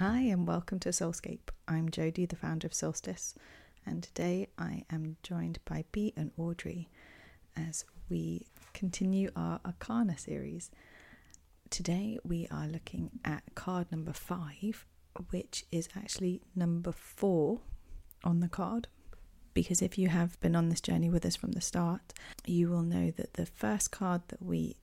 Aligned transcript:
Hi, 0.00 0.20
and 0.20 0.48
welcome 0.48 0.78
to 0.78 0.88
Soulscape. 0.88 1.50
I'm 1.68 1.90
Jodie, 1.90 2.26
the 2.26 2.34
founder 2.34 2.66
of 2.66 2.72
Soulstice, 2.72 3.34
and 3.84 4.02
today 4.02 4.48
I 4.56 4.84
am 4.88 5.18
joined 5.22 5.58
by 5.66 5.84
Bea 5.92 6.14
and 6.16 6.30
Audree 6.38 6.88
as 7.54 7.84
we 8.08 8.46
continue 8.72 9.30
our 9.36 9.60
Arcana 9.62 10.16
series. 10.16 10.70
Today 11.68 12.18
we 12.24 12.48
are 12.50 12.66
looking 12.66 13.10
at 13.26 13.42
card 13.54 13.92
number 13.92 14.14
five, 14.14 14.86
which 15.28 15.66
is 15.70 15.90
actually 15.94 16.40
number 16.56 16.92
four 16.92 17.60
on 18.24 18.40
the 18.40 18.48
card. 18.48 18.88
Because 19.52 19.82
if 19.82 19.98
you 19.98 20.08
have 20.08 20.40
been 20.40 20.56
on 20.56 20.70
this 20.70 20.80
journey 20.80 21.10
with 21.10 21.26
us 21.26 21.36
from 21.36 21.52
the 21.52 21.60
start, 21.60 22.14
you 22.46 22.70
will 22.70 22.80
know 22.80 23.10
that 23.10 23.34
the 23.34 23.44
first 23.44 23.90
card 23.90 24.22
that 24.28 24.42
we 24.42 24.76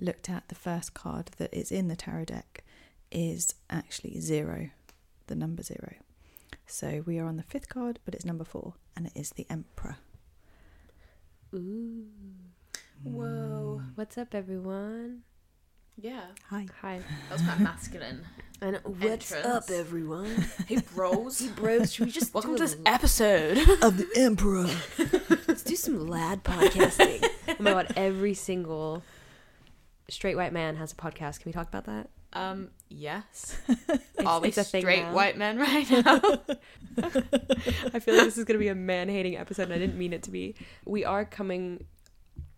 looked 0.00 0.30
at, 0.30 0.48
the 0.48 0.54
first 0.54 0.94
card 0.94 1.26
that 1.36 1.52
is 1.52 1.70
in 1.70 1.88
the 1.88 1.96
tarot 1.96 2.24
deck, 2.24 2.63
is 3.14 3.54
actually 3.70 4.20
zero, 4.20 4.68
the 5.28 5.34
number 5.34 5.62
zero. 5.62 5.94
So 6.66 7.02
we 7.06 7.18
are 7.18 7.26
on 7.26 7.36
the 7.36 7.42
fifth 7.42 7.68
card, 7.68 8.00
but 8.04 8.14
it's 8.14 8.24
number 8.24 8.44
four, 8.44 8.74
and 8.96 9.06
it 9.06 9.12
is 9.14 9.30
the 9.30 9.46
Emperor. 9.48 9.96
Ooh. 11.54 12.04
Whoa. 13.04 13.80
Mm. 13.82 13.90
What's 13.94 14.18
up, 14.18 14.34
everyone? 14.34 15.20
Yeah, 15.96 16.22
Hi. 16.50 16.66
Hi. 16.80 16.98
that 17.28 17.32
was 17.38 17.42
quite 17.42 17.60
masculine. 17.60 18.22
And 18.60 18.80
what's 18.82 19.30
Entrance. 19.30 19.46
up, 19.46 19.70
everyone? 19.70 20.44
Hey, 20.66 20.78
bros. 20.94 21.38
hey, 21.38 21.48
bros, 21.54 21.92
should 21.92 22.06
we 22.06 22.10
just 22.12 22.34
Welcome 22.34 22.52
do 22.56 22.58
to 22.58 22.64
a- 22.64 22.66
this 22.66 22.76
episode. 22.84 23.58
Of 23.82 23.98
the 23.98 24.08
Emperor. 24.16 24.66
Let's 25.46 25.62
do 25.62 25.76
some 25.76 26.08
lad 26.08 26.42
podcasting. 26.42 27.24
oh 27.48 27.54
my 27.60 27.72
god, 27.74 27.92
every 27.94 28.34
single 28.34 29.04
straight 30.08 30.34
white 30.36 30.52
man 30.52 30.74
has 30.76 30.90
a 30.92 30.96
podcast. 30.96 31.40
Can 31.40 31.50
we 31.50 31.52
talk 31.52 31.68
about 31.68 31.84
that? 31.84 32.08
Um, 32.34 32.70
yes. 32.88 33.56
It's, 33.68 34.02
Are 34.26 34.44
it's 34.44 34.58
a 34.58 34.64
thing 34.64 34.82
straight 34.82 35.06
white 35.06 35.38
men 35.38 35.58
right 35.58 35.88
now? 35.90 36.20
I 37.92 37.98
feel 38.00 38.14
like 38.14 38.24
this 38.24 38.38
is 38.38 38.44
going 38.44 38.58
to 38.58 38.58
be 38.58 38.68
a 38.68 38.74
man 38.74 39.08
hating 39.08 39.36
episode, 39.36 39.64
and 39.64 39.72
I 39.72 39.78
didn't 39.78 39.96
mean 39.96 40.12
it 40.12 40.22
to 40.24 40.30
be. 40.30 40.54
We 40.84 41.04
are 41.04 41.24
coming 41.24 41.84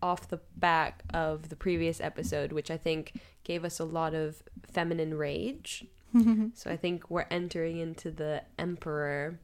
off 0.01 0.29
the 0.29 0.39
back 0.55 1.03
of 1.13 1.49
the 1.49 1.55
previous 1.55 1.99
episode, 2.01 2.51
which 2.51 2.69
I 2.69 2.77
think 2.77 3.19
gave 3.43 3.63
us 3.63 3.79
a 3.79 3.85
lot 3.85 4.13
of 4.13 4.43
feminine 4.71 5.15
rage. 5.15 5.85
so 6.53 6.71
I 6.71 6.77
think 6.77 7.09
we're 7.09 7.25
entering 7.29 7.77
into 7.77 8.11
the 8.11 8.43
Emperor 8.57 9.39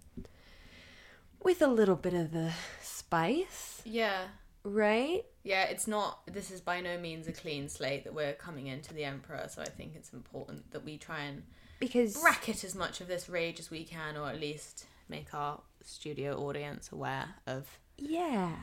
with 1.41 1.61
a 1.61 1.67
little 1.67 1.95
bit 1.95 2.13
of 2.13 2.31
the 2.31 2.53
spice, 2.81 3.81
yeah. 3.85 4.27
Right? 4.63 5.25
Yeah, 5.43 5.63
it's 5.63 5.87
not, 5.87 6.25
this 6.31 6.51
is 6.51 6.61
by 6.61 6.81
no 6.81 6.97
means 6.97 7.27
a 7.27 7.33
clean 7.33 7.67
slate 7.67 8.05
that 8.05 8.13
we're 8.13 8.33
coming 8.33 8.67
into 8.67 8.93
the 8.93 9.03
Emperor, 9.03 9.47
so 9.49 9.61
I 9.61 9.65
think 9.65 9.93
it's 9.95 10.13
important 10.13 10.71
that 10.71 10.83
we 10.85 10.97
try 10.97 11.21
and 11.21 11.43
Because 11.79 12.17
bracket 12.17 12.63
as 12.63 12.75
much 12.75 13.01
of 13.01 13.07
this 13.07 13.27
rage 13.27 13.59
as 13.59 13.69
we 13.69 13.83
can, 13.83 14.15
or 14.15 14.29
at 14.29 14.39
least 14.39 14.85
make 15.09 15.33
our 15.33 15.59
studio 15.83 16.37
audience 16.37 16.91
aware 16.91 17.35
of, 17.45 17.67
yeah, 17.97 18.53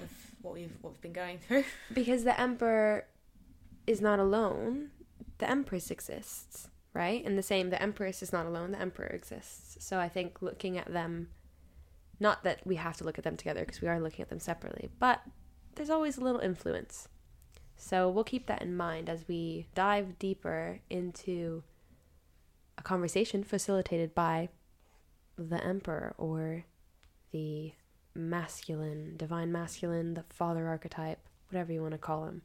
of 0.00 0.10
what 0.42 0.54
we've 0.54 0.76
what 0.80 0.92
we've 0.92 1.00
been 1.00 1.12
going 1.12 1.38
through. 1.38 1.64
because 1.92 2.24
the 2.24 2.38
Emperor 2.38 3.06
is 3.86 4.00
not 4.00 4.18
alone. 4.18 4.90
The 5.38 5.48
Empress 5.48 5.90
exists, 5.90 6.68
right? 6.92 7.24
And 7.24 7.38
the 7.38 7.42
same, 7.42 7.70
the 7.70 7.80
Empress 7.80 8.22
is 8.22 8.32
not 8.32 8.46
alone. 8.46 8.72
The 8.72 8.80
Emperor 8.80 9.06
exists. 9.06 9.76
So 9.84 9.98
I 9.98 10.08
think 10.08 10.42
looking 10.42 10.78
at 10.78 10.92
them, 10.92 11.28
not 12.18 12.44
that 12.44 12.66
we 12.66 12.76
have 12.76 12.96
to 12.98 13.04
look 13.04 13.18
at 13.18 13.24
them 13.24 13.36
together 13.36 13.60
because 13.60 13.80
we 13.80 13.88
are 13.88 14.00
looking 14.00 14.22
at 14.22 14.28
them 14.28 14.38
separately, 14.38 14.90
but 14.98 15.20
there's 15.76 15.90
always 15.90 16.16
a 16.16 16.20
little 16.20 16.40
influence. 16.40 17.08
So 17.76 18.08
we'll 18.08 18.24
keep 18.24 18.46
that 18.46 18.62
in 18.62 18.76
mind 18.76 19.08
as 19.08 19.26
we 19.28 19.66
dive 19.74 20.18
deeper 20.18 20.80
into 20.88 21.62
a 22.78 22.82
conversation 22.82 23.44
facilitated 23.44 24.14
by 24.14 24.48
the 25.36 25.62
Emperor 25.62 26.14
or 26.16 26.64
the 27.32 27.72
masculine, 28.14 29.16
divine 29.16 29.50
masculine, 29.50 30.14
the 30.14 30.24
father 30.30 30.68
archetype, 30.68 31.18
whatever 31.50 31.72
you 31.72 31.82
want 31.82 31.92
to 31.92 31.98
call 31.98 32.24
him. 32.24 32.42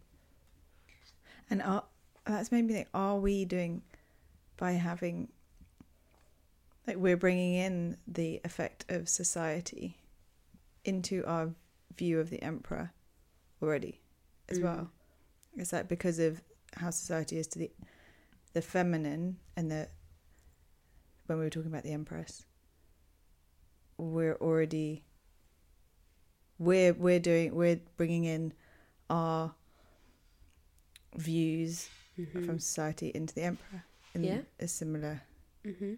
And 1.49 1.61
are, 1.61 1.83
that's 2.25 2.51
made 2.51 2.65
me 2.65 2.73
think: 2.73 2.87
Are 2.93 3.17
we 3.17 3.45
doing 3.45 3.81
by 4.57 4.73
having 4.73 5.29
like 6.85 6.97
we're 6.97 7.17
bringing 7.17 7.53
in 7.53 7.97
the 8.07 8.41
effect 8.43 8.85
of 8.89 9.07
society 9.07 9.97
into 10.83 11.23
our 11.25 11.51
view 11.95 12.19
of 12.19 12.29
the 12.29 12.41
emperor 12.41 12.91
already 13.61 14.01
as 14.49 14.59
Mm. 14.59 14.63
well? 14.63 14.91
Is 15.57 15.69
that 15.71 15.87
because 15.87 16.19
of 16.19 16.41
how 16.75 16.89
society 16.91 17.37
is 17.37 17.47
to 17.47 17.59
the 17.59 17.71
the 18.53 18.61
feminine 18.61 19.37
and 19.55 19.69
the 19.71 19.87
when 21.27 21.37
we 21.37 21.43
were 21.45 21.49
talking 21.49 21.69
about 21.71 21.83
the 21.83 21.91
empress, 21.91 22.45
we're 23.97 24.35
already 24.35 25.03
we're 26.57 26.93
we're 26.93 27.19
doing 27.19 27.53
we're 27.55 27.79
bringing 27.97 28.25
in 28.25 28.53
our 29.09 29.53
views 31.15 31.89
Mm-hmm. 32.19 32.45
from 32.45 32.59
society 32.59 33.11
into 33.15 33.33
the 33.33 33.43
emperor 33.43 33.85
in 34.13 34.23
Yeah. 34.25 34.41
a 34.59 34.67
similar 34.67 35.21
hmm 35.63 35.93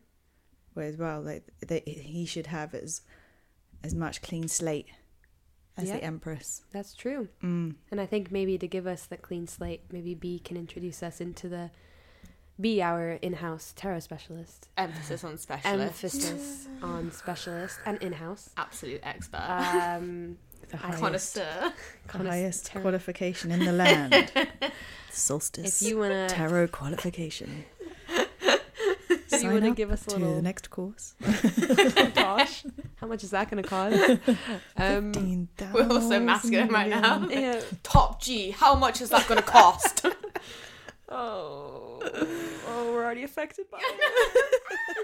way 0.76 0.88
as 0.88 0.98
well. 0.98 1.20
Like 1.22 1.48
they, 1.66 1.80
he 1.80 2.26
should 2.28 2.46
have 2.48 2.76
as 2.76 3.02
as 3.84 3.96
much 3.96 4.22
clean 4.22 4.48
slate 4.48 4.86
as 5.78 5.88
Yeah. 5.88 5.96
the 5.98 6.04
empress. 6.04 6.64
That's 6.72 6.94
true. 6.94 7.30
Mm. 7.44 7.76
And 7.92 8.02
I 8.02 8.06
think 8.06 8.32
maybe 8.32 8.58
to 8.58 8.68
give 8.68 8.86
us 8.88 9.06
the 9.06 9.18
clean 9.18 9.48
slate, 9.48 9.82
maybe 9.92 10.14
Bea 10.16 10.40
can 10.40 10.58
introduce 10.58 11.02
us 11.04 11.22
into 11.22 11.48
the 11.50 11.72
Bea, 12.60 12.82
our 12.82 13.12
in-house 13.14 13.74
tarot 13.76 14.02
specialist. 14.02 14.68
Emphasis 14.78 15.24
on 15.24 15.38
specialist. 15.38 15.82
Emphasis 16.04 16.68
on 16.84 17.12
specialist 17.12 17.80
and 17.86 17.98
in-house. 18.04 18.50
Absolute 18.58 19.00
expert. 19.04 19.40
Um, 19.42 20.38
The 20.70 20.78
highest, 20.78 21.02
Connoisseur. 21.02 21.74
the 22.14 22.18
highest 22.30 22.66
tarot. 22.68 22.82
qualification 22.84 23.52
in 23.52 23.66
the 23.66 23.72
land. 23.74 24.32
Soulstice 25.12 25.82
If 25.82 25.88
you 25.90 25.98
wanna, 25.98 26.30
tarot 26.30 26.68
qualification. 26.68 27.66
If 29.42 29.46
you 29.46 29.50
Sign 29.50 29.64
wanna 29.64 29.76
give 29.76 29.92
us 29.92 30.06
a 30.06 30.10
to 30.12 30.16
little, 30.18 30.36
the 30.36 30.42
next 30.42 30.70
course. 30.70 31.16
gosh, 32.16 32.64
how 32.98 33.08
much 33.08 33.24
is 33.24 33.32
that 33.32 33.50
gonna 33.50 33.64
cost? 33.64 33.98
Um, 34.78 35.14
Fifteen 35.14 35.48
We're 35.74 35.88
also 35.90 36.20
masculine 36.20 36.70
right 36.70 36.90
now. 36.90 37.28
yeah. 37.30 37.62
Top 37.84 38.22
G, 38.22 38.52
how 38.52 38.76
much 38.76 39.02
is 39.02 39.10
that 39.10 39.28
going 39.28 39.40
to 39.40 39.46
cost? 39.46 40.06
Oh, 41.14 42.00
oh, 42.70 42.92
we're 42.94 43.04
already 43.04 43.24
affected 43.24 43.70
by 43.70 43.80
it. 43.82 43.84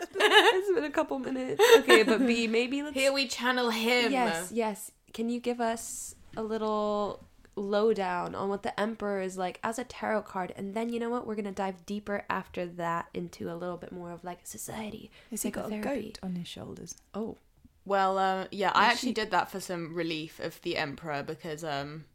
it's, 0.04 0.14
been, 0.14 0.32
it's 0.32 0.72
been 0.74 0.84
a 0.86 0.90
couple 0.90 1.20
minutes. 1.20 1.62
Okay, 1.80 2.04
but 2.04 2.26
Bea, 2.26 2.48
maybe 2.48 2.82
let's. 2.82 2.94
Here 2.96 3.12
we 3.12 3.28
channel 3.28 3.72
him. 3.72 4.14
Yes, 4.14 4.50
yes. 4.54 4.92
Can 5.14 5.28
you 5.28 5.42
give 5.42 5.60
us 5.60 6.16
a 6.38 6.44
little 6.44 7.27
lowdown 7.58 8.36
on 8.36 8.48
what 8.50 8.64
the 8.64 8.80
Emperor 8.80 9.20
is 9.20 9.38
like 9.38 9.60
as 9.64 9.78
a 9.80 9.84
tarot 9.84 10.22
card? 10.24 10.54
And 10.56 10.74
then 10.74 10.90
you 10.90 11.00
know 11.00 11.10
what? 11.10 11.26
We're 11.28 11.36
gonna 11.36 11.52
dive 11.52 11.86
deeper 11.86 12.24
after 12.30 12.66
that 12.66 13.08
into 13.14 13.52
a 13.52 13.56
little 13.56 13.78
bit 13.78 13.92
more 13.92 14.12
of 14.12 14.24
like 14.24 14.46
society. 14.46 15.12
Has 15.32 15.42
he 15.44 15.52
got 15.52 15.72
a 15.72 15.80
goat 15.80 16.20
on 16.24 16.36
his 16.36 16.48
shoulders? 16.48 16.96
Oh, 17.14 17.38
Well, 17.86 18.18
uh, 18.18 18.48
yeah, 18.52 18.72
I 18.76 18.86
actually 18.86 19.10
she- 19.10 19.14
did 19.16 19.32
that 19.32 19.50
for 19.52 19.60
some 19.60 19.94
relief 19.94 20.40
of 20.40 20.62
the 20.62 20.78
Emperor 20.78 21.24
because, 21.24 21.64
um, 21.64 22.06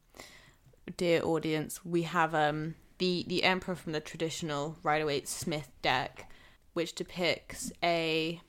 dear 0.96 1.22
audience, 1.24 1.84
we 1.84 2.02
have 2.02 2.34
um 2.34 2.74
the 2.98 3.24
the 3.26 3.42
Emperor 3.44 3.74
from 3.74 3.92
the 3.92 4.00
traditional 4.00 4.76
Rider 4.82 5.06
Waite 5.06 5.28
Smith 5.28 5.70
deck, 5.82 6.30
which 6.72 6.94
depicts 6.94 7.72
a 7.82 8.40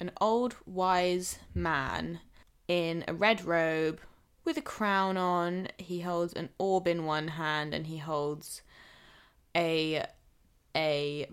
an 0.00 0.10
old 0.20 0.56
wise 0.66 1.38
man 1.54 2.20
in 2.68 3.04
a 3.06 3.14
red 3.14 3.44
robe 3.44 4.00
with 4.44 4.56
a 4.56 4.62
crown 4.62 5.16
on. 5.16 5.68
He 5.78 6.00
holds 6.00 6.32
an 6.32 6.50
orb 6.58 6.86
in 6.86 7.04
one 7.04 7.28
hand 7.28 7.74
and 7.74 7.86
he 7.86 7.98
holds 7.98 8.62
a 9.56 10.04
a 10.76 11.26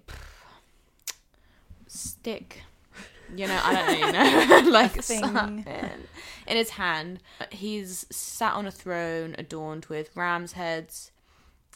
stick. 1.87 2.63
You 3.35 3.47
know, 3.47 3.59
I 3.63 3.73
don't 3.75 3.87
really 3.87 4.11
know, 4.63 4.69
like 4.71 5.03
Thing. 5.03 5.19
something 5.23 5.65
in 6.47 6.57
his 6.57 6.71
hand. 6.71 7.19
He's 7.51 8.07
sat 8.09 8.53
on 8.53 8.65
a 8.65 8.71
throne 8.71 9.35
adorned 9.37 9.85
with 9.85 10.15
ram's 10.15 10.53
heads. 10.53 11.11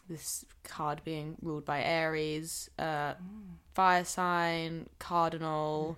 This 0.10 0.46
card 0.64 1.02
being 1.06 1.38
ruled 1.42 1.64
by 1.64 1.82
Aries, 1.82 2.70
uh, 2.80 3.14
fire 3.74 4.04
sign, 4.04 4.90
cardinal. 5.00 5.98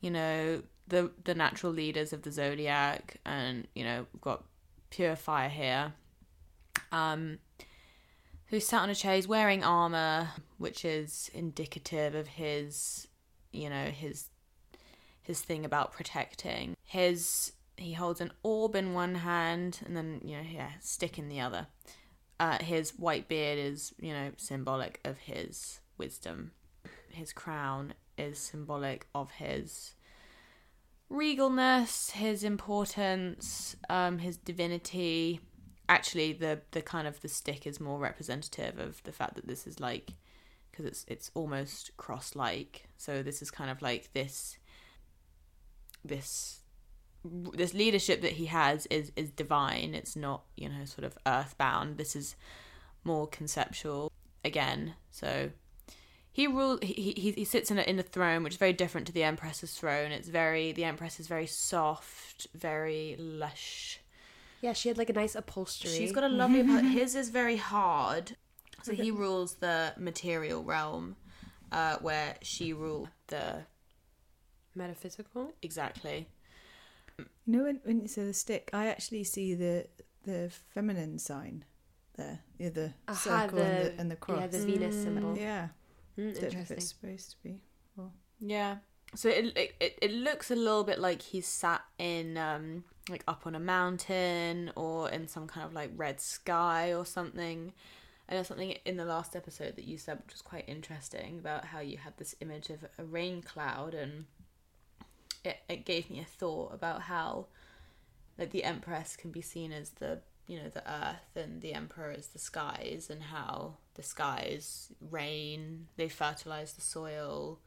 You 0.00 0.10
know 0.10 0.62
the 0.86 1.10
the 1.24 1.34
natural 1.34 1.72
leaders 1.72 2.12
of 2.12 2.22
the 2.22 2.32
zodiac, 2.32 3.18
and 3.24 3.66
you 3.74 3.84
know 3.84 4.06
we've 4.12 4.22
got 4.22 4.44
pure 4.90 5.16
fire 5.16 5.48
here. 5.48 5.92
Um, 6.92 7.38
who's 8.46 8.66
sat 8.66 8.82
on 8.82 8.90
a 8.90 8.94
chair, 8.94 9.16
he's 9.16 9.28
wearing 9.28 9.64
armor, 9.64 10.30
which 10.58 10.84
is 10.84 11.30
indicative 11.34 12.14
of 12.14 12.28
his, 12.28 13.08
you 13.52 13.68
know, 13.68 13.86
his 13.86 14.28
his 15.22 15.40
thing 15.40 15.64
about 15.64 15.92
protecting. 15.92 16.76
His 16.84 17.52
he 17.76 17.94
holds 17.94 18.20
an 18.20 18.30
orb 18.44 18.76
in 18.76 18.94
one 18.94 19.16
hand 19.16 19.80
and 19.84 19.96
then 19.96 20.20
you 20.22 20.36
know 20.36 20.44
yeah 20.48 20.70
stick 20.80 21.18
in 21.18 21.28
the 21.28 21.40
other. 21.40 21.66
Uh, 22.38 22.58
his 22.62 22.90
white 22.98 23.28
beard 23.28 23.58
is 23.58 23.94
you 24.00 24.12
know 24.12 24.30
symbolic 24.36 25.00
of 25.04 25.18
his 25.18 25.80
wisdom. 25.98 26.52
his 27.10 27.32
crown 27.32 27.94
is 28.16 28.38
symbolic 28.38 29.06
of 29.14 29.32
his 29.32 29.94
regalness, 31.14 32.10
his 32.12 32.44
importance, 32.44 33.76
um, 33.88 34.18
his 34.18 34.36
divinity. 34.36 35.40
Actually, 35.88 36.32
the 36.32 36.60
the 36.72 36.82
kind 36.82 37.06
of 37.06 37.20
the 37.20 37.28
stick 37.28 37.66
is 37.66 37.80
more 37.80 37.98
representative 37.98 38.78
of 38.78 39.02
the 39.04 39.12
fact 39.12 39.36
that 39.36 39.46
this 39.46 39.66
is 39.66 39.80
like 39.80 40.12
because 40.70 40.86
it's 40.86 41.04
it's 41.08 41.30
almost 41.34 41.96
cross 41.96 42.34
like. 42.34 42.88
So 42.96 43.22
this 43.22 43.42
is 43.42 43.50
kind 43.50 43.70
of 43.70 43.82
like 43.82 44.12
this 44.12 44.58
this 46.04 46.60
this 47.24 47.72
leadership 47.72 48.20
that 48.22 48.32
he 48.32 48.46
has 48.46 48.86
is 48.86 49.12
is 49.16 49.30
divine. 49.30 49.94
It's 49.94 50.16
not 50.16 50.42
you 50.56 50.68
know 50.68 50.84
sort 50.84 51.04
of 51.04 51.16
earthbound. 51.26 51.96
This 51.96 52.16
is 52.16 52.34
more 53.04 53.26
conceptual 53.26 54.10
again. 54.44 54.94
So 55.10 55.50
he 56.34 56.46
rule 56.48 56.78
he, 56.82 57.14
he 57.16 57.30
he 57.32 57.44
sits 57.44 57.70
in 57.70 57.78
a 57.78 57.82
in 57.82 57.98
a 57.98 58.02
throne 58.02 58.42
which 58.42 58.54
is 58.54 58.58
very 58.58 58.72
different 58.82 59.06
to 59.06 59.12
the 59.12 59.22
empress's 59.22 59.72
throne 59.80 60.10
it's 60.12 60.28
very 60.28 60.72
the 60.72 60.84
empress 60.84 61.18
is 61.20 61.28
very 61.28 61.46
soft 61.46 62.46
very 62.54 63.16
lush 63.18 64.00
Yeah, 64.60 64.72
she 64.74 64.88
had 64.90 64.98
like 64.98 65.10
a 65.10 65.18
nice 65.22 65.34
upholstery. 65.36 65.92
she's 65.96 66.12
got 66.12 66.24
a 66.24 66.28
lovely 66.28 66.60
upper- 66.70 66.88
his 66.98 67.14
is 67.14 67.30
very 67.30 67.56
hard 67.56 68.36
so 68.82 68.92
he 68.92 69.10
rules 69.10 69.54
the 69.66 69.94
material 69.96 70.62
realm 70.64 71.16
uh 71.72 71.96
where 72.06 72.34
she 72.42 72.72
rules 72.72 73.08
the 73.28 73.46
metaphysical. 74.74 75.52
exactly 75.62 76.26
You 77.18 77.26
know 77.46 77.62
when, 77.64 77.80
when 77.84 78.00
you 78.00 78.08
say 78.08 78.24
the 78.24 78.34
stick, 78.34 78.70
I 78.72 78.86
actually 78.88 79.24
see 79.24 79.54
the 79.54 79.86
the 80.24 80.50
feminine 80.74 81.18
sign 81.18 81.64
there, 82.16 82.40
yeah, 82.58 82.70
the 82.70 82.92
Aha, 83.08 83.18
circle 83.46 83.58
and, 83.60 83.82
the, 83.84 84.00
and 84.00 84.10
the 84.10 84.16
cross. 84.16 84.40
Yeah, 84.40 84.46
the 84.48 84.58
Venus 84.64 84.96
Mm. 84.96 85.04
symbol. 85.04 85.36
Yeah, 85.38 85.68
Mm, 86.18 86.34
if 86.46 86.70
it's 86.70 86.88
supposed 86.88 87.30
to 87.32 87.36
be. 87.42 87.60
Yeah. 88.40 88.76
So 89.14 89.28
it, 89.28 89.56
it 89.56 89.74
it- 89.80 89.98
it 90.02 90.10
looks 90.12 90.50
a 90.50 90.56
little 90.56 90.84
bit 90.84 90.98
like 90.98 91.22
he's 91.22 91.46
sat 91.46 91.82
in 91.98 92.36
um 92.36 92.84
like 93.08 93.22
up 93.28 93.46
on 93.46 93.54
a 93.54 93.60
mountain 93.60 94.72
or 94.76 95.08
in 95.10 95.28
some 95.28 95.46
kind 95.46 95.66
of 95.66 95.72
like 95.72 95.90
red 95.96 96.20
sky 96.20 96.92
or 96.92 97.04
something. 97.06 97.72
And 98.26 98.36
there's 98.36 98.48
something 98.48 98.70
in 98.86 98.96
the 98.96 99.04
last 99.04 99.36
episode 99.36 99.76
that 99.76 99.84
you 99.84 99.98
said 99.98 100.18
which 100.24 100.32
was 100.32 100.42
quite 100.42 100.64
interesting 100.66 101.38
about 101.38 101.66
how 101.66 101.80
you 101.80 101.98
had 101.98 102.16
this 102.16 102.34
image 102.40 102.70
of 102.70 102.84
a 102.98 103.04
rain 103.04 103.42
cloud 103.42 103.92
and 103.94 104.24
it, 105.44 105.58
it 105.68 105.84
gave 105.84 106.08
me 106.10 106.20
a 106.20 106.24
thought 106.24 106.72
about 106.72 107.02
how 107.02 107.46
like 108.38 108.50
the 108.50 108.64
empress 108.64 109.14
can 109.16 109.30
be 109.30 109.42
seen 109.42 109.72
as 109.72 109.90
the 109.90 110.20
you 110.46 110.58
know 110.58 110.68
the 110.68 110.90
earth 110.90 111.36
and 111.36 111.62
the 111.62 111.72
emperor 111.72 112.12
is 112.12 112.28
the 112.28 112.38
skies 112.38 113.08
and 113.10 113.22
how 113.22 113.76
the 113.94 114.02
skies 114.02 114.92
rain 115.10 115.86
they 115.96 116.08
fertilize 116.08 116.74
the 116.74 116.82
soil. 116.82 117.60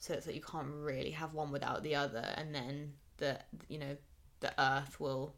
So 0.00 0.14
it's 0.14 0.26
that 0.26 0.34
you 0.34 0.40
can't 0.40 0.68
really 0.70 1.10
have 1.10 1.34
one 1.34 1.50
without 1.50 1.82
the 1.82 1.94
other. 1.94 2.32
And 2.36 2.54
then 2.54 2.94
the 3.18 3.38
you 3.68 3.78
know 3.78 3.96
the 4.40 4.52
earth 4.60 4.98
will 4.98 5.34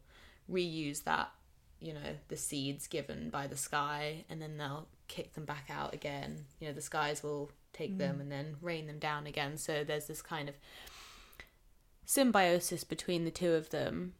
reuse 0.51 1.03
that 1.03 1.31
you 1.79 1.93
know 1.93 2.15
the 2.27 2.37
seeds 2.37 2.87
given 2.87 3.29
by 3.29 3.47
the 3.47 3.57
sky 3.57 4.25
and 4.29 4.41
then 4.41 4.57
they'll 4.57 4.87
kick 5.07 5.33
them 5.33 5.45
back 5.45 5.69
out 5.69 5.93
again. 5.93 6.45
You 6.59 6.67
know 6.67 6.73
the 6.73 6.81
skies 6.81 7.21
will 7.21 7.51
take 7.73 7.97
them 7.97 8.17
mm. 8.17 8.21
and 8.21 8.31
then 8.31 8.55
rain 8.61 8.87
them 8.87 8.99
down 8.99 9.27
again. 9.27 9.57
So 9.57 9.83
there's 9.83 10.07
this 10.07 10.21
kind 10.21 10.49
of 10.49 10.55
symbiosis 12.05 12.83
between 12.83 13.23
the 13.23 13.31
two 13.31 13.53
of 13.53 13.69
them. 13.69 14.13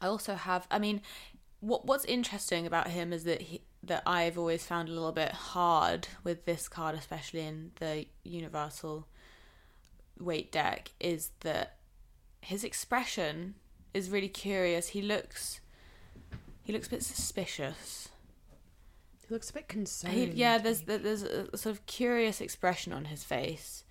I 0.00 0.06
also 0.08 0.34
have 0.34 0.66
i 0.70 0.78
mean 0.78 1.00
what 1.60 1.86
what's 1.86 2.04
interesting 2.04 2.66
about 2.66 2.88
him 2.88 3.12
is 3.12 3.24
that 3.24 3.42
he 3.42 3.62
that 3.82 4.02
I've 4.06 4.36
always 4.36 4.64
found 4.64 4.88
a 4.88 4.92
little 4.92 5.12
bit 5.12 5.32
hard 5.32 6.08
with 6.24 6.44
this 6.44 6.68
card, 6.68 6.94
especially 6.96 7.40
in 7.40 7.70
the 7.78 8.06
universal 8.24 9.06
Waite 10.18 10.50
deck, 10.50 10.92
is 10.98 11.30
that 11.40 11.76
his 12.40 12.64
expression 12.64 13.54
is 13.94 14.10
really 14.10 14.28
curious. 14.28 14.88
He 14.88 15.02
looks 15.02 15.60
he 16.62 16.72
looks 16.72 16.88
a 16.88 16.90
bit 16.90 17.02
suspicious. 17.02 18.08
He 19.26 19.32
looks 19.32 19.50
a 19.50 19.52
bit 19.52 19.68
concerned. 19.68 20.14
He, 20.14 20.24
yeah, 20.26 20.58
there's 20.58 20.82
there's 20.82 21.22
a 21.22 21.56
sort 21.56 21.76
of 21.76 21.86
curious 21.86 22.40
expression 22.40 22.92
on 22.92 23.06
his 23.06 23.24
face 23.24 23.84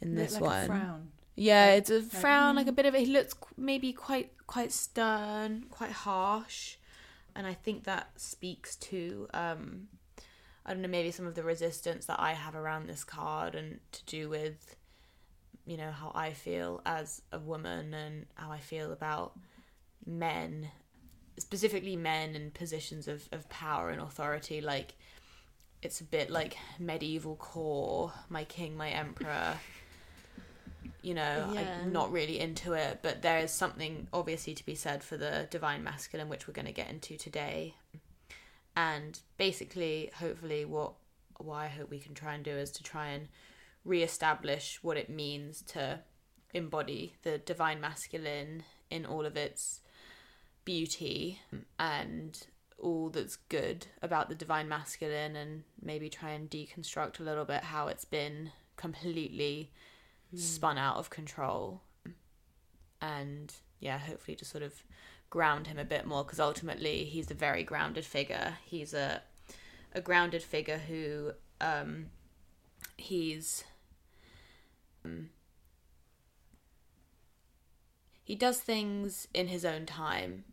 in 0.00 0.14
this 0.14 0.34
like 0.34 0.42
one. 0.42 0.64
a 0.64 0.66
frown. 0.66 1.08
Yeah, 1.36 1.66
Like- 1.66 1.78
it's 1.78 1.90
a 1.90 2.02
frown, 2.02 2.56
like 2.56 2.66
a 2.66 2.72
mm. 2.72 2.76
bit 2.76 2.86
of 2.86 2.94
it. 2.96 3.06
He 3.06 3.12
looks 3.12 3.34
maybe 3.56 3.92
quite 3.92 4.32
quite 4.48 4.72
stern, 4.72 5.66
quite 5.70 5.92
harsh, 5.92 6.77
and 7.38 7.46
I 7.46 7.54
think 7.54 7.84
that 7.84 8.10
speaks 8.16 8.74
to 8.76 9.28
um, 9.32 9.86
I 10.66 10.72
don't 10.74 10.82
know, 10.82 10.88
maybe 10.88 11.12
some 11.12 11.26
of 11.26 11.36
the 11.36 11.44
resistance 11.44 12.04
that 12.06 12.20
I 12.20 12.32
have 12.34 12.56
around 12.56 12.86
this 12.88 13.04
card, 13.04 13.54
and 13.54 13.78
to 13.92 14.04
do 14.04 14.28
with 14.28 14.76
you 15.64 15.76
know 15.76 15.92
how 15.92 16.10
I 16.14 16.32
feel 16.32 16.82
as 16.84 17.22
a 17.32 17.38
woman 17.38 17.94
and 17.94 18.26
how 18.34 18.50
I 18.50 18.58
feel 18.58 18.92
about 18.92 19.38
men, 20.04 20.68
specifically 21.38 21.94
men 21.94 22.34
in 22.34 22.50
positions 22.50 23.06
of 23.06 23.28
of 23.32 23.48
power 23.48 23.88
and 23.88 24.02
authority, 24.02 24.60
like. 24.60 24.94
It's 25.80 26.00
a 26.00 26.04
bit 26.04 26.28
like 26.28 26.56
medieval 26.80 27.36
core, 27.36 28.12
my 28.28 28.42
king, 28.42 28.76
my 28.76 28.88
emperor 28.88 29.54
you 31.08 31.14
know, 31.14 31.50
Yeah. 31.54 31.80
I'm 31.80 31.90
not 31.90 32.12
really 32.12 32.38
into 32.38 32.74
it, 32.74 32.98
but 33.00 33.22
there 33.22 33.38
is 33.38 33.50
something 33.50 34.08
obviously 34.12 34.54
to 34.54 34.66
be 34.66 34.74
said 34.74 35.02
for 35.02 35.16
the 35.16 35.48
divine 35.50 35.82
masculine, 35.82 36.28
which 36.28 36.46
we're 36.46 36.52
going 36.52 36.66
to 36.66 36.72
get 36.72 36.90
into 36.90 37.16
today. 37.16 37.76
And 38.76 39.18
basically, 39.38 40.10
hopefully, 40.14 40.66
what 40.66 40.92
what 41.38 41.54
I 41.56 41.68
hope 41.68 41.88
we 41.88 41.98
can 41.98 42.14
try 42.14 42.34
and 42.34 42.44
do 42.44 42.50
is 42.50 42.70
to 42.72 42.82
try 42.82 43.06
and 43.06 43.28
reestablish 43.86 44.80
what 44.82 44.98
it 44.98 45.08
means 45.08 45.62
to 45.62 46.00
embody 46.52 47.14
the 47.22 47.38
divine 47.38 47.80
masculine 47.80 48.64
in 48.90 49.06
all 49.06 49.24
of 49.24 49.36
its 49.36 49.80
beauty 50.66 51.40
hmm. 51.50 51.60
and 51.78 52.46
all 52.76 53.08
that's 53.08 53.36
good 53.36 53.86
about 54.02 54.28
the 54.28 54.34
divine 54.34 54.68
masculine 54.68 55.36
and 55.36 55.62
maybe 55.80 56.10
try 56.10 56.30
and 56.30 56.50
deconstruct 56.50 57.18
a 57.18 57.22
little 57.22 57.44
bit 57.44 57.64
how 57.64 57.88
it's 57.88 58.04
been 58.04 58.50
completely 58.76 59.70
spun 60.34 60.78
out 60.78 60.96
of 60.96 61.10
control. 61.10 61.82
And 63.00 63.54
yeah 63.80 63.98
hopefully 63.98 64.36
to 64.36 64.44
sort 64.44 64.62
of 64.62 64.82
ground 65.30 65.66
him 65.66 65.78
a 65.78 65.84
bit 65.84 66.06
more 66.06 66.24
because 66.24 66.40
ultimately 66.40 67.04
he's 67.04 67.30
a 67.30 67.34
very 67.34 67.62
grounded 67.62 68.04
figure. 68.04 68.56
He's 68.64 68.94
a 68.94 69.22
a 69.94 70.00
grounded 70.00 70.42
figure 70.42 70.78
who 70.78 71.32
um 71.60 72.06
he's 72.96 73.64
um, 75.04 75.30
he 78.24 78.34
does 78.34 78.58
things 78.58 79.28
in 79.32 79.48
his 79.48 79.64
own 79.64 79.86
time. 79.86 80.44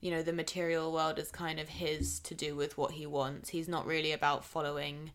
You 0.00 0.10
know 0.10 0.22
the 0.22 0.32
material 0.32 0.92
world 0.92 1.18
is 1.18 1.30
kind 1.30 1.60
of 1.60 1.68
his 1.68 2.20
to 2.20 2.34
do 2.34 2.56
with 2.56 2.78
what 2.78 2.92
he 2.92 3.06
wants. 3.06 3.50
He's 3.50 3.68
not 3.68 3.86
really 3.86 4.12
about 4.12 4.44
following 4.44 5.12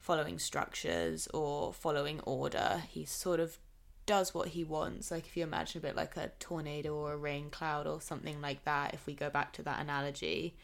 following 0.00 0.38
structures 0.38 1.28
or 1.28 1.72
following 1.72 2.20
order. 2.20 2.82
He 2.88 3.04
sort 3.04 3.38
of 3.38 3.58
does 4.06 4.34
what 4.34 4.48
he 4.48 4.64
wants. 4.64 5.10
Like 5.12 5.26
if 5.26 5.36
you 5.36 5.44
imagine 5.44 5.78
a 5.78 5.82
bit 5.82 5.94
like 5.94 6.16
a 6.16 6.32
tornado 6.40 6.96
or 6.96 7.12
a 7.12 7.16
rain 7.16 7.50
cloud 7.50 7.86
or 7.86 8.00
something 8.00 8.40
like 8.40 8.64
that 8.64 8.92
if 8.92 9.06
we 9.06 9.14
go 9.14 9.30
back 9.30 9.52
to 9.52 9.62
that 9.62 9.80
analogy 9.80 10.56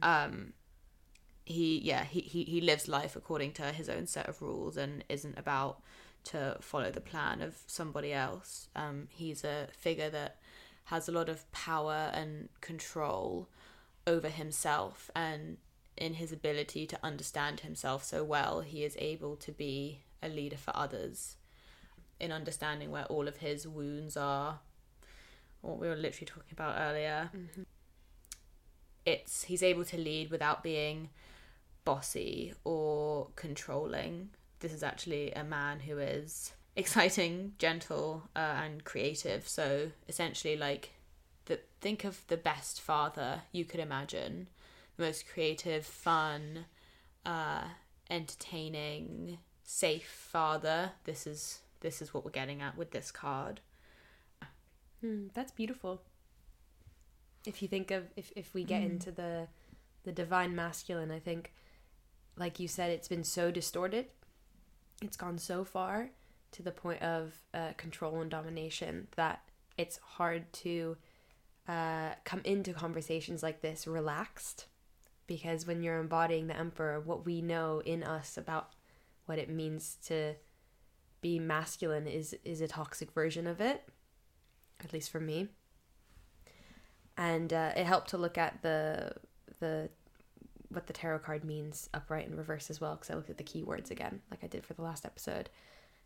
um 0.00 0.52
he 1.44 1.78
yeah 1.78 2.04
he, 2.04 2.20
he 2.20 2.44
he 2.44 2.60
lives 2.60 2.88
life 2.88 3.14
according 3.14 3.52
to 3.52 3.64
his 3.64 3.88
own 3.88 4.06
set 4.06 4.28
of 4.28 4.40
rules 4.40 4.76
and 4.76 5.04
isn't 5.08 5.38
about 5.38 5.82
to 6.24 6.56
follow 6.60 6.90
the 6.90 7.00
plan 7.00 7.42
of 7.42 7.58
somebody 7.66 8.12
else. 8.12 8.68
Um 8.74 9.08
he's 9.10 9.44
a 9.44 9.68
figure 9.76 10.10
that 10.10 10.38
has 10.84 11.08
a 11.08 11.12
lot 11.12 11.28
of 11.28 11.50
power 11.52 12.10
and 12.14 12.48
control 12.60 13.48
over 14.06 14.28
himself 14.28 15.10
and 15.14 15.58
in 15.96 16.14
his 16.14 16.32
ability 16.32 16.86
to 16.86 16.98
understand 17.02 17.60
himself 17.60 18.04
so 18.04 18.22
well 18.22 18.60
he 18.60 18.84
is 18.84 18.96
able 18.98 19.36
to 19.36 19.52
be 19.52 20.00
a 20.22 20.28
leader 20.28 20.56
for 20.56 20.76
others 20.76 21.36
in 22.20 22.32
understanding 22.32 22.90
where 22.90 23.04
all 23.06 23.28
of 23.28 23.38
his 23.38 23.66
wounds 23.66 24.16
are. 24.16 24.60
What 25.60 25.78
we 25.78 25.88
were 25.88 25.96
literally 25.96 26.26
talking 26.26 26.52
about 26.52 26.76
earlier. 26.78 27.30
It's 29.04 29.44
he's 29.44 29.62
able 29.62 29.84
to 29.86 29.96
lead 29.96 30.30
without 30.30 30.62
being 30.62 31.10
bossy 31.84 32.54
or 32.64 33.28
controlling. 33.36 34.30
This 34.60 34.72
is 34.72 34.82
actually 34.82 35.32
a 35.32 35.44
man 35.44 35.80
who 35.80 35.98
is 35.98 36.52
exciting 36.76 37.54
gentle 37.58 38.28
uh, 38.34 38.60
and 38.64 38.84
creative. 38.84 39.46
So 39.48 39.90
essentially 40.08 40.56
like 40.56 40.92
the 41.46 41.60
think 41.80 42.04
of 42.04 42.26
the 42.28 42.36
best 42.36 42.80
father 42.80 43.42
you 43.52 43.64
could 43.64 43.80
imagine 43.80 44.48
the 44.96 45.04
most 45.04 45.28
creative 45.28 45.84
fun 45.84 46.66
uh 47.24 47.64
entertaining 48.08 49.38
safe 49.62 50.06
father. 50.06 50.92
This 51.04 51.26
is 51.26 51.60
this 51.80 52.00
is 52.00 52.14
what 52.14 52.24
we're 52.24 52.30
getting 52.30 52.62
at 52.62 52.76
with 52.76 52.92
this 52.92 53.10
card. 53.10 53.60
Hmm, 55.00 55.26
that's 55.34 55.52
beautiful. 55.52 56.02
If 57.44 57.62
you 57.62 57.68
think 57.68 57.90
of 57.90 58.04
if 58.16 58.32
if 58.34 58.54
we 58.54 58.64
get 58.64 58.82
into 58.82 59.10
the 59.10 59.48
the 60.04 60.12
divine 60.12 60.54
masculine, 60.54 61.10
I 61.10 61.18
think, 61.18 61.52
like 62.36 62.60
you 62.60 62.68
said, 62.68 62.90
it's 62.90 63.08
been 63.08 63.24
so 63.24 63.50
distorted. 63.50 64.06
It's 65.02 65.16
gone 65.16 65.38
so 65.38 65.64
far 65.64 66.10
to 66.52 66.62
the 66.62 66.70
point 66.70 67.02
of 67.02 67.34
uh, 67.52 67.72
control 67.76 68.20
and 68.20 68.30
domination 68.30 69.08
that 69.16 69.42
it's 69.76 69.98
hard 69.98 70.50
to 70.54 70.96
uh, 71.68 72.10
come 72.24 72.40
into 72.44 72.72
conversations 72.72 73.42
like 73.42 73.60
this 73.60 73.86
relaxed 73.86 74.66
because 75.26 75.66
when 75.66 75.82
you're 75.82 75.98
embodying 75.98 76.46
the 76.46 76.56
emperor 76.56 77.00
what 77.00 77.26
we 77.26 77.40
know 77.40 77.82
in 77.84 78.02
us 78.02 78.36
about 78.36 78.70
what 79.26 79.38
it 79.38 79.48
means 79.48 79.96
to 80.06 80.34
be 81.20 81.38
masculine 81.38 82.06
is 82.06 82.34
is 82.44 82.60
a 82.60 82.68
toxic 82.68 83.10
version 83.12 83.46
of 83.46 83.60
it 83.60 83.88
at 84.82 84.92
least 84.92 85.10
for 85.10 85.20
me. 85.20 85.48
And 87.16 87.52
uh, 87.52 87.72
it 87.76 87.86
helped 87.86 88.10
to 88.10 88.18
look 88.18 88.38
at 88.38 88.62
the 88.62 89.12
the 89.60 89.88
what 90.68 90.86
the 90.86 90.92
tarot 90.92 91.20
card 91.20 91.44
means 91.44 91.88
upright 91.94 92.26
and 92.26 92.36
reverse 92.36 92.70
as 92.70 92.80
well 92.80 92.94
because 92.96 93.10
I 93.10 93.14
looked 93.14 93.30
at 93.30 93.38
the 93.38 93.44
keywords 93.44 93.90
again 93.90 94.20
like 94.30 94.42
I 94.42 94.48
did 94.48 94.64
for 94.64 94.74
the 94.74 94.82
last 94.82 95.06
episode. 95.06 95.48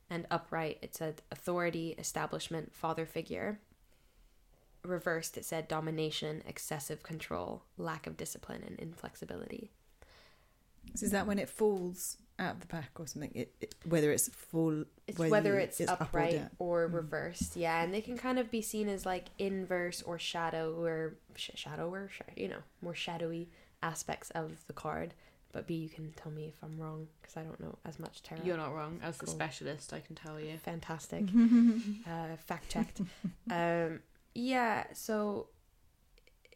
And 0.08 0.26
upright 0.30 0.78
it 0.82 0.94
said 0.94 1.22
authority 1.30 1.94
establishment 1.98 2.74
father 2.74 3.06
figure 3.06 3.60
reversed 4.84 5.37
it 5.37 5.44
said 5.44 5.68
domination 5.68 6.42
excessive 6.46 7.02
control 7.02 7.62
lack 7.76 8.06
of 8.06 8.16
discipline 8.16 8.62
and 8.66 8.78
inflexibility 8.78 9.70
So 10.94 11.06
is 11.06 11.12
that 11.12 11.26
when 11.26 11.38
it 11.38 11.49
falls 11.49 12.16
out 12.38 12.54
of 12.54 12.60
the 12.60 12.66
pack 12.66 12.90
or 12.99 13.06
something? 13.06 13.30
It, 13.34 13.52
it 13.60 13.75
whether 13.84 14.10
it's 14.10 14.28
full, 14.30 14.84
it's 15.06 15.18
whether 15.18 15.30
whether 15.30 15.54
you- 15.54 15.60
it's, 15.60 15.78
it's 15.80 15.90
up 15.90 16.00
or 16.00 16.04
upright 16.04 16.32
down. 16.32 16.50
or, 16.58 16.88
Mm. 16.88 16.94
reversed 16.94 17.56
yeah 17.56 17.82
and 17.82 17.92
they 17.92 18.00
can 18.00 18.16
kind 18.16 18.38
of 18.38 18.50
be 18.50 18.62
seen 18.62 18.88
as 18.88 19.04
like 19.04 19.26
inverse 19.38 20.00
or 20.02 20.18
shadow 20.18 20.75
or 20.82 21.16
sh- 21.37 21.50
shadow 21.54 21.90
or 21.92 22.08
sh- 22.08 22.22
you 22.37 22.49
know 22.49 22.62
more 22.80 22.94
shadowy 22.94 23.50
aspects 23.82 24.30
of 24.30 24.64
the 24.66 24.72
card 24.72 25.12
but 25.52 25.66
Bea 25.66 25.75
you 25.75 25.88
can 25.88 26.12
tell 26.12 26.30
me 26.32 26.46
if 26.46 26.54
i'm 26.62 26.78
wrong 26.78 27.08
because 27.20 27.37
i 27.37 27.42
don't 27.42 27.58
know 27.60 27.76
as 27.84 27.99
much 27.99 28.22
tarot 28.22 28.42
You're 28.44 28.56
not 28.56 28.72
wrong. 28.75 29.00
As 29.02 29.18
the 29.18 29.26
specialist, 29.26 29.92
I 29.92 30.00
can 30.00 30.14
tell 30.16 30.40
you. 30.40 30.56
fantastic 30.58 31.25
uh, 32.08 32.37
fact 32.46 32.68
checked. 32.70 33.00
um, 33.50 34.00
yeah, 34.34 34.84
so 34.92 35.49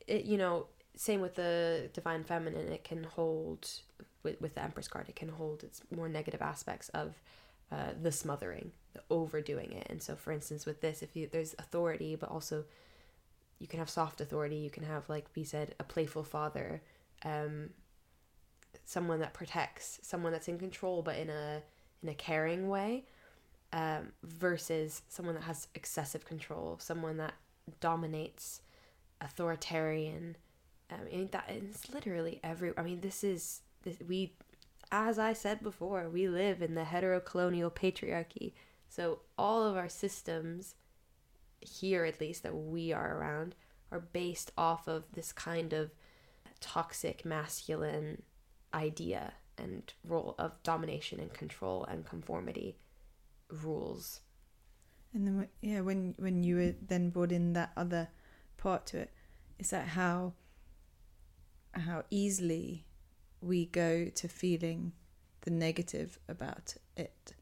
it 0.06 0.24
you 0.24 0.36
know 0.36 0.66
same 0.96 1.20
with 1.20 1.34
the 1.34 1.90
divine 1.92 2.24
feminine, 2.24 2.72
it 2.72 2.84
can 2.84 3.04
hold 3.04 3.68
with 4.22 4.40
with 4.40 4.54
the 4.54 4.62
Empress 4.62 4.88
card, 4.88 5.08
it 5.08 5.16
can 5.16 5.28
hold 5.28 5.64
its 5.64 5.80
more 5.94 6.08
negative 6.08 6.42
aspects 6.42 6.88
of 6.90 7.14
uh, 7.72 7.92
the 8.00 8.12
smothering, 8.12 8.72
the 8.92 9.00
overdoing 9.10 9.72
it. 9.72 9.86
And 9.90 10.02
so, 10.02 10.14
for 10.14 10.32
instance, 10.32 10.66
with 10.66 10.80
this, 10.80 11.02
if 11.02 11.16
you 11.16 11.28
there's 11.30 11.54
authority, 11.58 12.16
but 12.16 12.30
also 12.30 12.64
you 13.58 13.66
can 13.66 13.78
have 13.78 13.90
soft 13.90 14.20
authority. 14.20 14.56
You 14.56 14.70
can 14.70 14.84
have, 14.84 15.08
like 15.08 15.26
we 15.34 15.44
said, 15.44 15.74
a 15.80 15.84
playful 15.84 16.24
father, 16.24 16.82
um, 17.24 17.70
someone 18.84 19.20
that 19.20 19.32
protects, 19.32 19.98
someone 20.02 20.32
that's 20.32 20.48
in 20.48 20.58
control, 20.58 21.02
but 21.02 21.16
in 21.16 21.30
a 21.30 21.62
in 22.02 22.08
a 22.08 22.14
caring 22.14 22.68
way 22.68 23.04
um, 23.72 24.12
versus 24.22 25.02
someone 25.08 25.34
that 25.34 25.44
has 25.44 25.68
excessive 25.74 26.24
control, 26.24 26.76
someone 26.78 27.16
that 27.16 27.34
dominates, 27.80 28.62
authoritarian. 29.20 30.36
Um, 30.90 31.00
I 31.12 31.16
mean 31.16 31.28
that 31.32 31.50
is 31.50 31.92
literally 31.92 32.40
every. 32.42 32.72
I 32.76 32.82
mean 32.82 33.00
this 33.00 33.24
is 33.24 33.62
this 33.82 33.96
we, 34.06 34.34
as 34.92 35.18
I 35.18 35.32
said 35.32 35.62
before, 35.62 36.08
we 36.08 36.28
live 36.28 36.62
in 36.62 36.74
the 36.74 36.82
heterocolonial 36.82 37.72
patriarchy. 37.72 38.52
So 38.88 39.20
all 39.36 39.64
of 39.64 39.76
our 39.76 39.88
systems, 39.88 40.74
here 41.60 42.04
at 42.04 42.20
least 42.20 42.42
that 42.42 42.54
we 42.54 42.92
are 42.92 43.18
around, 43.18 43.54
are 43.90 44.00
based 44.00 44.52
off 44.56 44.86
of 44.86 45.04
this 45.12 45.32
kind 45.32 45.72
of 45.72 45.90
toxic 46.60 47.24
masculine 47.24 48.22
idea 48.72 49.34
and 49.58 49.92
role 50.06 50.34
of 50.38 50.62
domination 50.62 51.20
and 51.20 51.32
control 51.32 51.84
and 51.84 52.04
conformity 52.04 52.76
rules. 53.50 54.20
And 55.14 55.26
then, 55.26 55.48
yeah, 55.62 55.80
when 55.80 56.14
when 56.18 56.42
you 56.42 56.56
were 56.56 56.74
then 56.86 57.10
brought 57.10 57.30
in 57.32 57.52
that 57.52 57.70
other 57.76 58.08
part 58.56 58.86
to 58.86 58.98
it, 58.98 59.02
it, 59.02 59.10
is 59.60 59.70
that 59.70 59.88
how 59.88 60.32
how 61.72 62.04
easily 62.10 62.84
we 63.40 63.66
go 63.66 64.06
to 64.06 64.28
feeling 64.28 64.92
the 65.42 65.50
negative 65.50 66.18
about 66.28 66.74
it, 66.96 67.34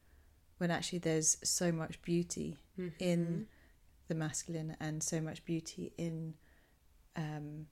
when 0.59 0.71
actually 0.71 0.99
there's 0.99 1.39
so 1.43 1.71
much 1.73 2.01
beauty 2.03 2.59
in 2.99 3.47
the 4.09 4.15
masculine 4.15 4.77
and 4.81 5.03
so 5.03 5.21
much 5.21 5.45
beauty 5.45 5.93
in 5.97 6.35
um, 7.17 7.67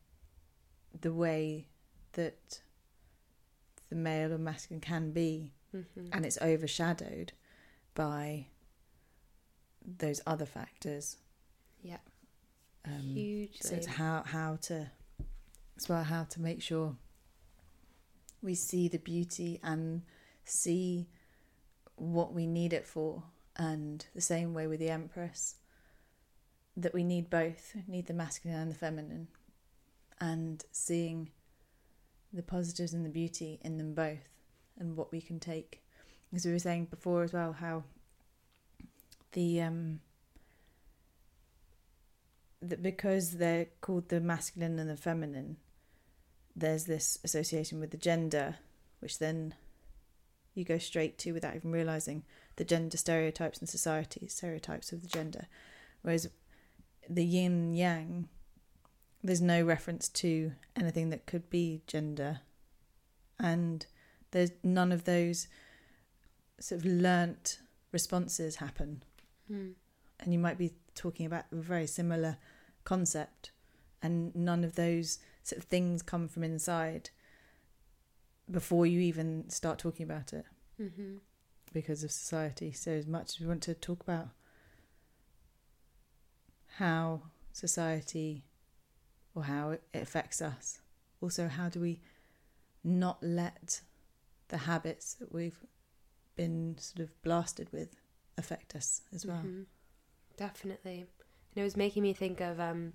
the 1.01 1.13
way 1.13 1.67
that 2.13 2.61
the 3.89 3.97
male 3.97 4.33
or 4.33 4.39
masculine 4.39 4.81
can 4.81 5.11
be, 5.13 5.53
Mhm. 5.75 6.09
and 6.13 6.25
it's 6.25 6.39
overshadowed 6.41 7.33
by 7.95 8.47
those 9.99 10.21
other 10.27 10.47
factors. 10.47 11.17
Yeah. 11.83 11.99
Um, 12.85 13.13
hugely. 13.15 13.59
so 13.61 13.75
it's 13.75 13.87
how 13.87 14.23
how 14.25 14.57
to 14.63 14.91
as 15.77 15.89
well 15.89 16.03
how 16.03 16.25
to 16.25 16.41
make 16.41 16.63
sure 16.63 16.97
we 18.43 18.55
see 18.55 18.89
the 18.89 18.99
beauty 18.99 19.61
and 19.63 20.03
see 20.45 21.07
what 21.97 22.33
we 22.33 22.47
need 22.47 22.73
it 22.73 22.87
for 22.87 23.23
and 23.57 24.07
the 24.15 24.21
same 24.23 24.55
way 24.55 24.67
with 24.67 24.81
the 24.81 24.89
empress 24.89 25.57
that 26.77 26.95
we 26.95 27.05
need 27.05 27.29
both 27.29 27.77
need 27.87 28.07
the 28.07 28.15
masculine 28.15 28.59
and 28.59 28.71
the 28.71 28.77
feminine 28.77 29.29
and 30.21 30.65
seeing 30.73 31.31
the 32.33 32.43
positives 32.43 32.95
and 32.95 33.05
the 33.05 33.11
beauty 33.11 33.59
in 33.63 33.77
them 33.77 33.93
both 33.93 34.29
and 34.79 34.97
what 34.97 35.13
we 35.13 35.21
can 35.21 35.39
take 35.39 35.83
as 36.35 36.47
we 36.47 36.53
were 36.53 36.59
saying 36.59 36.87
before 36.87 37.23
as 37.23 37.33
well 37.33 37.53
how 37.53 37.83
the 39.33 39.61
um 39.63 40.01
that 42.63 42.83
because 42.83 43.33
they're 43.33 43.69
called 43.81 44.09
the 44.09 44.21
masculine 44.21 44.79
and 44.79 44.91
the 44.91 44.97
feminine, 44.97 45.57
there's 46.55 46.85
this 46.85 47.19
association 47.25 47.81
with 47.81 47.91
the 47.91 47.97
gender, 47.97 48.57
which 49.01 49.19
then 49.19 49.55
you 50.55 50.65
go 50.65 50.79
straight 50.79 51.17
to 51.19 51.33
without 51.33 51.55
even 51.55 51.73
realizing 51.73 52.23
the 52.57 52.65
gender 52.65 52.97
stereotypes 52.97 53.59
and 53.59 53.69
society 53.69 54.27
stereotypes 54.27 54.93
of 54.93 55.01
the 55.03 55.09
gender. 55.09 55.47
Whereas 56.03 56.29
the 57.09 57.25
yin 57.25 57.75
yang, 57.75 58.29
there's 59.23 59.41
no 59.41 59.63
reference 59.63 60.09
to 60.09 60.53
anything 60.77 61.11
that 61.11 61.27
could 61.27 61.49
be 61.49 61.83
gender, 61.87 62.41
and 63.39 63.87
there's 64.33 64.51
none 64.63 64.93
of 64.93 65.05
those 65.05 65.49
sort 66.59 66.81
of 66.81 66.85
learnt 66.85 67.61
responses 67.91 68.57
happen 68.57 69.03
Mm. 69.51 69.73
and 70.21 70.33
you 70.33 70.39
might 70.39 70.59
be 70.59 70.73
talking 70.95 71.27
about 71.27 71.45
a 71.53 71.57
very 71.57 71.87
similar 71.87 72.37
concept 72.85 73.51
and 74.03 74.35
none 74.35 74.63
of 74.65 74.75
those 74.77 75.19
sort 75.43 75.59
of 75.63 75.69
things 75.69 76.03
come 76.03 76.29
from 76.29 76.45
inside 76.45 77.11
before 78.51 78.87
you 78.87 79.01
even 79.01 79.49
start 79.51 79.79
talking 79.79 80.05
about 80.05 80.33
it 80.33 80.45
Mm-hmm. 80.81 81.17
because 81.73 82.03
of 82.05 82.11
society 82.11 82.73
so 82.73 82.91
as 82.93 83.07
much 83.07 83.31
as 83.31 83.41
we 83.41 83.47
want 83.47 83.63
to 83.63 83.75
talk 83.75 84.01
about 84.03 84.29
how 86.79 87.23
society 87.53 88.45
or 89.35 89.45
how 89.45 89.71
it 89.71 89.83
affects 89.95 90.41
us 90.41 90.81
also 91.21 91.49
how 91.49 91.69
do 91.69 91.81
we 91.81 92.01
not 92.83 93.23
let 93.23 93.83
the 94.49 94.57
habits 94.59 95.15
that 95.15 95.33
we've 95.33 95.59
been 96.37 96.77
sort 96.79 97.01
of 97.01 97.23
blasted 97.23 97.69
with 97.73 97.97
affect 98.39 98.75
us 98.75 99.03
as 99.13 99.27
well 99.27 99.43
Mhm. 99.45 99.67
Definitely. 100.37 101.01
And 101.01 101.57
it 101.57 101.63
was 101.63 101.77
making 101.77 102.03
me 102.03 102.15
think 102.15 102.41
of 102.41 102.59
um, 102.59 102.95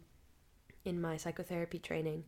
in 0.84 1.00
my 1.00 1.16
psychotherapy 1.18 1.78
training, 1.78 2.24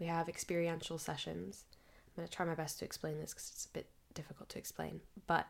we 0.00 0.06
have 0.06 0.26
experiential 0.28 0.96
sessions. 0.96 1.64
I'm 2.06 2.12
going 2.16 2.26
to 2.28 2.34
try 2.34 2.46
my 2.46 2.54
best 2.54 2.78
to 2.78 2.84
explain 2.86 3.18
this 3.18 3.34
because 3.34 3.50
it's 3.50 3.66
a 3.66 3.72
bit 3.74 3.90
difficult 4.14 4.48
to 4.50 4.58
explain. 4.58 5.00
But 5.26 5.48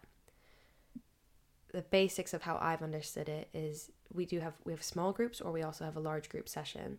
the 1.72 1.82
basics 1.82 2.34
of 2.34 2.42
how 2.42 2.58
I've 2.60 2.82
understood 2.82 3.28
it 3.28 3.48
is 3.52 3.90
we 4.12 4.26
do 4.26 4.40
have 4.40 4.54
we 4.64 4.72
have 4.72 4.82
small 4.82 5.12
groups 5.12 5.40
or 5.40 5.52
we 5.52 5.62
also 5.62 5.84
have 5.84 5.96
a 5.96 6.00
large 6.00 6.28
group 6.28 6.48
session. 6.48 6.98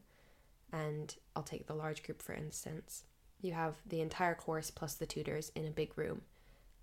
And 0.72 1.16
I'll 1.36 1.44
take 1.44 1.68
the 1.68 1.76
large 1.76 2.04
group 2.04 2.22
for 2.22 2.34
instance. 2.34 3.04
You 3.42 3.54
have 3.54 3.76
the 3.86 4.02
entire 4.02 4.36
course 4.36 4.72
plus 4.72 4.94
the 4.96 5.06
tutors 5.06 5.52
in 5.56 5.66
a 5.66 5.72
big 5.72 5.98
room. 5.98 6.22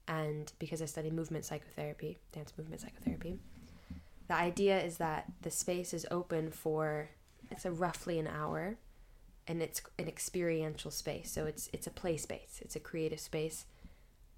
And 0.08 0.52
because 0.58 0.82
I 0.82 0.86
study 0.86 1.10
movement 1.10 1.44
psychotherapy, 1.44 2.18
dance 2.32 2.52
movement 2.56 2.80
psychotherapy, 2.80 3.38
the 4.28 4.34
idea 4.34 4.80
is 4.82 4.96
that 4.98 5.30
the 5.42 5.50
space 5.50 5.94
is 5.94 6.06
open 6.10 6.50
for 6.50 7.10
it's 7.50 7.64
a 7.64 7.70
roughly 7.70 8.18
an 8.18 8.26
hour 8.26 8.78
and 9.46 9.62
it's 9.62 9.82
an 9.98 10.08
experiential 10.08 10.90
space. 10.90 11.30
So 11.30 11.44
it's 11.46 11.68
it's 11.72 11.86
a 11.86 11.90
play 11.90 12.16
space. 12.16 12.60
It's 12.62 12.76
a 12.76 12.80
creative 12.80 13.20
space. 13.20 13.66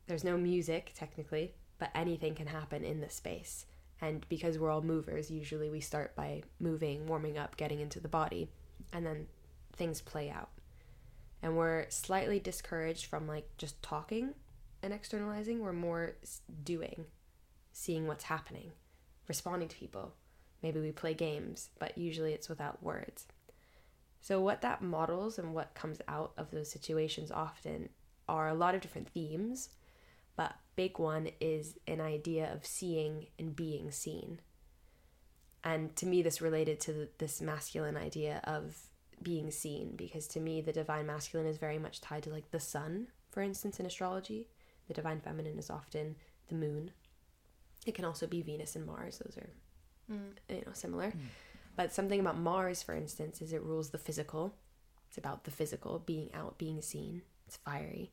There's 0.06 0.24
no 0.24 0.36
music 0.36 0.92
technically 0.94 1.54
but 1.78 1.90
anything 1.94 2.34
can 2.34 2.46
happen 2.46 2.84
in 2.84 3.00
the 3.00 3.10
space. 3.10 3.66
And 4.00 4.26
because 4.28 4.58
we're 4.58 4.70
all 4.70 4.82
movers 4.82 5.30
usually 5.30 5.70
we 5.70 5.80
start 5.80 6.14
by 6.14 6.42
moving 6.60 7.06
warming 7.06 7.38
up 7.38 7.56
getting 7.56 7.80
into 7.80 8.00
the 8.00 8.08
body 8.08 8.48
and 8.92 9.04
then 9.06 9.26
things 9.72 10.00
play 10.00 10.30
out. 10.30 10.50
And 11.42 11.56
we're 11.56 11.86
slightly 11.90 12.40
discouraged 12.40 13.06
from 13.06 13.26
like 13.26 13.46
just 13.58 13.82
talking 13.82 14.34
and 14.84 14.92
externalizing 14.92 15.60
we're 15.60 15.72
more 15.72 16.16
doing 16.62 17.06
seeing 17.72 18.06
what's 18.06 18.24
happening, 18.24 18.70
responding 19.26 19.68
to 19.68 19.76
people. 19.76 20.14
Maybe 20.62 20.78
we 20.80 20.92
play 20.92 21.12
games, 21.12 21.70
but 21.78 21.98
usually 21.98 22.32
it's 22.32 22.48
without 22.48 22.82
words. 22.82 23.26
So, 24.20 24.40
what 24.40 24.62
that 24.62 24.80
models 24.80 25.38
and 25.38 25.52
what 25.52 25.74
comes 25.74 26.00
out 26.06 26.32
of 26.38 26.50
those 26.50 26.70
situations 26.70 27.30
often 27.30 27.88
are 28.28 28.48
a 28.48 28.54
lot 28.54 28.74
of 28.74 28.80
different 28.80 29.10
themes, 29.10 29.70
but 30.36 30.54
big 30.76 30.98
one 30.98 31.28
is 31.40 31.76
an 31.86 32.00
idea 32.00 32.50
of 32.52 32.64
seeing 32.64 33.26
and 33.38 33.56
being 33.56 33.90
seen. 33.90 34.40
And 35.62 35.94
to 35.96 36.06
me, 36.06 36.22
this 36.22 36.40
related 36.40 36.80
to 36.80 37.08
this 37.18 37.40
masculine 37.40 37.96
idea 37.96 38.40
of 38.44 38.78
being 39.22 39.50
seen, 39.50 39.94
because 39.96 40.26
to 40.28 40.40
me, 40.40 40.60
the 40.60 40.72
divine 40.72 41.06
masculine 41.06 41.46
is 41.46 41.58
very 41.58 41.78
much 41.78 42.00
tied 42.00 42.22
to 42.24 42.30
like 42.30 42.50
the 42.50 42.60
sun, 42.60 43.08
for 43.30 43.42
instance, 43.42 43.80
in 43.80 43.86
astrology. 43.86 44.48
The 44.88 44.94
divine 44.94 45.20
feminine 45.20 45.58
is 45.58 45.70
often 45.70 46.16
the 46.48 46.54
moon. 46.54 46.90
It 47.86 47.94
can 47.94 48.04
also 48.04 48.26
be 48.26 48.42
Venus 48.42 48.76
and 48.76 48.86
Mars, 48.86 49.18
those 49.18 49.36
are 49.36 49.50
mm. 50.10 50.32
you 50.48 50.62
know 50.66 50.72
similar. 50.72 51.08
Mm. 51.08 51.20
But 51.76 51.92
something 51.92 52.20
about 52.20 52.38
Mars, 52.38 52.82
for 52.82 52.94
instance, 52.94 53.42
is 53.42 53.52
it 53.52 53.62
rules 53.62 53.90
the 53.90 53.98
physical. 53.98 54.54
It's 55.08 55.18
about 55.18 55.44
the 55.44 55.50
physical, 55.50 55.98
being 55.98 56.30
out, 56.32 56.58
being 56.58 56.80
seen. 56.82 57.22
It's 57.46 57.56
fiery. 57.56 58.12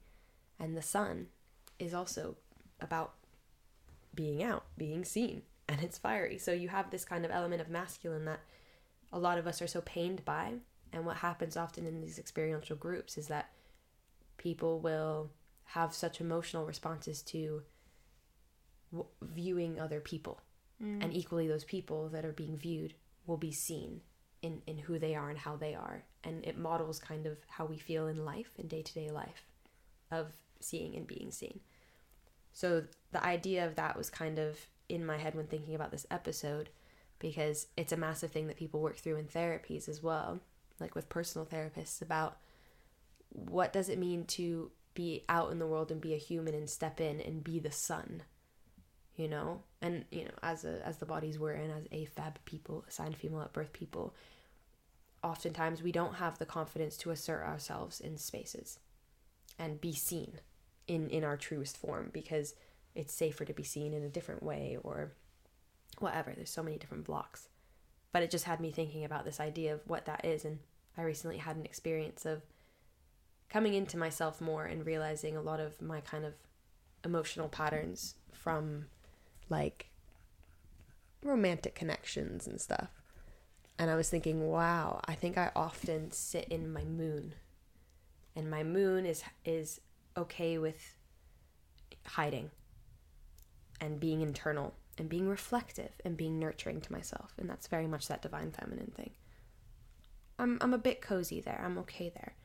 And 0.60 0.75
the 0.75 0.82
sun 0.82 1.28
is 1.80 1.94
also 1.94 2.38
about 2.80 3.13
being 4.13 4.44
out, 4.44 4.66
being 4.78 5.06
seen, 5.06 5.44
and 5.68 5.82
it's 5.82 5.98
fiery. 5.98 6.38
So 6.38 6.51
you 6.51 6.70
have 6.70 6.90
this 6.90 7.06
kind 7.06 7.24
of 7.24 7.32
element 7.32 7.62
of 7.62 7.70
masculine 7.70 8.25
that 8.25 8.42
a 9.13 9.20
lot 9.20 9.38
of 9.38 9.48
us 9.48 9.62
are 9.62 9.68
so 9.68 9.82
pained 9.82 10.25
by. 10.25 10.54
And 10.94 11.06
what 11.06 11.18
happens 11.18 11.56
often 11.56 11.86
in 11.86 12.01
these 12.01 12.20
experiential 12.20 12.75
groups 12.75 13.18
is 13.18 13.28
that 13.28 13.51
people 14.38 14.80
will 14.80 15.30
have 15.74 15.94
such 15.94 16.20
emotional 16.20 16.66
responses 16.66 17.22
to 17.22 17.62
w- 18.92 19.10
viewing 19.22 19.80
other 19.80 20.01
people. 20.01 20.42
Mm. 20.84 21.04
And 21.04 21.13
equally, 21.13 21.48
those 21.48 21.63
people 21.63 22.10
that 22.10 22.25
are 22.25 22.34
being 22.34 22.58
viewed 22.58 22.94
will 23.25 23.38
be 23.38 23.54
seen 23.54 24.01
in, 24.42 24.62
in 24.68 24.78
who 24.78 25.00
they 25.00 25.16
are 25.16 25.30
and 25.30 25.40
how 25.40 25.56
they 25.56 25.74
are. 25.74 26.04
And 26.24 26.46
it 26.46 26.58
models 26.58 27.00
kind 27.00 27.25
of 27.25 27.38
how 27.48 27.66
we 27.66 27.78
feel 27.78 28.08
in 28.08 28.25
life, 28.25 28.51
in 28.58 28.68
day 28.68 28.82
to 28.82 28.94
day 28.94 29.12
life, 29.12 29.46
of 30.12 30.34
seeing 30.60 30.96
and 30.96 31.08
being 31.08 31.32
seen. 31.32 31.62
So 32.51 32.84
the 33.13 33.24
idea 33.24 33.66
of 33.66 33.75
that 33.75 33.98
was 33.98 34.10
kind 34.10 34.40
of 34.40 34.60
in 34.90 35.06
my 35.06 35.18
head 35.18 35.36
when 35.36 35.48
thinking 35.48 35.74
about 35.74 35.92
this 35.92 36.06
episode 36.12 36.70
because 37.18 37.68
it's 37.78 37.94
a 37.94 37.98
massive 37.98 38.32
thing 38.32 38.48
that 38.48 38.58
people 38.58 38.82
work 38.82 38.98
through 38.98 39.16
in 39.16 39.25
therapies 39.25 39.88
as 39.88 40.04
well, 40.04 40.42
like 40.82 40.96
with 40.96 41.08
personal 41.08 41.46
therapists 41.46 42.01
about 42.01 42.40
what 43.30 43.72
does 43.72 43.88
it 43.88 43.98
mean 43.98 44.25
to 44.25 44.72
be 44.93 45.24
out 45.29 45.51
in 45.51 45.60
the 45.60 45.67
world 45.67 45.91
and 45.91 46.01
be 46.01 46.13
a 46.13 46.17
human 46.17 46.53
and 46.53 46.69
step 46.69 47.00
in 47.00 47.21
and 47.21 47.43
be 47.43 47.60
the 47.60 47.71
sun 47.71 48.24
you 49.17 49.27
know? 49.27 49.62
And 49.81 50.05
you 50.12 50.25
know 50.25 50.31
as 50.41 50.63
a 50.63 50.86
as 50.86 50.98
the 50.98 51.05
bodies 51.05 51.38
we're 51.38 51.53
in 51.53 51.69
as 51.71 51.86
afab 51.86 52.36
people 52.45 52.86
assigned 52.88 53.15
female 53.15 53.41
at 53.41 53.53
birth 53.53 53.74
people 53.74 54.15
oftentimes 55.24 55.83
we 55.83 55.91
don't 55.91 56.15
have 56.15 56.38
the 56.38 56.45
confidence 56.45 56.98
to 56.98 57.12
assert 57.12 57.43
ourselves 57.43 58.00
in 58.00 58.17
spaces 58.17 58.79
and 59.60 59.81
be 59.81 59.93
seen 59.93 60.39
in 60.88 61.10
in 61.10 61.24
our 61.24 61.38
truest 61.38 61.77
form 61.77 62.10
because 62.13 62.55
it's 62.95 63.13
safer 63.13 63.45
to 63.45 63.53
be 63.53 63.63
seen 63.63 63.93
in 63.93 64.03
a 64.03 64.10
different 64.10 64.43
way 64.43 64.77
or 64.83 65.13
whatever. 66.00 66.33
There's 66.36 66.50
so 66.50 66.63
many 66.63 66.77
different 66.77 67.05
blocks. 67.05 67.48
But 68.12 68.24
it 68.24 68.31
just 68.31 68.45
had 68.45 68.60
me 68.60 68.71
thinking 68.71 69.05
about 69.05 69.24
this 69.24 69.39
idea 69.39 69.74
of 69.74 69.81
what 69.88 70.05
that 70.05 70.25
is. 70.25 70.43
And 70.43 70.60
i 70.98 71.01
recently 71.01 71.38
had 71.38 71.55
an 71.55 71.65
experience 71.65 72.25
of 72.25 72.41
coming 73.51 73.74
into 73.74 73.98
myself 73.98 74.39
more 74.39 74.63
and 74.63 74.86
realizing 74.86 75.36
a 75.36 75.41
lot 75.41 75.60
of 75.60 75.81
my 75.81 76.00
kind 76.01 76.24
of 76.24 76.34
emotional 77.03 77.50
patterns 77.50 78.15
from 78.31 78.86
like 79.50 79.89
romantic 81.22 81.75
connections 81.75 82.48
and 82.48 82.62
stuff. 82.62 83.01
And 83.77 83.91
I 83.91 83.96
was 83.96 84.10
thinking, 84.10 84.48
wow, 84.48 85.01
I 85.05 85.15
think 85.15 85.38
I 85.38 85.52
often 85.56 86.12
sit 86.12 86.47
in 86.49 86.71
my 86.71 86.84
moon. 86.84 87.34
And 88.36 88.49
my 88.49 88.63
moon 88.63 89.06
is 89.06 89.23
is 89.43 89.82
okay 90.15 90.58
with 90.58 90.97
hiding 92.06 92.52
and 93.82 93.99
being 93.99 94.21
internal 94.21 94.76
and 94.97 95.10
being 95.10 95.28
reflective 95.28 95.91
and 96.06 96.15
being 96.15 96.39
nurturing 96.39 96.80
to 96.82 96.91
myself. 96.91 97.34
And 97.38 97.49
that's 97.49 97.67
very 97.67 97.88
much 97.88 98.08
that 98.08 98.21
divine 98.21 98.52
feminine 98.52 98.93
thing. 98.95 99.12
I'm 100.39 100.58
I'm 100.62 100.73
a 100.73 100.78
bit 100.78 101.02
cozy 101.02 101.41
there. 101.41 101.62
I'm 101.65 101.78
okay 101.80 102.10
there. 102.10 102.36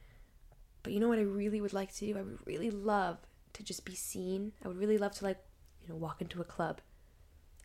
But 0.87 0.92
you 0.92 1.01
know 1.01 1.09
what 1.09 1.18
I 1.18 1.22
really 1.22 1.61
would 1.61 1.72
like 1.72 1.92
to 1.96 2.07
do? 2.07 2.16
I 2.16 2.22
would 2.22 2.38
really 2.46 2.70
love 2.70 3.18
to 3.55 3.64
just 3.64 3.85
be 3.85 3.96
seen. 3.96 4.53
I 4.64 4.68
would 4.68 4.79
really 4.79 4.99
love 4.99 5.11
to 5.16 5.25
like, 5.25 5.38
you 5.83 5.88
know, 5.88 5.96
walk 5.96 6.22
into 6.22 6.40
a 6.40 6.44
club 6.44 6.81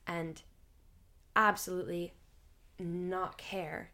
and 0.07 0.41
absolutely 1.35 2.15
not 2.79 3.37
care 3.37 3.91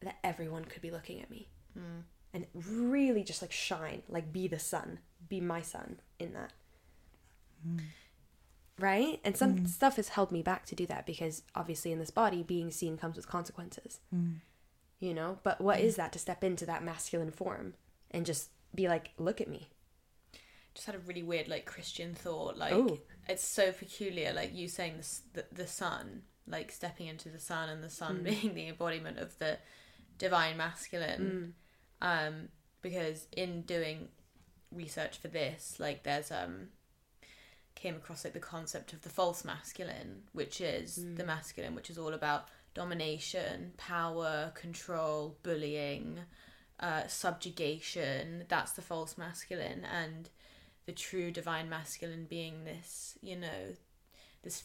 that 0.00 0.16
everyone 0.24 0.64
could 0.64 0.80
be 0.80 0.90
looking 0.90 1.20
at 1.20 1.30
me. 1.30 1.50
Hmm. 1.74 2.00
And 2.32 2.46
really 2.54 3.22
just 3.22 3.42
like 3.42 3.52
shine, 3.52 4.00
like 4.08 4.32
be 4.32 4.48
the 4.48 4.58
sun, 4.58 5.00
be 5.28 5.42
my 5.42 5.60
sun 5.60 6.00
in 6.18 6.32
that. 6.32 6.54
Hmm. 7.62 7.80
Right? 8.78 9.20
And 9.24 9.36
some 9.36 9.58
hmm. 9.58 9.66
stuff 9.66 9.96
has 9.96 10.08
held 10.08 10.32
me 10.32 10.40
back 10.40 10.64
to 10.64 10.74
do 10.74 10.86
that 10.86 11.04
because 11.04 11.42
obviously 11.54 11.92
in 11.92 11.98
this 11.98 12.10
body, 12.10 12.42
being 12.42 12.70
seen 12.70 12.96
comes 12.96 13.16
with 13.16 13.28
consequences. 13.28 14.00
You 15.00 15.12
know? 15.12 15.38
But 15.42 15.60
what 15.60 15.80
is 15.80 15.96
that 15.96 16.12
to 16.14 16.18
step 16.18 16.42
into 16.42 16.64
that 16.64 16.82
masculine 16.82 17.30
form 17.30 17.74
and 18.10 18.26
just 18.26 18.50
be 18.74 18.88
like, 18.88 19.10
look 19.18 19.40
at 19.40 19.48
me? 19.48 19.68
just 20.78 20.86
had 20.86 20.94
a 20.94 21.00
really 21.00 21.24
weird 21.24 21.48
like 21.48 21.66
Christian 21.66 22.14
thought. 22.14 22.56
Like 22.56 22.72
Ooh. 22.72 23.00
it's 23.28 23.44
so 23.44 23.72
peculiar. 23.72 24.32
Like 24.32 24.54
you 24.54 24.68
saying 24.68 24.98
this, 24.98 25.22
the 25.32 25.44
the 25.52 25.66
sun, 25.66 26.22
like 26.46 26.70
stepping 26.70 27.08
into 27.08 27.28
the 27.28 27.40
sun, 27.40 27.68
and 27.68 27.82
the 27.82 27.90
sun 27.90 28.22
being 28.22 28.54
the 28.54 28.68
embodiment 28.68 29.18
of 29.18 29.36
the 29.38 29.58
divine 30.18 30.56
masculine. 30.56 31.54
Um, 32.00 32.48
because 32.80 33.26
in 33.36 33.62
doing 33.62 34.08
research 34.72 35.18
for 35.18 35.26
this, 35.26 35.76
like 35.80 36.04
there's 36.04 36.30
um 36.30 36.68
came 37.74 37.96
across 37.96 38.24
like 38.24 38.34
the 38.34 38.40
concept 38.40 38.92
of 38.92 39.02
the 39.02 39.08
false 39.08 39.44
masculine, 39.44 40.22
which 40.32 40.60
is 40.60 40.96
the 41.16 41.24
masculine, 41.24 41.74
which 41.74 41.90
is 41.90 41.98
all 41.98 42.14
about 42.14 42.46
domination, 42.74 43.72
power, 43.76 44.52
control, 44.54 45.36
bullying, 45.42 46.20
uh, 46.80 47.06
subjugation. 47.06 48.44
That's 48.48 48.72
the 48.72 48.82
false 48.82 49.16
masculine, 49.18 49.84
and 49.84 50.28
the 50.86 50.92
true 50.92 51.30
divine 51.30 51.68
masculine 51.68 52.26
being 52.28 52.64
this, 52.64 53.18
you 53.20 53.36
know, 53.36 53.74
this 54.42 54.64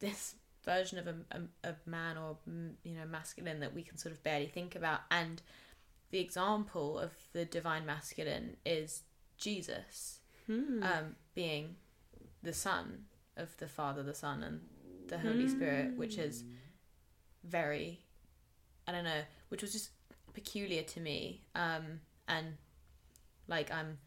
this 0.00 0.34
version 0.64 0.98
of 0.98 1.06
a, 1.06 1.14
a, 1.30 1.70
a 1.70 1.74
man 1.86 2.16
or 2.18 2.36
you 2.82 2.94
know 2.94 3.06
masculine 3.06 3.60
that 3.60 3.74
we 3.74 3.82
can 3.82 3.96
sort 3.96 4.12
of 4.12 4.22
barely 4.22 4.46
think 4.46 4.74
about 4.74 5.00
and 5.10 5.40
the 6.10 6.18
example 6.18 6.98
of 6.98 7.12
the 7.32 7.44
divine 7.44 7.86
masculine 7.86 8.56
is 8.66 9.02
jesus 9.38 10.20
um, 10.82 11.16
being 11.34 11.76
the 12.42 12.52
son 12.52 13.04
of 13.36 13.56
the 13.56 13.68
father 13.68 14.02
the 14.02 14.14
son 14.14 14.42
and 14.42 14.60
the 15.08 15.18
holy 15.18 15.48
spirit 15.48 15.96
which 15.96 16.18
is 16.18 16.44
very 17.44 18.00
i 18.86 18.92
don't 18.92 19.04
know 19.04 19.22
which 19.48 19.62
was 19.62 19.72
just 19.72 19.90
peculiar 20.34 20.82
to 20.82 21.00
me 21.00 21.42
um, 21.54 22.00
and 22.28 22.54
like 23.48 23.70
i'm 23.72 23.98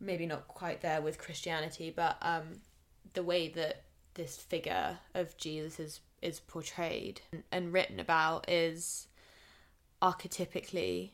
maybe 0.00 0.26
not 0.26 0.46
quite 0.48 0.80
there 0.80 1.00
with 1.00 1.18
christianity 1.18 1.92
but 1.94 2.16
um, 2.22 2.60
the 3.14 3.22
way 3.22 3.48
that 3.48 3.84
this 4.14 4.36
figure 4.36 4.98
of 5.14 5.36
jesus 5.36 5.80
is 5.80 6.00
is 6.22 6.40
portrayed 6.40 7.20
and 7.52 7.72
written 7.72 8.00
about 8.00 8.48
is 8.48 9.08
archetypically 10.00 11.10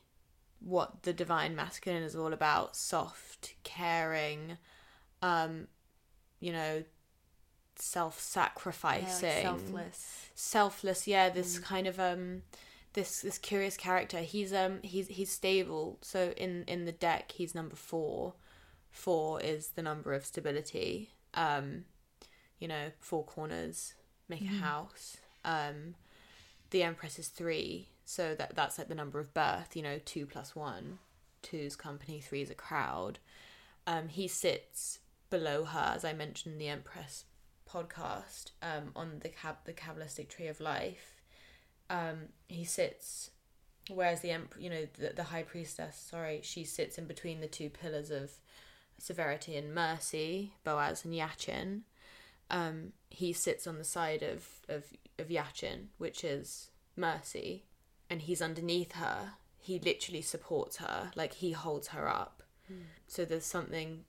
what 0.61 1.03
the 1.03 1.13
divine 1.13 1.57
masculine 1.57 2.03
is 2.03 2.15
all 2.15 2.33
about 2.33 2.77
soft 2.77 3.55
caring 3.65 4.57
um 5.23 5.67
you 6.39 6.53
know 6.53 6.85
self-sacrificing 7.77 9.43
selfless. 9.43 10.29
selfless 10.35 11.07
yeah 11.07 11.31
this 11.31 11.59
kind 11.59 11.87
of 11.87 11.99
um 11.99 12.43
this 12.93 13.21
this 13.21 13.39
curious 13.39 13.77
character 13.77 14.21
he's 14.21 14.53
um 14.53 14.81
he's 14.83 15.09
he's 15.09 15.31
stable. 15.31 15.99
So 16.03 16.33
in 16.37 16.65
in 16.67 16.85
the 16.85 16.93
deck 16.93 17.33
he's 17.33 17.55
number 17.55 17.77
four. 17.77 18.35
Four 18.91 19.41
is 19.41 19.69
the 19.69 19.83
number 19.83 20.13
of 20.13 20.25
stability. 20.25 21.11
Um 21.35 21.85
you 22.59 22.69
know 22.69 22.91
four 22.99 23.25
corners 23.25 23.95
make 24.29 24.43
a 24.43 24.47
house. 24.47 25.19
Um 25.45 25.95
the 26.71 26.83
empress 26.83 27.19
is 27.19 27.29
three. 27.29 27.89
So 28.05 28.35
that 28.35 28.57
that's 28.57 28.79
like 28.79 28.89
the 28.89 28.95
number 28.95 29.21
of 29.21 29.33
birth 29.33 29.77
you 29.77 29.83
know 29.83 30.01
two 30.05 30.27
plus 30.27 30.57
one 30.57 30.99
two's 31.43 31.77
company 31.77 32.21
three 32.21 32.43
is 32.43 32.51
a 32.51 32.55
crowd. 32.55 33.19
Um 33.87 34.09
he 34.09 34.27
sits 34.29 34.99
below 35.31 35.65
her 35.65 35.93
as 35.95 36.05
i 36.05 36.13
mentioned 36.13 36.55
in 36.55 36.59
the 36.59 36.69
empress 36.69 37.25
podcast 37.69 38.51
um 38.63 38.91
on 38.97 39.21
the 39.21 39.29
cab 39.29 39.57
the 39.65 39.73
kabbalistic 39.73 40.29
tree 40.29 40.49
of 40.49 40.61
life 40.61 41.20
um 41.91 42.29
he 42.49 42.65
sits 42.65 43.31
whereas 43.91 44.21
the 44.21 44.31
emp- 44.31 44.55
you 44.59 44.71
know 44.71 44.87
the, 44.99 45.13
the 45.15 45.25
high 45.25 45.43
priestess 45.43 45.97
sorry 46.11 46.41
she 46.43 46.65
sits 46.65 46.97
in 46.97 47.05
between 47.05 47.41
the 47.41 47.47
two 47.47 47.69
pillars 47.69 48.11
of 48.11 48.31
severity 48.99 49.57
and 49.57 49.75
mercy 49.75 50.55
boaz 50.65 51.05
and 51.05 51.13
yachin 51.13 51.83
um, 52.51 52.93
he 53.09 53.33
sits 53.33 53.67
on 53.67 53.79
the 53.79 53.85
side 53.85 54.23
of 54.23 54.45
of 54.69 54.85
of 55.19 55.29
Yachin, 55.29 55.87
which 55.99 56.25
is 56.25 56.71
mercy, 56.97 57.65
and 58.09 58.23
he's 58.23 58.43
underneath 58.43 58.93
her. 58.93 59.35
He 59.59 59.79
literally 59.79 60.23
supports 60.23 60.79
her, 60.79 61.11
like 61.15 61.35
he 61.35 61.53
holds 61.53 61.89
her 61.89 62.09
up. 62.09 62.43
So 63.07 63.25
there's 63.25 63.45
something 63.45 64.05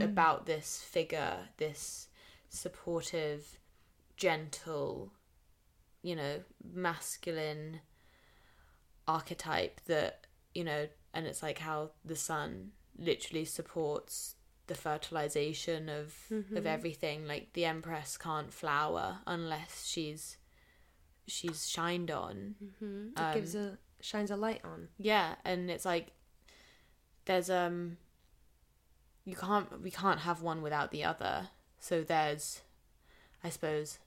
about 0.00 0.46
this 0.46 0.80
figure, 0.82 1.48
this 1.58 2.08
supportive, 2.48 3.58
gentle, 4.16 5.12
you 6.04 6.14
know, 6.14 6.40
masculine 6.74 7.80
archetype 9.08 9.80
that, 9.86 10.26
you 10.54 10.62
know, 10.62 10.86
and 11.14 11.26
it's 11.26 11.42
like 11.42 11.58
how 11.58 11.90
the 12.04 12.14
sun 12.16 12.70
literally 12.98 13.44
supports 13.44 14.36
the 14.66 14.74
fertilization 14.74 15.88
of 15.88 16.14
of 16.54 16.66
everything. 16.66 17.26
Like 17.26 17.52
the 17.54 17.64
empress 17.64 18.16
can't 18.16 18.52
flower 18.52 19.18
unless 19.26 19.86
she's 19.86 20.36
she's 21.26 21.68
shined 21.68 22.10
on. 22.10 22.54
Mm-hmm. 22.62 23.08
It 23.16 23.18
Um, 23.20 23.34
gives 23.34 23.54
a 23.54 23.78
shines 24.00 24.30
a 24.30 24.36
light 24.36 24.60
on. 24.64 24.88
Yeah, 24.98 25.36
and 25.44 25.70
it's 25.70 25.84
like 25.86 26.12
there's 27.24 27.48
um 27.50 27.96
you 29.24 29.36
can't 29.36 29.80
we 29.82 29.90
can't 29.90 30.20
have 30.20 30.42
one 30.42 30.60
without 30.62 30.90
the 30.90 31.04
other. 31.04 31.48
So 31.78 32.02
there's 32.02 32.60
I 33.42 33.50
suppose 33.50 33.98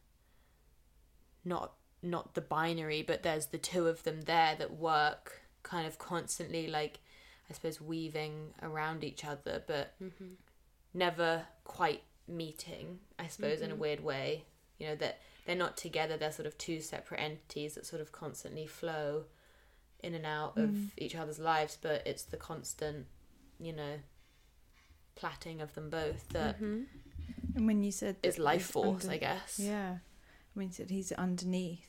not 1.45 1.73
not 2.03 2.33
the 2.35 2.41
binary, 2.41 3.01
but 3.01 3.23
there's 3.23 3.47
the 3.47 3.57
two 3.57 3.87
of 3.87 4.03
them 4.03 4.21
there 4.21 4.55
that 4.57 4.71
work 4.77 5.41
kind 5.63 5.85
of 5.87 5.97
constantly 5.97 6.67
like 6.67 6.99
I 7.49 7.53
suppose 7.53 7.79
weaving 7.81 8.53
around 8.61 9.03
each 9.03 9.23
other 9.25 9.63
but 9.67 9.93
Mm-hmm. 10.01 10.33
never 10.93 11.43
quite 11.63 12.03
meeting, 12.27 12.99
I 13.17 13.27
suppose, 13.27 13.61
in 13.61 13.71
a 13.71 13.75
weird 13.75 14.01
way. 14.03 14.45
You 14.79 14.87
know, 14.87 14.95
that 14.95 15.19
they're 15.45 15.55
not 15.55 15.75
together, 15.77 16.17
they're 16.17 16.31
sort 16.31 16.45
of 16.45 16.57
two 16.57 16.81
separate 16.81 17.19
entities 17.19 17.75
that 17.75 17.85
sort 17.85 18.01
of 18.01 18.11
constantly 18.11 18.67
flow 18.67 19.23
in 20.03 20.13
and 20.13 20.25
out 20.25 20.57
of 20.57 20.75
each 20.97 21.15
other's 21.15 21.39
lives, 21.39 21.77
but 21.81 22.05
it's 22.05 22.23
the 22.23 22.37
constant, 22.37 23.07
you 23.59 23.73
know, 23.73 23.95
platting 25.15 25.61
of 25.61 25.73
them 25.73 25.89
both 25.89 26.29
that 26.29 26.57
Mm-hmm. 26.57 26.83
And 27.55 27.65
when 27.65 27.81
you 27.83 27.91
said 27.91 28.17
is 28.21 28.37
life 28.37 28.67
force, 28.67 29.03
under- 29.05 29.15
I 29.15 29.17
guess. 29.17 29.57
Yeah. 29.59 29.97
When 30.57 30.67
you 30.67 30.73
said 30.73 30.89
he's 30.89 31.11
underneath 31.11 31.87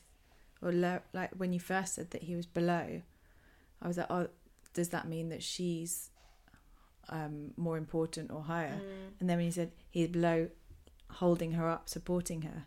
or 0.61 0.71
low, 0.71 0.99
like 1.11 1.31
when 1.35 1.53
you 1.53 1.59
first 1.59 1.95
said 1.95 2.11
that 2.11 2.23
he 2.23 2.35
was 2.35 2.45
below, 2.45 3.01
I 3.81 3.87
was 3.87 3.97
like, 3.97 4.11
oh, 4.11 4.27
does 4.73 4.89
that 4.89 5.07
mean 5.07 5.29
that 5.29 5.41
she's 5.41 6.11
um, 7.09 7.51
more 7.57 7.77
important 7.77 8.31
or 8.31 8.43
higher? 8.43 8.79
Mm. 8.79 9.19
And 9.19 9.29
then 9.29 9.37
when 9.37 9.47
you 9.47 9.51
said 9.51 9.71
he's 9.89 10.09
below, 10.09 10.49
holding 11.13 11.53
her 11.53 11.67
up, 11.67 11.89
supporting 11.89 12.43
her, 12.43 12.65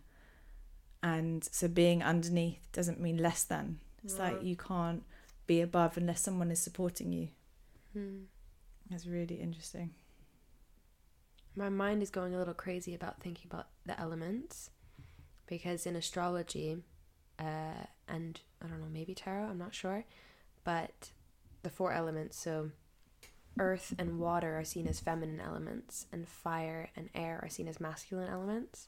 and 1.01 1.43
so 1.43 1.69
being 1.69 2.03
underneath 2.03 2.69
doesn't 2.73 2.99
mean 2.99 3.17
less 3.17 3.43
than. 3.43 3.79
It's 4.03 4.19
like 4.19 4.43
you 4.43 4.57
can't 4.57 5.03
be 5.47 5.61
above 5.61 5.95
unless 5.95 6.19
someone 6.19 6.51
is 6.51 6.59
supporting 6.59 7.13
you. 7.13 7.29
Mm. 7.97 8.23
That's 8.89 9.05
really 9.05 9.35
interesting. 9.35 9.91
My 11.55 11.69
mind 11.69 12.03
is 12.03 12.09
going 12.09 12.35
a 12.35 12.37
little 12.37 12.53
crazy 12.53 12.93
about 12.93 13.21
thinking 13.21 13.49
about 13.49 13.67
the 13.85 13.97
elements 13.99 14.69
because 15.47 15.85
in 15.85 15.95
astrology, 15.95 16.77
uh, 17.39 17.85
and 18.07 18.39
I 18.61 18.67
don't 18.67 18.79
know, 18.79 18.87
maybe 18.91 19.13
tarot, 19.13 19.45
I'm 19.45 19.57
not 19.57 19.75
sure, 19.75 20.05
but 20.63 21.11
the 21.63 21.69
four 21.69 21.91
elements, 21.91 22.37
so 22.37 22.71
earth 23.59 23.93
and 23.97 24.19
water 24.19 24.57
are 24.57 24.63
seen 24.63 24.87
as 24.87 24.99
feminine 24.99 25.39
elements, 25.39 26.07
and 26.11 26.27
fire 26.27 26.89
and 26.95 27.09
air 27.13 27.39
are 27.41 27.49
seen 27.49 27.67
as 27.67 27.79
masculine 27.79 28.29
elements. 28.29 28.87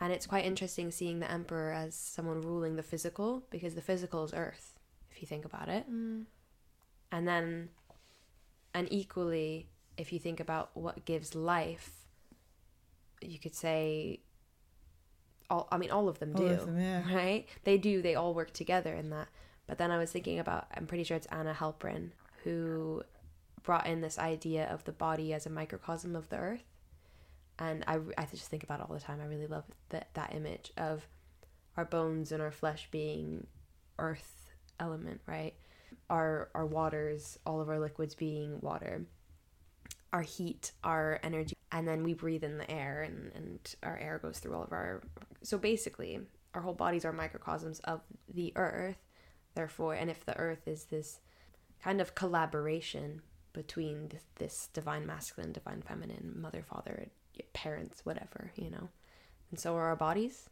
And 0.00 0.12
it's 0.12 0.26
quite 0.26 0.44
interesting 0.44 0.90
seeing 0.90 1.20
the 1.20 1.30
emperor 1.30 1.72
as 1.72 1.94
someone 1.94 2.42
ruling 2.42 2.76
the 2.76 2.82
physical 2.82 3.44
because 3.50 3.74
the 3.74 3.80
physical 3.80 4.24
is 4.24 4.34
earth, 4.34 4.74
if 5.10 5.22
you 5.22 5.26
think 5.26 5.44
about 5.44 5.68
it. 5.68 5.90
Mm. 5.90 6.24
And 7.12 7.28
then, 7.28 7.68
and 8.74 8.88
equally, 8.90 9.68
if 9.96 10.12
you 10.12 10.18
think 10.18 10.40
about 10.40 10.70
what 10.74 11.04
gives 11.04 11.34
life, 11.34 11.90
you 13.22 13.38
could 13.38 13.54
say, 13.54 14.20
all, 15.54 15.68
I 15.70 15.78
mean, 15.78 15.90
all 15.90 16.08
of 16.08 16.18
them 16.18 16.32
All 16.34 16.42
do, 16.42 16.48
of 16.48 16.66
them, 16.66 16.78
yeah. 16.78 17.14
right? 17.14 17.46
They 17.64 17.78
do, 17.78 18.02
they 18.02 18.14
all 18.14 18.34
work 18.34 18.52
together 18.52 18.94
in 18.94 19.10
that. 19.10 19.28
But 19.66 19.78
then 19.78 19.90
I 19.90 19.98
was 19.98 20.10
thinking 20.10 20.38
about, 20.38 20.66
I'm 20.74 20.86
pretty 20.86 21.04
sure 21.04 21.16
it's 21.16 21.26
Anna 21.26 21.54
Halprin 21.54 22.10
who 22.42 23.02
brought 23.62 23.86
in 23.86 24.00
this 24.00 24.18
idea 24.18 24.66
of 24.66 24.84
the 24.84 24.92
body 24.92 25.32
as 25.32 25.46
a 25.46 25.50
microcosm 25.50 26.14
of 26.14 26.28
the 26.28 26.36
earth. 26.36 26.64
And 27.58 27.84
I, 27.86 27.98
I 28.18 28.26
just 28.26 28.48
think 28.48 28.62
about 28.64 28.80
it 28.80 28.86
all 28.88 28.94
the 28.94 29.00
time. 29.00 29.20
I 29.22 29.26
really 29.26 29.46
love 29.46 29.64
that, 29.90 30.08
that 30.14 30.34
image 30.34 30.72
of 30.76 31.06
our 31.76 31.84
bones 31.84 32.32
and 32.32 32.42
our 32.42 32.50
flesh 32.50 32.88
being 32.90 33.46
earth 33.98 34.50
element, 34.80 35.20
right? 35.26 35.54
Our, 36.10 36.50
our 36.54 36.66
waters, 36.66 37.38
all 37.46 37.60
of 37.60 37.68
our 37.68 37.78
liquids 37.78 38.14
being 38.14 38.60
water, 38.60 39.06
our 40.12 40.22
heat, 40.22 40.72
our 40.82 41.20
energy, 41.22 41.56
and 41.72 41.88
then 41.88 42.02
we 42.04 42.12
breathe 42.12 42.44
in 42.44 42.58
the 42.58 42.70
air 42.70 43.02
and, 43.02 43.32
and 43.34 43.74
our 43.82 43.96
air 43.96 44.18
goes 44.22 44.38
through 44.40 44.54
all 44.54 44.62
of 44.62 44.72
our. 44.72 45.02
So 45.44 45.58
basically, 45.58 46.20
our 46.54 46.62
whole 46.62 46.74
bodies 46.74 47.04
are 47.04 47.12
microcosms 47.12 47.78
of 47.80 48.00
the 48.32 48.52
earth, 48.56 48.96
therefore, 49.54 49.94
and 49.94 50.10
if 50.10 50.24
the 50.24 50.36
earth 50.36 50.66
is 50.66 50.84
this 50.84 51.20
kind 51.82 52.00
of 52.00 52.14
collaboration 52.14 53.20
between 53.52 54.10
this, 54.36 54.70
divine 54.72 55.06
masculine, 55.06 55.52
divine 55.52 55.82
feminine, 55.82 56.32
mother, 56.34 56.62
father, 56.62 57.08
parents, 57.52 58.00
whatever, 58.04 58.52
you 58.56 58.70
know. 58.70 58.88
And 59.50 59.60
so 59.60 59.76
are 59.76 59.84
our 59.84 59.96
bodies 59.96 60.48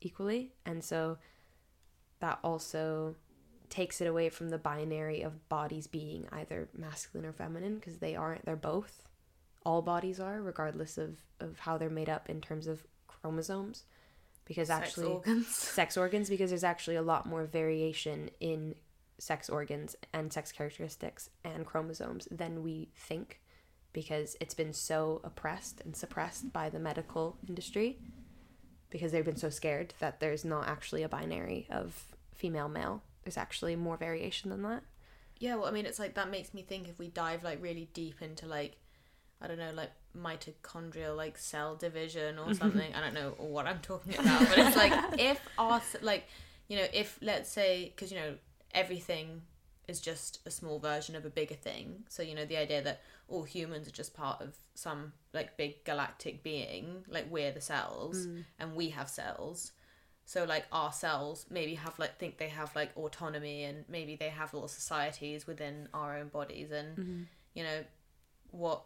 equally. 0.00 0.52
And 0.64 0.82
so 0.82 1.18
that 2.20 2.38
also 2.44 3.16
takes 3.68 4.00
it 4.00 4.06
away 4.06 4.28
from 4.28 4.50
the 4.50 4.58
binary 4.58 5.22
of 5.22 5.48
bodies 5.48 5.88
being 5.88 6.26
either 6.30 6.68
masculine 6.76 7.26
or 7.26 7.32
feminine 7.32 7.76
because 7.76 7.98
they 7.98 8.14
aren't, 8.14 8.44
they're 8.44 8.56
both. 8.56 9.02
All 9.64 9.82
bodies 9.82 10.20
are, 10.20 10.40
regardless 10.40 10.96
of, 10.96 11.18
of 11.40 11.58
how 11.58 11.76
they're 11.76 11.90
made 11.90 12.08
up 12.08 12.30
in 12.30 12.40
terms 12.40 12.68
of 12.68 12.84
chromosomes. 13.08 13.82
Because 14.46 14.68
Sex 14.68 14.88
actually, 14.88 15.06
organs. 15.08 15.46
sex 15.54 15.96
organs 15.96 16.28
because 16.30 16.50
there's 16.50 16.64
actually 16.64 16.96
a 16.96 17.02
lot 17.02 17.26
more 17.26 17.44
variation 17.44 18.30
in 18.40 18.74
sex 19.18 19.50
organs 19.50 19.96
and 20.12 20.32
sex 20.32 20.52
characteristics 20.52 21.30
and 21.44 21.66
chromosomes 21.66 22.28
than 22.30 22.62
we 22.62 22.88
think 22.94 23.40
because 23.92 24.36
it's 24.40 24.54
been 24.54 24.72
so 24.72 25.20
oppressed 25.24 25.80
and 25.84 25.96
suppressed 25.96 26.52
by 26.52 26.68
the 26.68 26.78
medical 26.78 27.38
industry 27.48 27.98
because 28.90 29.12
they've 29.12 29.24
been 29.24 29.36
so 29.36 29.48
scared 29.48 29.94
that 30.00 30.20
there's 30.20 30.44
not 30.44 30.68
actually 30.68 31.02
a 31.02 31.08
binary 31.08 31.66
of 31.70 32.04
female 32.34 32.68
male 32.68 33.02
there's 33.24 33.38
actually 33.38 33.74
more 33.74 33.96
variation 33.96 34.50
than 34.50 34.62
that 34.62 34.82
Yeah, 35.38 35.56
well, 35.56 35.66
I 35.66 35.70
mean, 35.70 35.86
it's 35.86 35.98
like 35.98 36.14
that 36.14 36.30
makes 36.30 36.54
me 36.54 36.62
think 36.62 36.88
if 36.88 36.98
we 36.98 37.08
dive 37.08 37.44
like 37.44 37.62
really 37.62 37.88
deep 37.92 38.22
into 38.22 38.46
like, 38.46 38.76
I 39.40 39.46
don't 39.46 39.58
know, 39.58 39.72
like 39.74 39.92
mitochondrial 40.16 41.16
like 41.16 41.36
cell 41.36 41.76
division 41.76 42.38
or 42.38 42.44
mm-hmm. 42.44 42.52
something. 42.54 42.94
I 42.94 43.00
don't 43.00 43.14
know 43.14 43.34
what 43.38 43.66
I'm 43.66 43.80
talking 43.80 44.14
about, 44.18 44.48
but 44.48 44.58
it's 44.58 44.76
like 44.76 44.92
if 45.18 45.40
our 45.58 45.82
like, 46.02 46.26
you 46.68 46.76
know, 46.78 46.86
if 46.92 47.18
let's 47.20 47.50
say 47.50 47.92
because 47.94 48.10
you 48.10 48.18
know 48.18 48.34
everything 48.72 49.42
is 49.88 50.00
just 50.00 50.40
a 50.46 50.50
small 50.50 50.78
version 50.78 51.14
of 51.16 51.24
a 51.24 51.30
bigger 51.30 51.54
thing. 51.54 52.04
So 52.08 52.22
you 52.22 52.34
know 52.34 52.44
the 52.44 52.56
idea 52.56 52.82
that 52.82 53.02
all 53.28 53.42
humans 53.42 53.86
are 53.88 53.92
just 53.92 54.14
part 54.14 54.40
of 54.40 54.56
some 54.74 55.12
like 55.32 55.56
big 55.56 55.84
galactic 55.84 56.42
being, 56.42 57.04
like 57.08 57.30
we're 57.30 57.52
the 57.52 57.60
cells 57.60 58.26
mm. 58.26 58.44
and 58.58 58.74
we 58.74 58.90
have 58.90 59.08
cells. 59.08 59.72
So 60.24 60.44
like 60.44 60.64
our 60.72 60.92
cells 60.92 61.46
maybe 61.50 61.74
have 61.76 61.98
like 61.98 62.18
think 62.18 62.38
they 62.38 62.48
have 62.48 62.74
like 62.74 62.90
autonomy 62.96 63.64
and 63.64 63.84
maybe 63.88 64.16
they 64.16 64.28
have 64.28 64.52
little 64.52 64.68
societies 64.68 65.46
within 65.46 65.88
our 65.94 66.16
own 66.16 66.28
bodies 66.28 66.72
and 66.72 66.98
mm-hmm. 66.98 67.22
you 67.54 67.62
know 67.62 67.84
what 68.50 68.82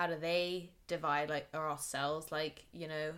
how 0.00 0.06
do 0.06 0.16
they 0.16 0.70
divide 0.86 1.28
like 1.28 1.46
are 1.52 1.68
our 1.68 1.76
cells 1.76 2.32
like 2.32 2.64
you 2.72 2.88
know 2.88 3.12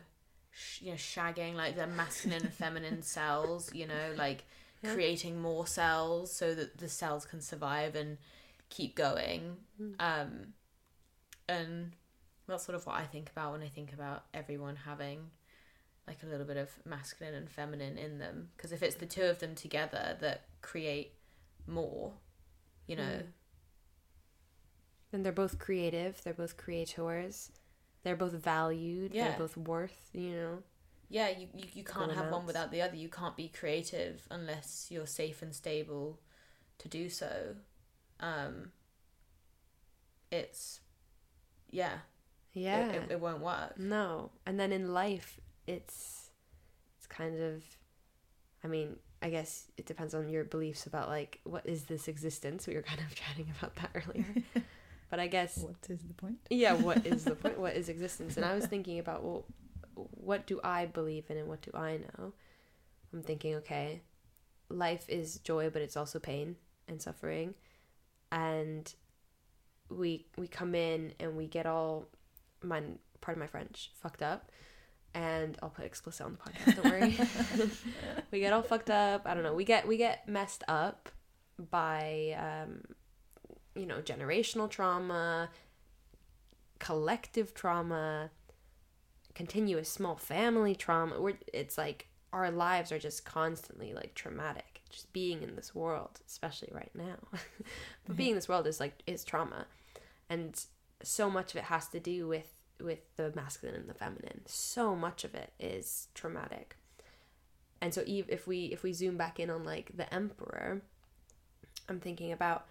sh- 0.51 0.83
you 0.83 0.91
know 0.91 0.97
shagging 0.97 1.55
like 1.55 1.77
the 1.77 1.87
masculine 1.87 2.43
and 2.43 2.53
feminine 2.53 3.03
cells 3.17 3.73
you 3.73 3.87
know 3.87 4.13
like 4.17 4.43
Yeah. 4.83 4.93
creating 4.93 5.41
more 5.41 5.65
cells 5.65 6.35
so 6.35 6.57
that 6.57 6.79
the 6.79 6.89
cells 6.89 7.25
can 7.25 7.41
survive 7.41 7.95
and 7.95 8.19
keep 8.69 8.97
going 8.97 9.59
um 10.01 10.55
and 11.49 11.93
that's 12.49 12.65
sort 12.65 12.75
of 12.75 12.85
what 12.85 12.97
I 12.97 13.05
think 13.05 13.31
about 13.31 13.53
when 13.53 13.63
I 13.63 13.69
think 13.69 13.93
about 13.93 14.25
everyone 14.35 14.75
having 14.75 15.31
like 16.09 16.25
a 16.25 16.27
little 16.27 16.47
bit 16.47 16.57
of 16.57 16.69
masculine 16.85 17.35
and 17.35 17.49
feminine 17.49 17.97
in 17.97 18.19
them 18.19 18.49
because 18.57 18.73
if 18.73 18.83
it's 18.83 18.97
the 18.97 19.07
two 19.07 19.23
of 19.23 19.39
them 19.39 19.55
together 19.55 20.17
that 20.21 20.47
create 20.63 21.13
more 21.69 22.15
you 22.89 22.97
know 22.97 23.03
Mm. 23.23 23.27
And 25.13 25.25
they're 25.25 25.33
both 25.33 25.59
creative 25.59 26.21
they're 26.25 26.33
both 26.35 26.57
creators 26.57 27.51
they're 28.03 28.17
both 28.17 28.33
valued 28.33 29.13
Yeah. 29.15 29.29
they're 29.29 29.39
both 29.39 29.57
worth 29.57 30.11
you 30.13 30.33
know 30.33 30.59
yeah 31.09 31.29
you, 31.29 31.49
you, 31.55 31.65
you 31.75 31.85
can't 31.85 32.13
have 32.13 32.31
one 32.31 32.47
without 32.47 32.71
the 32.71 32.81
other 32.83 32.97
you 32.97 33.09
can't 33.09 33.37
be 33.37 33.49
creative 33.49 34.27
unless 34.31 34.89
you're 34.91 35.07
safe 35.07 35.43
and 35.43 35.55
stable 35.55 36.19
to 36.79 36.89
do 36.89 37.09
so 37.09 37.55
um 38.21 38.73
it's 40.31 40.81
yeah 41.71 41.99
Yeah. 42.55 42.87
it, 42.89 42.95
it, 42.95 43.11
it 43.13 43.21
won't 43.21 43.41
work. 43.41 43.79
No. 43.79 44.31
And 44.47 44.59
then 44.59 44.73
in 44.73 44.93
life, 44.93 45.41
it's 45.67 46.31
it's 46.97 47.07
kind 47.07 47.41
of 47.41 47.63
I 48.65 48.69
mean, 48.69 48.97
I 49.21 49.31
guess 49.31 49.67
it 49.77 49.87
depends 49.87 50.15
on 50.15 50.29
your 50.29 50.45
beliefs 50.45 50.87
about 50.87 51.09
like 51.09 51.41
what 51.45 51.67
is 51.67 51.85
this 51.85 52.09
existence? 52.09 52.67
We 52.67 52.75
were 52.75 52.83
kind 52.83 53.01
of 53.01 53.15
chatting 53.15 53.49
about 53.59 53.75
that 53.77 53.91
earlier. 53.95 54.27
but 55.13 55.21
I 55.21 55.27
guess 55.27 55.59
What 55.59 55.77
is 55.91 56.01
the 56.05 56.15
point? 56.15 56.39
yeah, 56.49 56.73
what 56.73 57.05
is 57.07 57.25
the 57.25 57.35
point? 57.35 57.59
What 57.65 57.77
is 57.77 57.91
existence? 57.91 58.39
And 58.39 58.47
I 58.47 58.55
was 58.55 58.65
thinking 58.65 58.99
about 58.99 59.23
well, 59.23 59.45
what 59.95 60.47
do 60.47 60.59
I 60.65 60.87
believe 60.87 61.27
in 61.29 61.37
and 61.37 61.49
what 61.49 61.61
do 61.61 61.71
I 61.75 61.99
know? 61.99 62.33
I'm 63.13 63.23
thinking, 63.23 63.57
okay, 63.57 64.01
life 64.71 65.05
is 65.09 65.39
joy, 65.41 65.69
but 65.69 65.83
it's 65.83 65.99
also 65.99 66.19
pain 66.19 66.57
and 66.89 67.01
suffering, 67.03 67.53
and 68.31 68.91
we 69.91 70.25
we 70.39 70.49
come 70.49 70.75
in 70.75 71.13
and 71.21 71.37
we 71.37 71.47
get 71.47 71.67
all 71.67 72.07
my 72.63 72.81
part 73.21 73.37
of 73.37 73.41
my 73.41 73.47
French 73.47 73.91
fucked 74.03 74.23
up, 74.23 74.51
and 75.13 75.59
I'll 75.63 75.69
put 75.69 75.85
explicit 75.85 76.25
on 76.25 76.39
the 76.39 76.39
podcast. 76.39 76.83
Don't 76.83 76.91
worry. 76.91 77.19
we 78.33 78.41
get 78.41 78.55
all 78.55 78.63
fucked 78.63 78.89
up. 78.89 79.27
I 79.27 79.35
don't 79.35 79.43
know. 79.43 79.53
We 79.53 79.67
get 79.67 79.87
we 79.87 79.99
get 79.99 80.27
messed 80.27 80.65
up 80.69 81.11
by 81.71 82.35
um, 82.39 82.81
you 83.75 83.87
know 83.87 83.99
generational 83.99 84.69
trauma, 84.69 85.51
collective 86.79 87.55
trauma, 87.55 88.31
continuous 89.35 89.89
small 89.89 90.17
family 90.17 90.75
trauma. 90.75 91.21
We're, 91.21 91.39
it's 91.53 91.79
like 91.79 92.09
our 92.33 92.51
lives 92.51 92.93
are 92.93 92.99
just 92.99 93.25
constantly 93.25 93.93
like 93.93 94.15
traumatic. 94.15 94.81
Just 94.91 95.13
being 95.13 95.43
in 95.43 95.57
this 95.57 95.75
world, 95.75 96.21
especially 96.27 96.69
right 96.73 96.91
now, 96.95 97.17
but 98.07 98.17
being 98.17 98.31
in 98.31 98.35
this 98.35 98.49
world 98.49 98.67
is 98.67 98.79
like 98.79 99.03
is 99.07 99.25
trauma, 99.25 99.65
and 100.29 100.63
so 101.03 101.31
much 101.31 101.53
of 101.53 101.57
it 101.57 101.65
has 101.65 101.89
to 101.89 102.01
do 102.01 102.29
with 102.29 102.53
with 102.79 103.17
the 103.17 103.33
masculine 103.35 103.75
and 103.75 103.89
the 103.89 103.95
feminine. 103.95 104.43
So 104.45 104.95
much 104.95 105.25
of 105.25 105.35
it 105.35 105.53
is 105.59 106.09
traumatic, 106.15 106.77
and 107.81 107.95
so 107.95 108.05
if 108.07 108.47
we 108.47 108.67
if 108.67 108.83
we 108.83 108.93
zoom 108.93 109.17
back 109.17 109.41
in 109.41 109.49
on 109.49 109.65
like 109.65 109.97
the 109.97 110.13
emperor, 110.13 110.83
I'm 111.89 111.99
thinking 111.99 112.33
about 112.33 112.67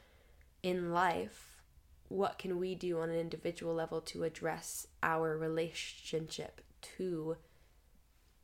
in 0.63 0.91
life 0.91 1.61
what 2.07 2.37
can 2.37 2.59
we 2.59 2.75
do 2.75 2.99
on 2.99 3.09
an 3.09 3.15
individual 3.15 3.73
level 3.73 4.01
to 4.01 4.23
address 4.23 4.85
our 5.01 5.37
relationship 5.37 6.59
to 6.81 7.37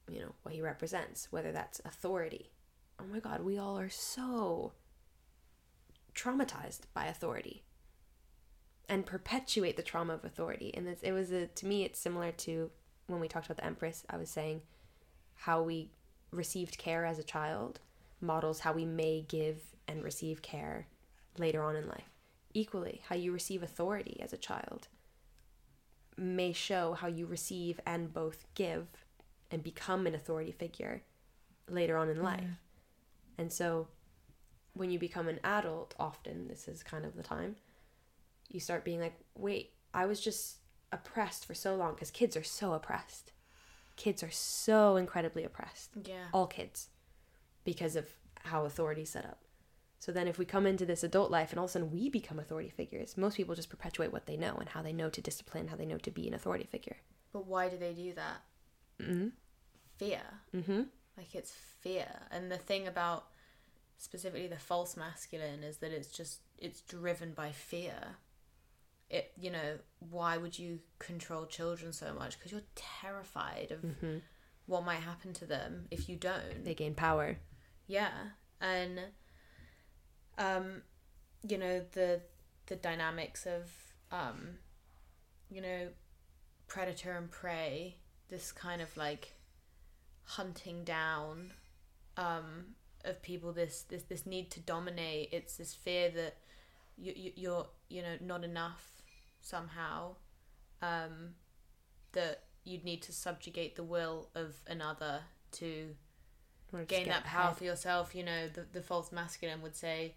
you 0.10 0.22
know 0.22 0.34
what 0.44 0.56
he 0.56 0.62
represents 0.62 1.28
whether 1.32 1.52
that's 1.52 1.82
authority? 1.84 2.50
Oh 3.00 3.06
my 3.12 3.20
god 3.20 3.42
we 3.44 3.58
all 3.58 3.78
are 3.78 3.90
so 3.90 4.74
traumatized 6.16 6.82
by 6.94 7.06
authority 7.06 7.64
and 8.90 9.06
perpetuate 9.06 9.76
the 9.76 9.84
trauma 9.84 10.14
of 10.14 10.24
authority. 10.24 10.74
And 10.74 10.88
it 11.02 11.12
was 11.12 11.32
a, 11.32 11.48
to 11.48 11.66
me 11.66 11.84
it's 11.84 12.00
similar 12.00 12.32
to 12.32 12.72
when 13.08 13.20
we 13.20 13.28
talked 13.28 13.46
about 13.46 13.58
the 13.58 13.66
empress 13.66 14.04
i 14.10 14.18
was 14.18 14.30
saying 14.30 14.62
how 15.36 15.62
we 15.62 15.90
received 16.32 16.78
care 16.78 17.06
as 17.06 17.18
a 17.18 17.24
child 17.24 17.80
models 18.22 18.60
how 18.60 18.74
we 18.74 18.86
may 18.86 19.26
give 19.28 19.62
and 19.88 20.04
receive 20.04 20.42
care 20.42 20.88
later 21.40 21.64
on 21.64 21.76
in 21.76 21.88
life 21.88 22.10
equally 22.54 23.02
how 23.10 23.16
you 23.16 23.32
receive 23.32 23.62
authority 23.62 24.20
as 24.22 24.34
a 24.34 24.38
child 24.38 24.88
may 26.18 26.52
show 26.52 26.94
how 26.94 27.08
you 27.08 27.26
receive 27.26 27.80
and 27.86 28.14
both 28.14 28.46
give 28.56 28.88
and 29.52 29.64
become 29.64 30.08
an 30.08 30.16
authority 30.16 30.52
figure 30.52 31.04
later 31.70 31.96
on 31.98 32.10
in 32.10 32.22
life. 32.22 32.44
And 33.38 33.54
so 33.54 33.88
when 34.74 34.90
you 34.90 34.98
become 34.98 35.28
an 35.28 35.40
adult, 35.44 35.94
often 36.00 36.48
this 36.48 36.68
is 36.68 36.82
kind 36.82 37.06
of 37.06 37.16
the 37.16 37.24
time, 37.24 37.56
you 38.50 38.60
start 38.60 38.84
being 38.84 39.00
like, 39.00 39.20
wait, 39.36 39.74
I 39.94 40.06
was 40.06 40.20
just 40.20 40.58
oppressed 40.92 41.46
for 41.46 41.54
so 41.54 41.76
long 41.76 41.94
because 41.94 42.12
kids 42.12 42.36
are 42.36 42.44
so 42.44 42.74
oppressed. 42.74 43.32
Kids 43.96 44.24
are 44.24 44.32
so 44.32 44.96
incredibly 44.96 45.44
oppressed. 45.44 45.92
Yeah. 46.04 46.28
All 46.34 46.48
kids 46.48 46.90
because 47.64 47.96
of 47.96 48.08
how 48.44 48.66
authority's 48.66 49.10
set 49.10 49.26
up. 49.26 49.44
So 50.00 50.12
then 50.12 50.28
if 50.28 50.38
we 50.38 50.46
come 50.46 50.68
into 50.68 50.86
this 50.86 51.04
adult 51.04 51.32
life 51.32 51.52
and 51.52 51.60
all 51.60 51.66
of 51.66 51.70
a 51.70 51.74
sudden 51.74 51.92
we 51.92 52.08
become 52.10 52.38
authority 52.40 52.70
figures, 52.70 53.18
most 53.18 53.36
people 53.38 53.56
just 53.56 53.70
perpetuate 53.70 54.14
what 54.14 54.26
they 54.28 54.38
know 54.38 54.56
and 54.56 54.70
how 54.70 54.82
they 54.82 54.94
know 54.94 55.10
to 55.10 55.22
discipline, 55.22 55.68
how 55.68 55.76
they 55.76 55.86
know 55.88 55.98
to 55.98 56.12
be 56.12 56.28
an 56.28 56.34
authority 56.36 56.66
figure. 56.66 56.98
But 57.34 57.48
why 57.48 57.68
do 57.70 57.78
they 57.78 57.94
do 57.94 58.14
that? 58.14 58.42
Mm-hmm. 59.02 59.28
Fear. 59.98 60.22
Mm-hmm. 60.56 60.82
Like 61.18 61.34
it's 61.34 61.52
fear. 61.82 62.08
And 62.32 62.52
the 62.52 62.58
thing 62.58 62.88
about 62.88 63.26
specifically 63.98 64.48
the 64.48 64.58
false 64.58 64.96
masculine 64.96 65.64
is 65.64 65.78
that 65.78 65.92
it's 65.92 66.10
just 66.10 66.42
it's 66.60 66.82
driven 66.82 67.32
by 67.34 67.52
fear. 67.52 67.96
It 69.10 69.32
you 69.40 69.50
know, 69.50 69.80
why 70.12 70.38
would 70.38 70.60
you 70.60 70.80
control 71.00 71.46
children 71.48 71.92
so 71.92 72.14
much? 72.14 72.38
Because 72.38 72.52
you're 72.52 72.62
terrified 72.76 73.72
of 73.72 73.82
Mm-hmm. 73.82 74.18
what 74.68 74.86
might 74.86 75.00
happen 75.00 75.34
to 75.34 75.46
them 75.46 75.88
if 75.90 76.08
you 76.08 76.16
don't. 76.18 76.64
They 76.64 76.76
gain 76.76 76.94
power. 76.94 77.38
Yeah, 77.88 78.12
and 78.62 79.00
um, 80.38 80.82
you 81.48 81.58
know 81.58 81.82
the 81.94 82.22
the 82.68 82.76
dynamics 82.76 83.46
of 83.46 83.72
um, 84.12 84.58
you 85.50 85.62
know, 85.62 85.88
predator 86.68 87.14
and 87.14 87.32
prey. 87.32 87.98
This 88.30 88.52
kind 88.52 88.82
of 88.82 88.96
like 88.98 89.34
hunting 90.24 90.84
down 90.84 91.54
um 92.18 92.76
of 93.06 93.22
people. 93.22 93.54
This 93.54 93.84
this 93.84 94.04
this 94.04 94.26
need 94.26 94.52
to 94.52 94.60
dominate. 94.60 95.30
It's 95.32 95.58
this 95.58 95.74
fear 95.74 96.10
that 96.12 96.38
you, 96.98 97.14
you 97.16 97.32
you're 97.36 97.68
you 97.90 98.02
know 98.02 98.18
not 98.22 98.44
enough 98.44 99.04
somehow. 99.42 100.16
Um, 100.82 101.36
that 102.12 102.44
you'd 102.64 102.84
need 102.84 103.02
to 103.04 103.12
subjugate 103.12 103.76
the 103.76 103.84
will 103.84 104.30
of 104.36 104.56
another 104.68 105.22
to 105.54 105.96
gain 106.88 107.08
that 107.08 107.24
power 107.24 107.46
ahead. 107.46 107.58
for 107.58 107.64
yourself. 107.64 108.14
You 108.14 108.24
know, 108.24 108.48
the, 108.48 108.66
the 108.72 108.82
false 108.82 109.12
masculine 109.12 109.62
would 109.62 109.76
say, 109.76 110.16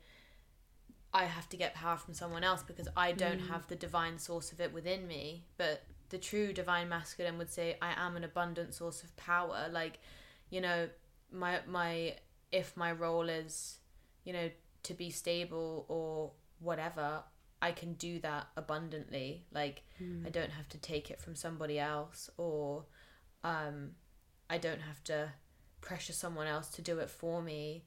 I 1.12 1.24
have 1.24 1.48
to 1.48 1.56
get 1.56 1.74
power 1.74 1.96
from 1.96 2.14
someone 2.14 2.44
else 2.44 2.62
because 2.62 2.88
I 2.96 3.12
don't 3.12 3.40
Mm. 3.40 3.48
have 3.48 3.66
the 3.66 3.76
divine 3.76 4.18
source 4.18 4.52
of 4.52 4.60
it 4.60 4.72
within 4.72 5.06
me. 5.08 5.44
But 5.56 5.82
the 6.10 6.18
true 6.18 6.52
divine 6.52 6.88
masculine 6.88 7.36
would 7.38 7.50
say, 7.50 7.76
I 7.82 7.92
am 7.96 8.16
an 8.16 8.24
abundant 8.24 8.74
source 8.74 9.02
of 9.02 9.16
power. 9.16 9.68
Like, 9.70 9.98
you 10.50 10.60
know, 10.60 10.88
my 11.32 11.60
my 11.66 12.16
if 12.52 12.76
my 12.76 12.92
role 12.92 13.28
is, 13.28 13.78
you 14.24 14.32
know, 14.32 14.50
to 14.84 14.94
be 14.94 15.10
stable 15.10 15.84
or 15.88 16.32
whatever, 16.60 17.22
I 17.62 17.72
can 17.72 17.94
do 17.94 18.18
that 18.20 18.48
abundantly. 18.56 19.46
Like 19.52 19.82
Mm. 20.00 20.26
I 20.26 20.30
don't 20.30 20.50
have 20.50 20.68
to 20.70 20.78
take 20.78 21.10
it 21.10 21.20
from 21.20 21.34
somebody 21.36 21.78
else 21.78 22.30
or 22.36 22.86
um 23.44 23.94
I 24.48 24.58
don't 24.58 24.80
have 24.80 25.02
to 25.04 25.32
pressure 25.80 26.12
someone 26.12 26.46
else 26.46 26.68
to 26.70 26.82
do 26.82 26.98
it 26.98 27.10
for 27.10 27.42
me. 27.42 27.84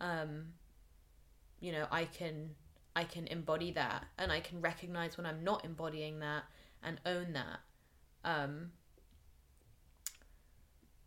Um 0.00 0.54
you 1.64 1.72
know, 1.72 1.86
I 1.90 2.04
can 2.04 2.50
I 2.94 3.04
can 3.04 3.26
embody 3.26 3.70
that 3.72 4.04
and 4.18 4.30
I 4.30 4.40
can 4.40 4.60
recognize 4.60 5.16
when 5.16 5.24
I'm 5.26 5.42
not 5.42 5.64
embodying 5.64 6.20
that 6.20 6.44
and 6.82 7.00
own 7.06 7.32
that. 7.32 7.60
Um 8.24 8.72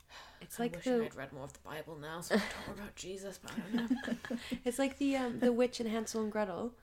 It's 0.42 0.60
I 0.60 0.64
like 0.64 0.76
wish 0.76 0.86
the 0.86 1.04
I'd 1.06 1.16
read 1.16 1.32
more 1.34 1.44
of 1.44 1.54
the 1.54 1.60
Bible 1.60 1.96
now 1.98 2.22
so 2.22 2.36
I 2.36 2.40
could 2.40 2.50
talk 2.66 2.76
about 2.76 2.96
Jesus, 2.96 3.38
but 3.42 3.52
I 3.52 3.56
don't 3.60 3.76
know. 3.76 4.18
it's 4.66 4.80
like 4.80 4.98
the 4.98 5.16
um 5.16 5.40
the 5.40 5.54
witch 5.54 5.80
in 5.80 5.88
Hansel 5.88 6.24
and 6.24 6.32
Gretel, 6.32 6.74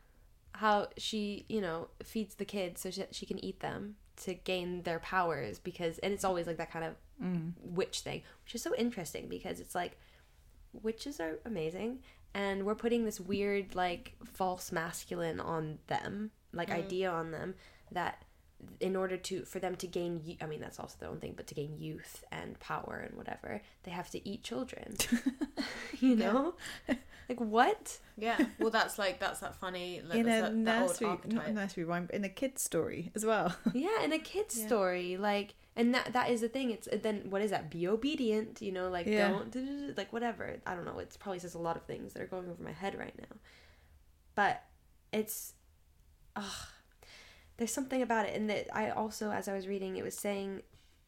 how 0.52 0.88
she 0.96 1.44
you 1.48 1.60
know 1.60 1.88
feeds 2.02 2.36
the 2.36 2.44
kids 2.44 2.80
so 2.80 2.90
she, 2.92 3.04
she 3.10 3.26
can 3.26 3.44
eat 3.44 3.58
them 3.60 3.96
to 4.22 4.34
gain 4.34 4.82
their 4.82 5.00
powers 5.00 5.58
because 5.58 5.98
and 5.98 6.12
it's 6.12 6.24
always 6.24 6.46
like 6.46 6.58
that 6.58 6.70
kind 6.70 6.84
of 6.84 6.94
Mm. 7.22 7.52
witch 7.62 8.00
thing, 8.00 8.22
which 8.44 8.56
is 8.56 8.62
so 8.62 8.74
interesting 8.74 9.28
because 9.28 9.60
it's 9.60 9.72
like 9.74 9.96
witches 10.82 11.20
are 11.20 11.38
amazing 11.44 12.00
and 12.34 12.64
we're 12.66 12.74
putting 12.74 13.04
this 13.04 13.20
weird 13.20 13.74
like 13.74 14.14
false 14.24 14.72
masculine 14.72 15.40
on 15.40 15.78
them, 15.86 16.30
like 16.52 16.68
Mm. 16.70 16.74
idea 16.84 17.10
on 17.10 17.30
them 17.30 17.54
that 17.92 18.24
in 18.80 18.96
order 18.96 19.16
to 19.18 19.44
for 19.44 19.58
them 19.58 19.76
to 19.76 19.86
gain 19.86 20.38
i 20.40 20.46
mean 20.46 20.58
that's 20.58 20.80
also 20.80 20.96
their 20.98 21.08
own 21.10 21.20
thing, 21.20 21.34
but 21.36 21.46
to 21.46 21.54
gain 21.54 21.76
youth 21.78 22.24
and 22.32 22.58
power 22.60 23.04
and 23.06 23.16
whatever, 23.16 23.60
they 23.82 23.90
have 23.90 24.08
to 24.10 24.26
eat 24.28 24.42
children. 24.42 24.96
you 26.00 26.16
know? 26.16 26.54
like 27.28 27.40
what? 27.40 27.98
Yeah, 28.16 28.38
well, 28.58 28.70
that's 28.70 28.98
like 28.98 29.18
that's 29.20 29.40
that 29.40 29.54
funny 29.56 30.00
like, 30.08 30.18
in 30.18 30.26
a 30.28 30.40
that, 30.42 30.64
that 30.64 30.82
old 30.82 30.90
nursery, 31.00 31.18
not 31.26 31.46
a 31.48 31.52
nursery 31.52 31.84
rhyme, 31.84 32.06
but 32.06 32.14
in 32.14 32.24
a 32.24 32.28
kid's 32.28 32.62
story 32.62 33.12
as 33.14 33.24
well. 33.24 33.54
yeah 33.74 34.02
in 34.02 34.12
a 34.12 34.18
kid's 34.18 34.58
Yeah. 34.58 34.66
story 34.66 35.16
like 35.18 35.54
and 35.76 35.94
that 35.94 36.12
that 36.12 36.30
is 36.30 36.40
the 36.40 36.48
thing. 36.48 36.70
It's 36.70 36.88
then 37.02 37.22
what 37.30 37.42
is 37.42 37.50
that? 37.50 37.70
Be 37.70 37.86
obedient 37.88 38.62
you 38.62 38.72
know 38.72 38.88
like 38.90 39.06
Yeah. 39.06 39.28
don't 39.28 39.96
like 39.96 40.12
whatever. 40.12 40.56
I 40.66 40.74
don't 40.74 40.84
know. 40.84 40.98
It 40.98 41.16
probably 41.18 41.38
says 41.40 41.54
a 41.54 41.58
lot 41.58 41.76
of 41.76 41.82
things 41.84 42.12
that 42.12 42.22
are 42.22 42.26
going 42.26 42.48
over 42.48 42.62
my 42.62 42.72
head 42.72 42.98
right 42.98 43.14
now. 43.18 43.36
But 44.34 44.62
it's 45.12 45.54
ugh, 46.36 46.66
there's 47.56 47.72
something 47.72 48.02
about 48.02 48.26
it. 48.26 48.34
And 48.34 48.50
that 48.50 48.66
i 48.76 48.90
also 48.90 49.30
as 49.30 49.46
i 49.48 49.54
was 49.54 49.66
reading 49.68 49.96
it 49.96 50.04
was 50.04 50.16
saying 50.16 50.62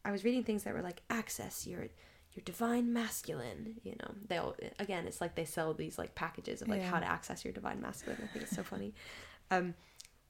i 0.05 0.11
was 0.11 0.23
reading 0.23 0.43
things 0.43 0.63
that 0.63 0.73
were 0.73 0.81
like 0.81 1.01
access 1.09 1.67
your 1.67 1.87
your 2.33 2.43
divine 2.45 2.93
masculine 2.93 3.75
you 3.83 3.95
know. 3.99 4.11
They'll 4.29 4.55
again 4.79 5.07
it's 5.07 5.19
like 5.21 5.35
they 5.35 5.45
sell 5.45 5.73
these 5.73 5.97
like 5.97 6.13
packages 6.15 6.61
of 6.61 6.67
like 6.67 6.81
Yeah. 6.81 6.89
how 6.91 6.99
to 6.99 7.05
access 7.05 7.43
your 7.43 7.53
divine 7.53 7.81
masculine. 7.81 8.19
I 8.23 8.27
think 8.27 8.43
it's 8.45 8.55
so 8.55 8.63
funny. 8.63 8.93
Um 9.51 9.73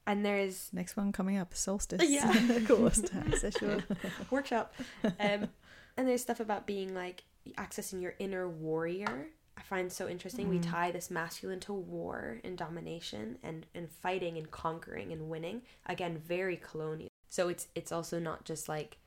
and 0.08 0.24
there's 0.24 0.70
Next 0.72 0.96
one 0.96 1.12
coming 1.12 1.36
up, 1.38 1.54
Soulstice. 1.54 2.02
Yeah. 2.08 2.58
course. 2.66 3.02
So 3.40 3.50
sure. 3.50 3.78
workshop. 4.30 4.74
Um, 5.04 5.48
and 5.96 6.08
there's 6.08 6.22
stuff 6.22 6.40
about 6.40 6.66
being 6.66 6.94
like 6.94 7.22
accessing 7.56 8.02
your 8.02 8.14
inner 8.18 8.48
warrior. 8.48 9.28
I 9.56 9.62
find 9.62 9.92
so 9.92 10.08
interesting. 10.08 10.48
We 10.48 10.58
Mm. 10.58 10.70
tie 10.70 10.90
this 10.92 11.10
masculine 11.10 11.60
to 11.60 11.72
war 11.72 12.40
and 12.44 12.56
domination 12.56 13.38
and 13.42 13.66
and 13.74 13.90
fighting 13.90 14.36
and 14.38 14.50
conquering 14.50 15.12
and 15.12 15.28
winning. 15.28 15.62
Again, 15.86 16.18
very 16.18 16.56
colonial. 16.56 17.08
So 17.28 17.48
it's 17.48 17.68
it's 17.74 17.92
also 17.92 18.18
not 18.18 18.44
just 18.44 18.68
like 18.68 18.98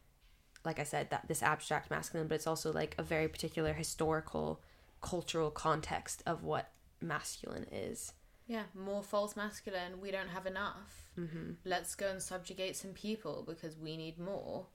like 0.64 0.80
I 0.80 0.84
said 0.84 1.10
that 1.10 1.28
this 1.28 1.42
abstract 1.42 1.90
masculine, 1.90 2.28
but 2.28 2.36
it's 2.36 2.48
also 2.48 2.72
like 2.72 2.96
a 2.98 3.04
very 3.04 3.28
particular 3.28 3.74
historical 3.74 4.62
cultural 5.02 5.50
context 5.52 6.22
of 6.26 6.44
what 6.44 6.70
masculine 7.02 7.66
is. 7.72 8.14
Yeah, 8.48 8.64
more 8.76 9.02
false 9.04 9.36
masculine. 9.36 10.02
We 10.02 10.12
don't 10.12 10.30
have 10.30 10.46
enough. 10.46 11.10
Mm-hmm. 11.18 11.52
Let's 11.64 11.96
go 11.96 12.08
and 12.10 12.22
subjugate 12.22 12.76
some 12.76 12.92
people 12.92 13.44
because 13.48 13.78
we 13.78 13.96
need 13.98 14.20
more. 14.20 14.66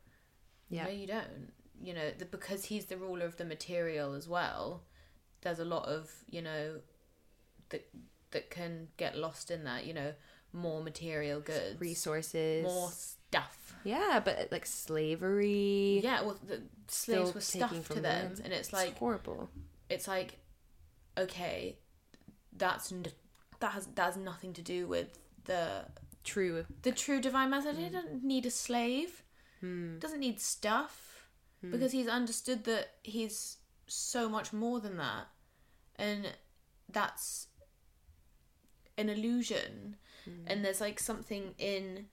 Yeah. 0.70 0.84
No, 0.84 0.90
you 0.90 1.06
don't. 1.06 1.52
You 1.82 1.92
know, 1.94 2.10
the, 2.16 2.24
because 2.24 2.64
he's 2.66 2.86
the 2.86 2.96
ruler 2.96 3.26
of 3.26 3.36
the 3.36 3.44
material 3.44 4.14
as 4.14 4.26
well. 4.28 4.82
There's 5.42 5.58
a 5.58 5.64
lot 5.64 5.86
of 5.88 6.10
you 6.30 6.40
know 6.42 6.76
that 7.68 7.86
that 8.30 8.50
can 8.50 8.88
get 8.96 9.16
lost 9.16 9.50
in 9.50 9.64
that. 9.64 9.84
You 9.84 9.92
know, 9.94 10.12
more 10.52 10.82
material 10.82 11.40
goods, 11.40 11.78
Resources. 11.80 12.64
more 12.64 12.90
stuff. 12.90 13.74
Yeah, 13.84 14.20
but 14.24 14.48
like 14.50 14.64
slavery. 14.66 16.00
Yeah, 16.02 16.22
well, 16.22 16.38
the 16.46 16.62
slaves 16.88 17.34
were 17.34 17.40
stuff 17.40 17.88
to 17.90 18.00
them, 18.00 18.34
and 18.42 18.52
it's 18.52 18.68
It's 18.68 18.72
like 18.72 18.96
horrible. 18.98 19.50
it's 19.90 20.08
like 20.08 20.38
okay, 21.18 21.76
that's 22.56 22.92
that 23.60 23.72
has 23.72 23.86
that 23.86 24.04
has 24.04 24.16
nothing 24.16 24.52
to 24.54 24.62
do 24.62 24.86
with 24.86 25.18
the 25.44 25.86
True. 26.26 26.66
the 26.82 26.90
true 26.92 27.20
divine 27.20 27.50
message. 27.50 27.76
He 27.76 27.84
hmm. 27.84 27.92
doesn't 27.92 28.24
need 28.24 28.46
a 28.46 28.50
slave. 28.50 29.22
Hmm. 29.60 29.98
Doesn't 29.98 30.20
need 30.20 30.40
stuff 30.40 31.28
hmm. 31.60 31.70
because 31.70 31.92
he's 31.92 32.08
understood 32.08 32.64
that 32.64 32.94
he's 33.04 33.58
so 33.86 34.28
much 34.28 34.52
more 34.52 34.80
than 34.80 34.96
that, 34.96 35.28
and 35.94 36.32
that's 36.90 37.46
an 38.98 39.08
illusion. 39.08 39.96
Hmm. 40.24 40.48
And 40.48 40.64
there's 40.64 40.80
like 40.80 40.98
something 40.98 41.54
in, 41.58 42.06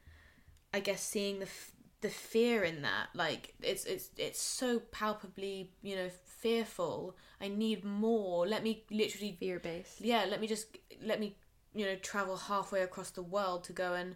I 0.73 0.79
guess, 0.79 1.01
seeing 1.01 1.39
the 1.39 1.45
f- 1.45 1.71
the 2.01 2.09
fear 2.09 2.63
in 2.63 2.83
that. 2.83 3.07
Like 3.15 3.55
it's 3.63 3.83
it's 3.85 4.09
it's 4.15 4.41
so 4.41 4.79
palpably 4.79 5.71
you 5.81 5.95
know 5.95 6.09
fearful. 6.43 7.15
I 7.41 7.47
need 7.47 7.83
more. 7.83 8.47
Let 8.47 8.61
me 8.63 8.83
literally 8.91 9.35
Fear 9.39 9.59
based. 9.59 10.01
yeah 10.01 10.25
let 10.29 10.39
me 10.41 10.47
just 10.47 10.65
let 11.03 11.19
me 11.19 11.35
you 11.73 11.85
know 11.87 11.95
travel 12.11 12.37
halfway 12.37 12.81
across 12.81 13.09
the 13.11 13.23
world 13.23 13.63
to 13.65 13.73
go 13.73 13.93
and 13.93 14.15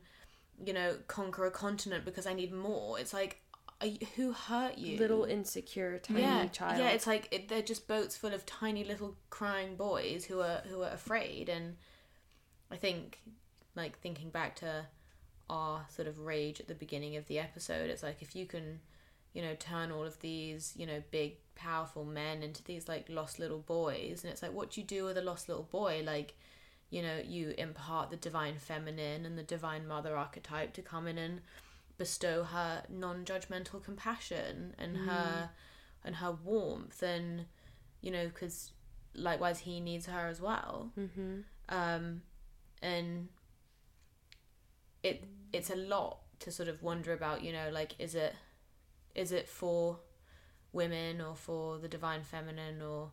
you 0.65 0.73
know 0.73 0.89
conquer 1.07 1.45
a 1.45 1.51
continent 1.51 2.03
because 2.05 2.25
i 2.25 2.33
need 2.33 2.51
more 2.51 2.99
it's 2.99 3.13
like 3.13 3.33
you, 3.83 3.97
who 4.15 4.31
hurt 4.31 4.77
you 4.77 4.97
Little 4.97 5.23
insecure 5.23 5.99
tiny 5.99 6.21
yeah 6.21 6.45
child. 6.47 6.77
yeah 6.79 6.89
it's 6.89 7.05
like 7.07 7.27
it, 7.31 7.47
they're 7.49 7.61
just 7.73 7.87
boats 7.87 8.15
full 8.17 8.33
of 8.33 8.43
tiny 8.45 8.83
little 8.83 9.15
crying 9.29 9.75
boys 9.75 10.25
who 10.25 10.39
are 10.41 10.61
who 10.69 10.81
are 10.81 10.89
afraid 10.91 11.47
and 11.49 11.75
i 12.71 12.75
think 12.75 13.19
like 13.75 13.99
thinking 13.99 14.29
back 14.29 14.55
to 14.57 14.85
our 15.49 15.85
sort 15.89 16.07
of 16.07 16.19
rage 16.19 16.59
at 16.59 16.67
the 16.67 16.75
beginning 16.75 17.15
of 17.17 17.27
the 17.27 17.37
episode 17.39 17.89
it's 17.89 18.03
like 18.03 18.21
if 18.21 18.35
you 18.35 18.45
can 18.45 18.79
you 19.38 19.43
know 19.43 19.54
turn 19.60 19.91
all 19.91 20.04
of 20.04 20.19
these 20.19 20.73
you 20.76 20.88
know 20.88 21.04
big 21.12 21.36
powerful 21.54 22.04
men 22.04 22.41
into 22.41 22.63
these 22.63 22.88
like 22.88 23.06
lost 23.08 23.38
little 23.38 23.60
boys. 23.60 24.23
And 24.23 24.34
it's 24.34 24.41
like 24.41 24.52
what 24.52 24.71
do 24.71 24.82
you 24.82 24.88
do 24.88 25.06
with 25.06 25.15
a 25.15 25.21
lost 25.21 25.47
little 25.47 25.67
boy? 25.71 26.02
Like 26.04 26.34
you 26.89 27.04
know 27.04 27.19
you 27.23 27.54
impart 27.60 28.10
the 28.10 28.15
divine 28.15 28.58
feminine 28.58 29.28
and 29.28 29.38
the 29.38 29.43
divine 29.43 29.88
mother 29.88 30.17
archetype 30.17 30.73
to 30.73 30.82
come 30.82 31.06
in 31.08 31.19
and 31.19 31.41
bestow 32.00 32.43
her 32.43 32.84
non-judgmental 32.89 33.84
compassion 33.84 34.73
and 34.80 34.97
her 34.97 35.52
and 36.04 36.15
her 36.15 36.32
warmth. 36.43 37.04
And 37.04 37.45
you 38.02 38.10
know 38.10 38.28
because 38.30 38.71
likewise 39.13 39.60
he 39.60 39.80
needs 39.80 40.08
her 40.08 40.28
as 40.28 40.41
well. 40.41 40.91
Mm-hmm. 41.00 41.41
um 41.69 42.21
and 42.82 43.28
it 45.04 45.23
it's 45.54 45.69
a 45.69 45.76
lot 45.76 46.21
to 46.39 46.52
sort 46.52 46.69
of 46.69 46.82
wonder 46.82 47.13
about 47.13 47.43
you 47.43 47.54
know 47.54 47.69
like 47.71 47.93
is 48.00 48.15
it 48.15 48.34
is 49.17 49.32
it 49.32 49.49
for 49.49 49.99
women 50.71 51.19
or 51.19 51.36
for 51.36 51.77
the 51.77 51.88
divine 51.88 52.23
feminine 52.23 52.82
or 52.82 53.12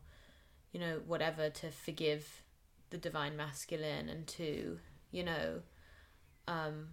you 0.72 0.78
know 0.78 1.00
whatever 1.06 1.50
to 1.50 1.70
forgive 1.70 2.42
the 2.90 2.98
divine 2.98 3.36
masculine 3.36 4.08
and 4.08 4.26
to 4.26 4.78
you 5.10 5.24
know 5.24 5.60
um 6.46 6.88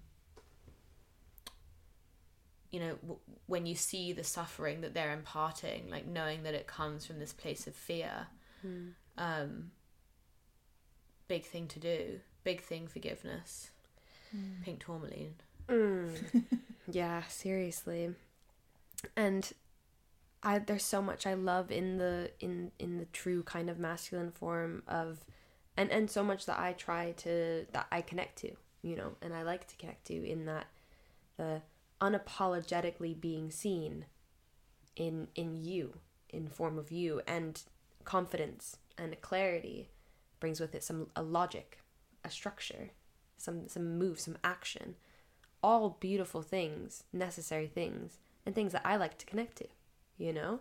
you 2.71 2.79
know 2.79 2.95
w- 3.01 3.19
when 3.47 3.65
you 3.65 3.75
see 3.75 4.13
the 4.13 4.23
suffering 4.23 4.81
that 4.81 4.93
they're 4.93 5.13
imparting 5.13 5.89
like 5.89 6.07
knowing 6.07 6.43
that 6.43 6.53
it 6.53 6.65
comes 6.65 7.05
from 7.05 7.19
this 7.19 7.33
place 7.33 7.67
of 7.67 7.75
fear 7.75 8.27
um 9.17 9.71
big 11.31 11.45
thing 11.45 11.65
to 11.65 11.79
do. 11.79 12.19
Big 12.43 12.61
thing 12.61 12.87
forgiveness. 12.87 13.71
Pink 14.65 14.83
tourmaline. 14.83 15.35
Mm. 15.69 16.13
yeah, 16.91 17.23
seriously. 17.29 18.13
And 19.15 19.51
I 20.43 20.59
there's 20.59 20.85
so 20.85 21.01
much 21.01 21.27
I 21.27 21.33
love 21.33 21.71
in 21.71 21.97
the 21.97 22.31
in 22.39 22.71
in 22.79 22.97
the 22.97 23.05
true 23.05 23.43
kind 23.43 23.69
of 23.69 23.79
masculine 23.79 24.31
form 24.31 24.83
of 24.87 25.25
and 25.77 25.91
and 25.91 26.09
so 26.09 26.23
much 26.23 26.45
that 26.45 26.59
I 26.59 26.73
try 26.73 27.11
to 27.17 27.65
that 27.71 27.87
I 27.91 28.01
connect 28.01 28.39
to, 28.39 28.51
you 28.81 28.95
know, 28.95 29.13
and 29.21 29.33
I 29.33 29.43
like 29.43 29.67
to 29.67 29.75
connect 29.75 30.05
to 30.07 30.29
in 30.29 30.45
that 30.45 30.67
the 31.37 31.61
unapologetically 32.01 33.19
being 33.19 33.51
seen 33.51 34.05
in 34.95 35.27
in 35.35 35.55
you, 35.55 35.97
in 36.29 36.47
form 36.47 36.77
of 36.77 36.91
you 36.91 37.21
and 37.27 37.61
confidence 38.03 38.77
and 38.97 39.19
clarity 39.21 39.89
brings 40.39 40.59
with 40.59 40.73
it 40.73 40.83
some 40.83 41.07
a 41.15 41.21
logic, 41.21 41.79
a 42.25 42.29
structure, 42.29 42.91
some 43.37 43.67
some 43.67 43.97
move, 43.97 44.19
some 44.19 44.37
action. 44.43 44.95
All 45.63 45.97
beautiful 45.99 46.41
things, 46.41 47.03
necessary 47.13 47.67
things, 47.67 48.17
and 48.45 48.55
things 48.55 48.71
that 48.73 48.85
I 48.85 48.95
like 48.95 49.17
to 49.19 49.25
connect 49.25 49.57
to, 49.57 49.67
you 50.17 50.33
know? 50.33 50.59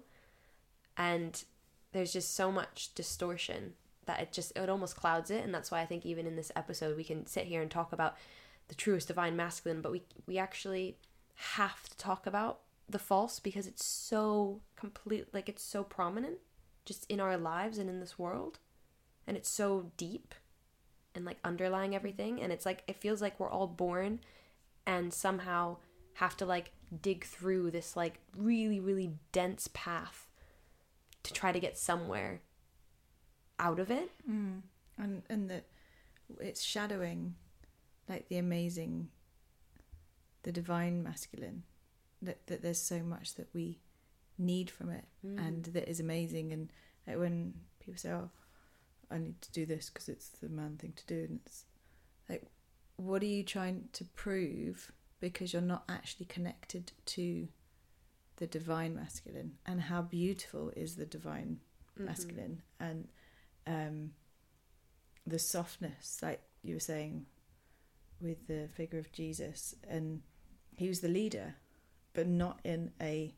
And 0.97 1.43
there's 1.93 2.13
just 2.13 2.35
so 2.35 2.53
much 2.53 2.95
distortion 2.95 3.75
that 4.07 4.21
it 4.21 4.33
just 4.33 4.53
it 4.57 4.69
almost 4.69 4.97
clouds 4.97 5.31
it 5.31 5.45
and 5.45 5.55
that's 5.55 5.71
why 5.71 5.81
I 5.81 5.87
think 5.87 6.05
even 6.05 6.27
in 6.27 6.35
this 6.35 6.51
episode 6.57 6.97
we 6.97 7.05
can 7.05 7.27
sit 7.27 7.45
here 7.45 7.63
and 7.63 7.71
talk 7.71 7.93
about 7.93 8.17
the 8.69 8.75
truest 8.75 9.09
divine 9.09 9.37
masculine, 9.37 9.81
but 9.81 9.93
we 9.93 10.03
we 10.27 10.39
actually 10.39 10.97
have 11.35 11.89
to 11.89 11.97
talk 11.97 12.27
about 12.27 12.61
the 12.89 12.99
false 12.99 13.39
because 13.41 13.67
it's 13.67 13.85
so 13.85 14.61
complete 14.77 15.27
like 15.33 15.49
it's 15.49 15.63
so 15.63 15.83
prominent 15.83 16.39
just 16.85 17.09
in 17.11 17.21
our 17.21 17.37
lives 17.37 17.79
and 17.79 17.89
in 17.89 18.01
this 18.01 18.19
world 18.19 18.59
and 19.27 19.37
it's 19.37 19.49
so 19.49 19.91
deep 19.97 20.35
and 21.15 21.25
like 21.25 21.39
underlying 21.45 21.95
everything 21.95 22.41
and 22.41 22.53
it's 22.53 22.67
like 22.67 22.83
it 22.87 22.97
feels 22.97 23.23
like 23.23 23.39
we're 23.39 23.51
all 23.51 23.67
born 23.67 24.21
and 24.87 25.13
somehow 25.15 25.77
have 26.15 26.37
to 26.37 26.45
like 26.45 26.73
dig 27.03 27.25
through 27.25 27.71
this 27.71 27.97
like 27.97 28.19
really 28.37 28.81
really 28.81 29.13
dense 29.33 29.69
path 29.73 30.27
to 31.23 31.33
try 31.33 31.53
to 31.53 31.61
get 31.61 31.79
somewhere 31.79 32.41
out 33.59 33.79
of 33.79 33.91
it 33.91 34.11
Mm. 34.29 34.63
And 34.99 35.23
and 35.29 35.51
that 35.51 35.65
it's 36.41 36.63
shadowing 36.63 37.35
like 38.09 38.29
the 38.29 38.37
amazing, 38.39 39.09
the 40.43 40.53
divine 40.53 41.03
masculine. 41.03 41.63
That 42.23 42.47
that 42.49 42.63
there's 42.63 42.81
so 42.81 43.01
much 43.01 43.35
that 43.37 43.49
we 43.55 43.81
need 44.37 44.71
from 44.71 44.91
it, 44.91 45.07
and 45.23 45.65
that 45.65 45.89
is 45.89 46.01
amazing. 46.01 46.53
And 46.53 46.71
like 47.07 47.19
when 47.19 47.55
people 47.79 47.99
say, 47.99 48.11
"Oh, 48.11 48.31
I 49.11 49.19
need 49.19 49.41
to 49.41 49.53
do 49.53 49.65
this 49.65 49.89
because 49.89 50.09
it's 50.09 50.29
the 50.29 50.49
man 50.51 50.77
thing 50.77 50.93
to 50.97 51.07
do," 51.07 51.25
and 51.29 51.41
it's 51.47 51.65
like, 52.29 52.45
what 52.97 53.23
are 53.23 53.27
you 53.27 53.43
trying 53.43 53.89
to 53.95 54.05
prove? 54.05 54.93
Because 55.21 55.53
you're 55.53 55.63
not 55.63 55.85
actually 55.89 56.27
connected 56.27 56.93
to 57.07 57.49
the 58.37 58.47
divine 58.47 58.95
masculine, 58.97 59.53
and 59.67 59.83
how 59.83 60.01
beautiful 60.03 60.71
is 60.77 60.97
the 60.97 61.07
divine 61.07 61.61
Mm-hmm. 61.97 62.07
masculine. 62.07 62.63
And 62.79 63.09
um 63.67 64.13
the 65.27 65.39
softness 65.39 66.19
like 66.23 66.41
you 66.63 66.75
were 66.75 66.81
saying 66.81 67.27
with 68.21 68.47
the 68.47 68.69
figure 68.75 68.99
of 68.99 69.13
Jesus. 69.13 69.75
And 69.89 70.23
he 70.77 70.89
was 70.89 71.01
the 71.01 71.09
leader 71.09 71.57
but 72.15 72.27
not 72.27 72.61
in 72.65 72.93
a 73.01 73.35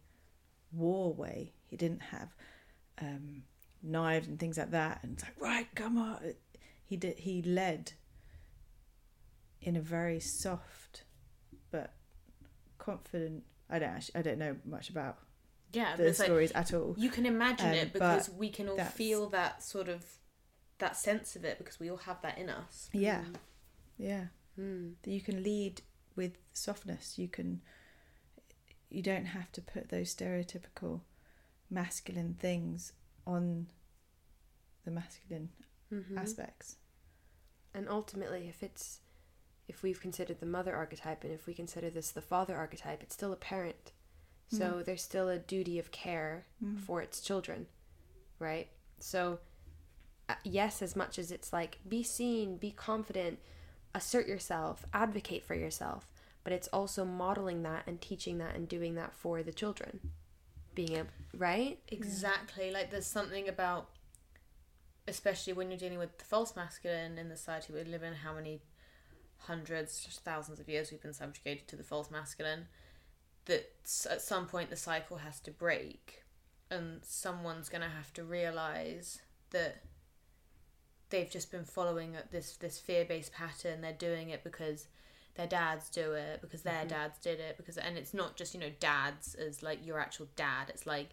war 0.72 1.12
way. 1.12 1.55
He 1.66 1.76
didn't 1.76 2.03
have 2.03 2.35
um 3.01 3.43
knives 3.83 4.28
and 4.28 4.39
things 4.39 4.59
like 4.59 4.70
that. 4.70 5.01
And 5.03 5.14
it's 5.14 5.24
like 5.24 5.41
right 5.41 5.66
come 5.74 5.99
on. 5.99 6.35
He 6.85 6.97
did 6.97 7.18
he 7.18 7.43
led 7.43 7.93
in 9.61 9.76
a 9.76 9.80
very 9.80 10.20
soft 10.20 11.05
but 11.73 11.93
confident 12.79 13.43
I 13.68 13.79
don't 13.81 13.89
actually, 13.91 14.16
I 14.20 14.23
don't 14.23 14.39
know 14.39 14.57
much 14.64 14.89
about 14.91 15.18
yeah 15.73 15.97
the 15.97 16.07
it's 16.07 16.18
like 16.20 16.27
stories 16.27 16.53
at 16.53 16.73
all 16.75 16.95
you 16.99 17.11
can 17.11 17.27
imagine 17.27 17.68
Um, 17.70 17.75
it 17.75 17.93
because 17.93 18.29
we 18.31 18.49
can 18.51 18.68
all 18.68 18.79
feel 18.79 19.29
that 19.31 19.62
sort 19.62 19.89
of 19.89 20.05
that 20.79 20.97
sense 20.97 21.35
of 21.37 21.45
it 21.45 21.59
because 21.59 21.81
we 21.81 21.91
all 21.91 21.97
have 21.99 22.20
that 22.23 22.39
in 22.39 22.49
us 22.51 22.89
Yeah, 22.93 23.25
yeah, 23.99 24.27
Mm. 24.59 24.95
that 25.03 25.11
you 25.11 25.20
can 25.20 25.43
lead 25.43 25.83
with 26.14 26.37
softness. 26.53 27.18
You 27.18 27.29
can. 27.29 27.62
You 28.91 29.01
don't 29.03 29.25
have 29.27 29.51
to 29.53 29.62
put 29.62 29.89
those 29.89 30.14
stereotypical 30.14 31.01
masculine 31.70 32.35
things 32.35 32.93
on 33.27 33.68
the 34.85 34.91
masculine 34.91 35.51
Mhm. 35.91 36.18
aspects. 36.18 36.77
And 37.73 37.89
ultimately, 37.89 38.49
if 38.49 38.62
it's 38.62 39.01
if 39.68 39.82
we've 39.82 40.00
considered 40.00 40.40
the 40.40 40.46
mother 40.46 40.74
archetype 40.74 41.24
and 41.24 41.32
if 41.32 41.46
we 41.46 41.54
consider 41.54 41.88
this 41.90 42.10
the 42.10 42.20
father 42.22 42.56
archetype, 42.56 43.02
it's 43.02 43.14
still 43.14 43.32
a 43.32 43.36
parent. 43.36 43.92
So 44.48 44.82
there's 44.84 45.00
still 45.02 45.30
a 45.30 45.38
duty 45.38 45.78
of 45.78 45.90
care 45.90 46.44
Mm. 46.62 46.78
for 46.78 47.00
its 47.00 47.22
children, 47.22 47.68
right? 48.38 48.68
So 48.98 49.38
uh, 50.28 50.34
yes, 50.44 50.82
as 50.82 50.94
much 50.94 51.18
as 51.18 51.30
it's 51.32 51.52
like 51.54 51.78
be 51.88 52.02
seen, 52.02 52.58
be 52.58 52.70
confident, 52.70 53.38
assert 53.94 54.26
yourself, 54.26 54.84
advocate 54.92 55.42
for 55.44 55.54
yourself, 55.54 56.06
but 56.44 56.52
it's 56.52 56.68
also 56.68 57.04
modeling 57.06 57.62
that 57.62 57.84
and 57.86 57.98
teaching 58.00 58.36
that 58.38 58.54
and 58.54 58.68
doing 58.68 58.94
that 58.96 59.14
for 59.14 59.42
the 59.42 59.52
children. 59.52 60.00
Being 60.74 60.98
a 60.98 61.06
right? 61.34 61.78
Exactly. 61.88 62.70
Like 62.70 62.90
there's 62.90 63.06
something 63.06 63.48
about, 63.48 63.88
especially 65.08 65.52
when 65.54 65.70
you're 65.70 65.78
dealing 65.78 65.98
with 65.98 66.18
the 66.18 66.24
false 66.24 66.54
masculine 66.56 67.16
in 67.18 67.28
the 67.28 67.36
society 67.36 67.72
we 67.72 67.84
live 67.84 68.02
in, 68.02 68.14
how 68.14 68.34
many 68.34 68.60
hundreds, 69.47 70.07
thousands 70.24 70.61
of 70.61 70.68
years 70.68 70.90
we've 70.90 71.03
been 71.03 71.12
subjugated 71.12 71.68
to 71.68 71.76
the 71.76 71.82
false 71.84 72.11
masculine, 72.11 72.66
that 73.47 73.72
at 74.11 74.22
some 74.22 74.47
point 74.47 74.70
the 74.70 74.76
cycle 74.76 75.18
has 75.18 75.40
to 75.40 75.51
break, 75.51 76.22
and 76.70 77.01
someone's 77.05 77.68
gonna 77.68 77.88
have 77.90 78.12
to 78.14 78.24
realize 78.24 79.20
that 79.51 79.82
they've 81.11 81.30
just 81.30 81.51
been 81.51 81.64
following 81.64 82.16
this 82.30 82.57
this 82.57 82.78
fear 82.78 83.05
based 83.05 83.32
pattern. 83.32 83.80
They're 83.80 83.93
doing 83.93 84.30
it 84.30 84.43
because 84.45 84.86
their 85.34 85.47
dads 85.47 85.88
do 85.90 86.12
it 86.12 86.40
because 86.40 86.62
their 86.62 86.84
Mhm. 86.84 86.88
dads 86.88 87.18
did 87.18 87.40
it 87.40 87.57
because 87.57 87.78
and 87.78 87.97
it's 87.97 88.12
not 88.14 88.36
just 88.36 88.55
you 88.55 88.61
know 88.61 88.70
dads 88.80 89.34
as 89.34 89.62
like 89.62 89.84
your 89.84 89.99
actual 89.99 90.28
dad 90.36 90.68
it's 90.68 90.86
like 90.86 91.09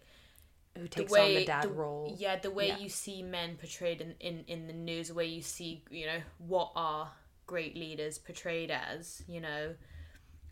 Who 0.76 0.82
the 0.82 0.88
takes 0.88 1.10
way 1.10 1.28
on 1.28 1.34
the 1.40 1.44
dad 1.46 1.62
the- 1.64 1.68
role? 1.70 2.14
yeah 2.18 2.36
the 2.36 2.50
way 2.50 2.68
Yeah. 2.68 2.76
you 2.78 2.90
see 2.90 3.22
men 3.22 3.56
portrayed 3.56 4.02
in, 4.02 4.14
in 4.20 4.44
in 4.46 4.66
the 4.66 4.74
news 4.74 5.08
the 5.08 5.14
way 5.14 5.24
you 5.24 5.40
see 5.40 5.84
you 5.90 6.04
know 6.04 6.22
what 6.36 6.70
are 6.76 7.12
great 7.50 7.74
leaders 7.76 8.16
portrayed 8.16 8.70
as 8.70 9.22
you 9.26 9.40
know 9.40 9.74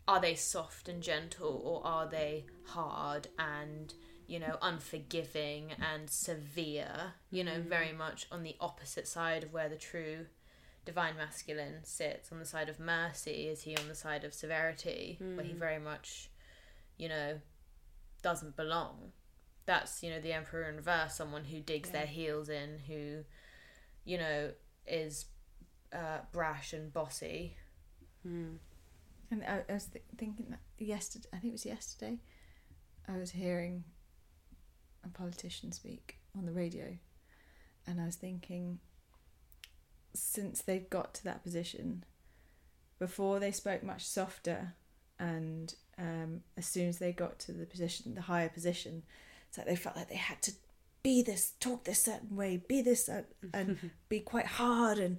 are 0.05 0.19
they 0.19 0.35
soft 0.35 0.89
and 0.89 1.01
gentle 1.01 1.61
or 1.63 1.85
are 1.87 2.07
they 2.07 2.43
hard 2.65 3.27
and 3.37 3.93
you 4.27 4.37
know 4.37 4.57
unforgiving 4.61 5.71
and 5.91 6.09
severe 6.09 7.13
you 7.31 7.41
know 7.41 7.59
Mhm. 7.61 7.69
very 7.77 7.93
much 7.93 8.27
on 8.31 8.43
the 8.43 8.57
opposite 8.59 9.07
side 9.07 9.43
of 9.45 9.53
where 9.53 9.69
the 9.69 9.77
true 9.77 10.27
divine 10.83 11.15
masculine 11.15 11.83
sits 11.85 12.31
on 12.33 12.39
the 12.39 12.45
side 12.53 12.67
of 12.67 12.79
mercy 12.79 13.47
is 13.47 13.61
he 13.63 13.77
on 13.77 13.87
the 13.87 13.95
side 13.95 14.23
of 14.25 14.33
severity 14.33 15.17
where 15.35 15.45
he 15.45 15.53
Mm. 15.53 15.59
very 15.67 15.79
much 15.79 16.29
you 16.97 17.07
know 17.07 17.39
doesn't 18.21 18.55
belong 18.57 19.13
that's 19.65 20.03
you 20.03 20.09
know 20.09 20.19
the 20.19 20.33
emperor 20.33 20.67
in 20.67 20.75
reverse 20.75 21.15
someone 21.15 21.45
who 21.45 21.61
digs 21.61 21.89
Yeah. 21.89 21.99
their 21.99 22.07
heels 22.07 22.49
in 22.49 22.79
who 22.79 23.23
you 24.03 24.17
know 24.17 24.53
is 24.85 25.25
uh, 25.93 26.19
brash 26.31 26.73
and 26.73 26.93
bossy 26.93 27.55
Mm. 28.27 28.57
And 29.31 29.43
I, 29.43 29.63
I 29.69 29.73
was 29.73 29.85
th- 29.85 30.03
thinking 30.17 30.47
that 30.49 30.59
yesterday, 30.77 31.27
I 31.33 31.37
think 31.37 31.51
it 31.51 31.53
was 31.53 31.65
yesterday, 31.65 32.17
I 33.07 33.17
was 33.17 33.31
hearing 33.31 33.83
a 35.05 35.09
politician 35.09 35.71
speak 35.71 36.17
on 36.37 36.45
the 36.45 36.51
radio, 36.51 36.97
and 37.87 38.01
I 38.01 38.05
was 38.05 38.15
thinking, 38.15 38.79
since 40.13 40.61
they've 40.61 40.89
got 40.89 41.13
to 41.15 41.23
that 41.25 41.43
position, 41.43 42.03
before 42.97 43.39
they 43.39 43.51
spoke 43.51 43.83
much 43.83 44.05
softer, 44.05 44.73
and 45.19 45.73
um, 45.97 46.41
as 46.57 46.65
soon 46.65 46.87
as 46.89 46.97
they 46.97 47.11
got 47.11 47.39
to 47.39 47.51
the 47.51 47.65
position, 47.65 48.15
the 48.15 48.21
higher 48.21 48.49
position, 48.49 49.03
it's 49.47 49.57
like 49.57 49.67
they 49.67 49.75
felt 49.75 49.95
like 49.95 50.09
they 50.09 50.15
had 50.15 50.41
to 50.43 50.51
be 51.03 51.21
this, 51.21 51.53
talk 51.59 51.85
this 51.85 52.01
certain 52.01 52.35
way, 52.35 52.61
be 52.67 52.81
this, 52.81 53.07
uh, 53.07 53.23
and 53.53 53.91
be 54.09 54.19
quite 54.19 54.45
hard, 54.45 54.97
and 54.97 55.17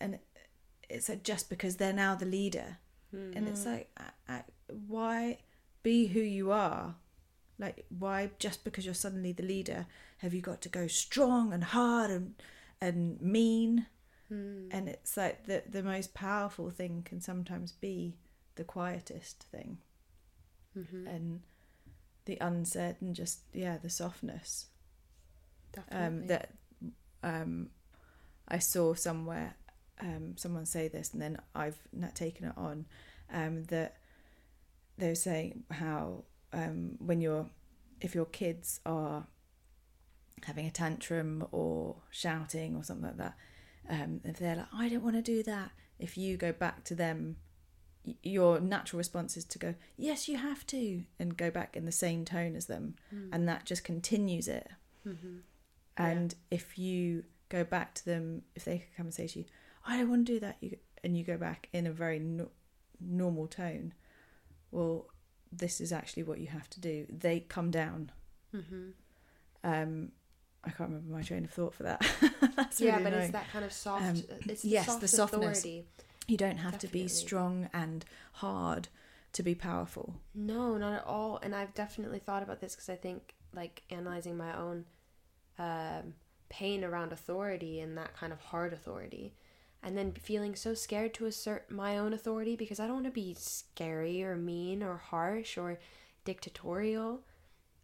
and 0.00 0.18
it's 0.88 1.08
like 1.08 1.22
just 1.22 1.48
because 1.50 1.76
they're 1.76 1.92
now 1.92 2.14
the 2.14 2.26
leader 2.26 2.78
and 3.12 3.48
it's 3.48 3.66
like 3.66 3.90
I, 3.96 4.10
I, 4.34 4.42
why 4.86 5.38
be 5.82 6.06
who 6.08 6.20
you 6.20 6.52
are 6.52 6.94
like 7.58 7.84
why 7.98 8.30
just 8.38 8.62
because 8.64 8.84
you're 8.84 8.94
suddenly 8.94 9.32
the 9.32 9.42
leader 9.42 9.86
have 10.18 10.32
you 10.34 10.40
got 10.40 10.60
to 10.62 10.68
go 10.68 10.86
strong 10.86 11.52
and 11.52 11.64
hard 11.64 12.10
and 12.10 12.34
and 12.80 13.20
mean 13.20 13.86
Mm. 14.32 14.68
and 14.70 14.88
it's 14.88 15.16
like 15.16 15.46
the 15.46 15.64
the 15.68 15.82
most 15.82 16.14
powerful 16.14 16.70
thing 16.70 17.02
can 17.04 17.20
sometimes 17.20 17.72
be 17.72 18.14
the 18.54 18.62
quietest 18.62 19.42
thing 19.50 19.78
Mhm. 20.78 21.06
and 21.12 21.40
the 22.26 22.38
uncertain 22.40 23.12
just 23.12 23.40
yeah 23.52 23.76
the 23.78 23.90
softness 23.90 24.66
Definitely. 25.72 26.06
um, 26.06 26.26
that 26.28 26.54
um, 27.24 27.70
I 28.50 28.58
saw 28.58 28.94
somewhere 28.94 29.54
um, 30.00 30.34
someone 30.36 30.64
say 30.66 30.88
this, 30.88 31.12
and 31.12 31.20
then 31.20 31.38
I've 31.54 31.78
not 31.92 32.14
taken 32.14 32.46
it 32.46 32.54
on. 32.56 32.86
Um, 33.32 33.64
that 33.64 33.96
they 34.98 35.08
were 35.08 35.14
saying 35.14 35.64
how 35.70 36.24
um, 36.52 36.96
when 36.98 37.20
you're 37.20 37.48
if 38.00 38.14
your 38.14 38.24
kids 38.24 38.80
are 38.86 39.26
having 40.44 40.66
a 40.66 40.70
tantrum 40.70 41.46
or 41.52 41.96
shouting 42.10 42.74
or 42.74 42.82
something 42.82 43.06
like 43.06 43.18
that, 43.18 43.34
um, 43.90 44.20
if 44.24 44.38
they're 44.38 44.56
like, 44.56 44.66
I 44.74 44.88
don't 44.88 45.02
want 45.04 45.16
to 45.16 45.22
do 45.22 45.42
that, 45.42 45.70
if 45.98 46.16
you 46.16 46.36
go 46.38 46.50
back 46.50 46.82
to 46.84 46.94
them, 46.94 47.36
your 48.22 48.58
natural 48.58 48.96
response 48.98 49.36
is 49.36 49.44
to 49.44 49.58
go, 49.58 49.74
Yes, 49.98 50.28
you 50.28 50.38
have 50.38 50.66
to, 50.68 51.04
and 51.18 51.36
go 51.36 51.50
back 51.50 51.76
in 51.76 51.84
the 51.84 51.92
same 51.92 52.24
tone 52.24 52.56
as 52.56 52.66
them, 52.66 52.94
Mm. 53.14 53.28
and 53.32 53.48
that 53.48 53.66
just 53.66 53.84
continues 53.84 54.48
it. 54.48 54.68
Mhm. 55.06 55.42
And 55.96 56.34
if 56.50 56.78
you 56.78 57.24
go 57.50 57.62
back 57.64 57.94
to 57.96 58.04
them, 58.06 58.42
if 58.54 58.64
they 58.64 58.86
come 58.96 59.06
and 59.06 59.14
say 59.14 59.26
to 59.28 59.40
you, 59.40 59.44
"I 59.86 59.98
don't 59.98 60.08
want 60.08 60.26
to 60.26 60.32
do 60.32 60.40
that," 60.40 60.56
you 60.60 60.78
and 61.04 61.16
you 61.16 61.24
go 61.24 61.36
back 61.36 61.68
in 61.72 61.86
a 61.86 61.92
very 61.92 62.18
no- 62.18 62.50
normal 63.00 63.46
tone, 63.46 63.92
well, 64.70 65.08
this 65.52 65.80
is 65.80 65.92
actually 65.92 66.22
what 66.22 66.38
you 66.40 66.46
have 66.48 66.68
to 66.70 66.80
do. 66.80 67.06
They 67.10 67.40
come 67.40 67.70
down. 67.70 68.12
Mhm. 68.54 68.92
Um, 69.64 70.12
I 70.62 70.70
can't 70.70 70.90
remember 70.90 71.10
my 71.12 71.22
train 71.22 71.44
of 71.44 71.50
thought 71.50 71.74
for 71.74 71.82
that. 71.84 72.00
Yeah, 72.78 72.92
really 72.92 73.04
but 73.04 73.12
annoying. 73.12 73.22
it's 73.24 73.32
that 73.32 73.50
kind 73.50 73.64
of 73.64 73.72
soft. 73.72 74.04
Um, 74.04 74.22
it's 74.48 74.62
the 74.62 74.68
yes, 74.68 74.96
the 74.96 75.08
softness. 75.08 75.58
authority. 75.64 75.86
you 76.28 76.36
don't 76.36 76.58
have 76.58 76.78
to 76.78 76.86
be 76.88 77.08
strong 77.08 77.68
and 77.72 78.04
hard 78.34 78.88
to 79.32 79.42
be 79.42 79.54
powerful. 79.54 80.14
No, 80.34 80.76
not 80.76 80.92
at 80.92 81.04
all. 81.06 81.38
And 81.42 81.54
I've 81.54 81.74
definitely 81.74 82.18
thought 82.20 82.42
about 82.42 82.60
this 82.60 82.74
because 82.74 82.88
I 82.88 82.96
think, 82.96 83.34
like, 83.52 83.82
analyzing 83.90 84.36
my 84.36 84.56
own 84.56 84.84
um, 85.58 86.14
pain 86.50 86.84
around 86.84 87.12
authority 87.12 87.80
and 87.80 87.96
that 87.96 88.14
kind 88.14 88.32
of 88.32 88.40
hard 88.40 88.74
authority, 88.74 89.32
and 89.82 89.96
then 89.96 90.12
feeling 90.12 90.54
so 90.54 90.74
scared 90.74 91.14
to 91.14 91.24
assert 91.24 91.70
my 91.70 91.96
own 91.96 92.12
authority 92.12 92.56
because 92.56 92.78
I 92.78 92.84
don't 92.84 92.96
want 92.96 93.06
to 93.06 93.10
be 93.10 93.34
scary 93.38 94.22
or 94.22 94.36
mean 94.36 94.82
or 94.82 94.98
harsh 94.98 95.56
or 95.56 95.78
dictatorial. 96.26 97.20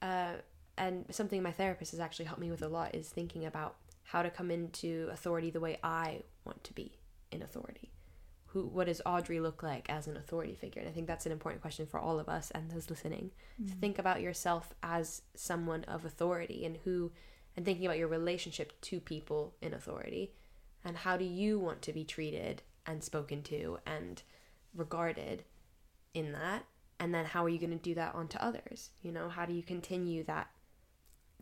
Uh, 0.02 0.34
and 0.76 1.06
something 1.10 1.42
my 1.42 1.52
therapist 1.52 1.92
has 1.92 2.00
actually 2.00 2.26
helped 2.26 2.40
me 2.40 2.50
with 2.50 2.60
a 2.60 2.68
lot 2.68 2.94
is 2.94 3.08
thinking 3.08 3.46
about 3.46 3.76
how 4.02 4.22
to 4.22 4.28
come 4.28 4.50
into 4.50 5.08
authority 5.10 5.50
the 5.50 5.60
way 5.60 5.78
I 5.82 6.22
want 6.44 6.62
to 6.64 6.74
be 6.74 6.98
in 7.32 7.42
authority 7.42 7.90
who 8.56 8.66
what 8.66 8.86
does 8.86 9.02
Audree 9.04 9.40
look 9.40 9.62
like 9.62 9.88
as 9.90 10.06
an 10.06 10.16
authority 10.16 10.54
figure? 10.54 10.80
And 10.80 10.88
I 10.88 10.92
think 10.92 11.06
that's 11.06 11.26
an 11.26 11.32
important 11.32 11.60
question 11.60 11.86
for 11.86 12.00
all 12.00 12.18
of 12.18 12.28
us 12.28 12.50
and 12.52 12.70
those 12.70 12.88
listening. 12.88 13.30
To 13.68 13.74
think 13.74 13.98
about 13.98 14.22
yourself 14.22 14.74
as 14.82 15.22
someone 15.34 15.84
of 15.84 16.04
authority 16.06 16.64
and 16.64 16.78
who 16.84 17.12
and 17.56 17.64
thinking 17.64 17.86
about 17.86 17.98
your 17.98 18.08
relationship 18.08 18.78
to 18.82 19.00
people 19.00 19.54
in 19.62 19.72
authority 19.74 20.32
and 20.84 20.98
how 20.98 21.16
do 21.16 21.24
you 21.24 21.58
want 21.58 21.82
to 21.82 21.92
be 21.92 22.04
treated 22.04 22.62
and 22.84 23.02
spoken 23.02 23.42
to 23.44 23.78
and 23.86 24.22
regarded 24.74 25.42
in 26.14 26.32
that? 26.32 26.64
And 27.00 27.14
then 27.14 27.26
how 27.26 27.44
are 27.44 27.48
you 27.48 27.58
going 27.58 27.70
to 27.70 27.76
do 27.76 27.94
that 27.94 28.14
onto 28.14 28.38
others? 28.38 28.90
You 29.02 29.12
know 29.12 29.28
how 29.28 29.44
do 29.46 29.52
you 29.52 29.62
continue 29.62 30.22
that 30.24 30.48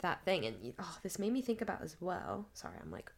that 0.01 0.25
thing? 0.25 0.45
And 0.45 0.75
oh 0.79 0.99
this 1.03 1.19
made 1.19 1.33
me 1.33 1.43
think 1.43 1.61
about 1.61 1.83
as 1.83 1.97
well. 2.01 2.49
Sorry 2.55 2.77
i'm 2.83 2.91
like 2.91 3.11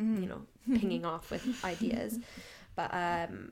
Mm. 0.00 0.20
you 0.22 0.28
know 0.28 0.42
pinging 0.78 1.04
off 1.04 1.28
with 1.32 1.44
ideas. 1.64 2.20
But 2.76 2.94
um 2.94 3.50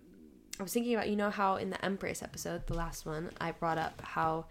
i 0.61 0.62
was 0.62 0.72
thinking 0.72 0.94
about 0.94 1.09
you 1.09 1.16
know 1.16 1.28
how 1.30 1.57
in 1.57 1.70
the 1.70 1.84
empress 1.84 2.22
episode 2.22 2.66
the 2.68 2.74
last 2.74 3.05
one 3.05 3.30
i 3.40 3.51
brought 3.51 3.78
up 3.78 4.01
how 4.03 4.47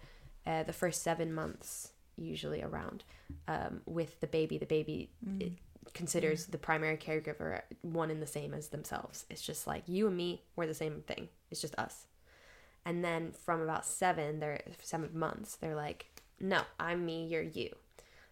uh, 0.46 0.62
the 0.62 0.74
first 0.74 1.02
seven 1.02 1.32
months 1.32 1.92
usually 2.16 2.62
around 2.62 3.04
um, 3.48 3.80
with 3.86 4.20
the 4.20 4.26
baby. 4.26 4.58
The 4.58 4.66
baby 4.66 5.10
Mm. 5.26 5.40
it 5.42 5.52
considers 5.94 6.46
the 6.46 6.58
primary 6.58 6.96
caregiver 6.96 7.62
one 7.82 8.10
and 8.10 8.20
the 8.20 8.26
same 8.26 8.52
as 8.54 8.68
themselves. 8.68 9.24
It's 9.30 9.42
just 9.42 9.66
like 9.66 9.84
you 9.86 10.06
and 10.08 10.16
me 10.16 10.42
we're 10.56 10.66
the 10.66 10.74
same 10.74 11.02
thing. 11.06 11.28
It's 11.50 11.60
just 11.60 11.74
us. 11.76 12.06
And 12.84 13.04
then 13.04 13.32
from 13.32 13.60
about 13.60 13.86
seven 13.86 14.40
they're 14.40 14.62
seven 14.82 15.10
months 15.12 15.56
they're 15.56 15.76
like 15.76 16.06
no 16.40 16.62
i'm 16.80 17.06
me 17.06 17.26
you're 17.26 17.42
you. 17.42 17.74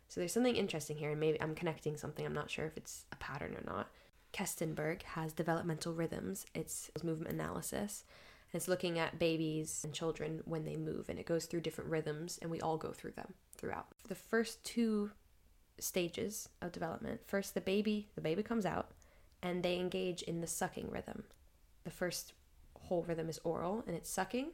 So 0.09 0.20
there's 0.20 0.32
something 0.32 0.57
interesting 0.57 0.97
here 0.97 1.11
and 1.11 1.20
maybe 1.20 1.41
i'm 1.41 1.55
connecting 1.55 1.97
something. 1.97 2.24
I'm 2.26 2.35
not 2.35 2.51
sure 2.51 2.66
if 2.66 2.76
it's 2.76 3.07
a 3.12 3.16
pattern 3.16 3.55
or 3.55 3.64
not. 3.64 3.89
Kestenberg 4.32 5.03
has 5.03 5.32
developmental 5.32 5.93
rhythms. 5.93 6.45
It's 6.55 6.91
movement 7.05 7.32
analysis. 7.32 8.05
And 8.53 8.59
it's 8.59 8.68
looking 8.68 8.99
at 8.99 9.18
babies 9.18 9.82
and 9.85 9.95
children 9.95 10.43
when 10.45 10.64
they 10.64 10.76
move, 10.76 11.09
and 11.09 11.18
it 11.18 11.26
goes 11.26 11.47
through 11.47 11.61
different 11.62 11.91
rhythms, 11.91 12.39
and 12.43 12.51
we 12.51 12.61
all 12.61 12.76
go 12.76 12.93
through 12.93 13.12
them 13.12 13.35
throughout. 13.64 13.86
The 14.08 14.14
first 14.14 14.62
two 14.64 15.10
stages 15.78 16.48
of 16.60 16.72
development 16.72 17.20
first, 17.26 17.54
the 17.54 17.60
baby, 17.60 18.08
the 18.14 18.20
baby 18.20 18.42
comes 18.42 18.66
out, 18.66 18.90
and 19.42 19.62
they 19.62 19.76
engage 19.78 20.22
in 20.22 20.40
the 20.40 20.46
sucking 20.46 20.90
rhythm. 20.90 21.24
The 21.84 21.90
first 21.90 22.32
whole 22.78 23.02
rhythm 23.02 23.28
is 23.28 23.40
oral, 23.44 23.82
and 23.86 23.96
it's 23.96 24.10
sucking, 24.10 24.48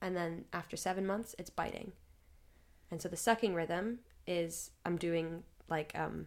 and 0.00 0.16
then 0.16 0.44
after 0.52 0.76
seven 0.76 1.06
months, 1.06 1.34
it's 1.38 1.50
biting. 1.50 1.92
And 2.90 3.00
so 3.00 3.08
the 3.08 3.16
sucking 3.16 3.54
rhythm 3.54 4.00
is 4.26 4.70
I'm 4.84 4.96
doing 4.96 5.42
like 5.68 5.92
um 5.94 6.26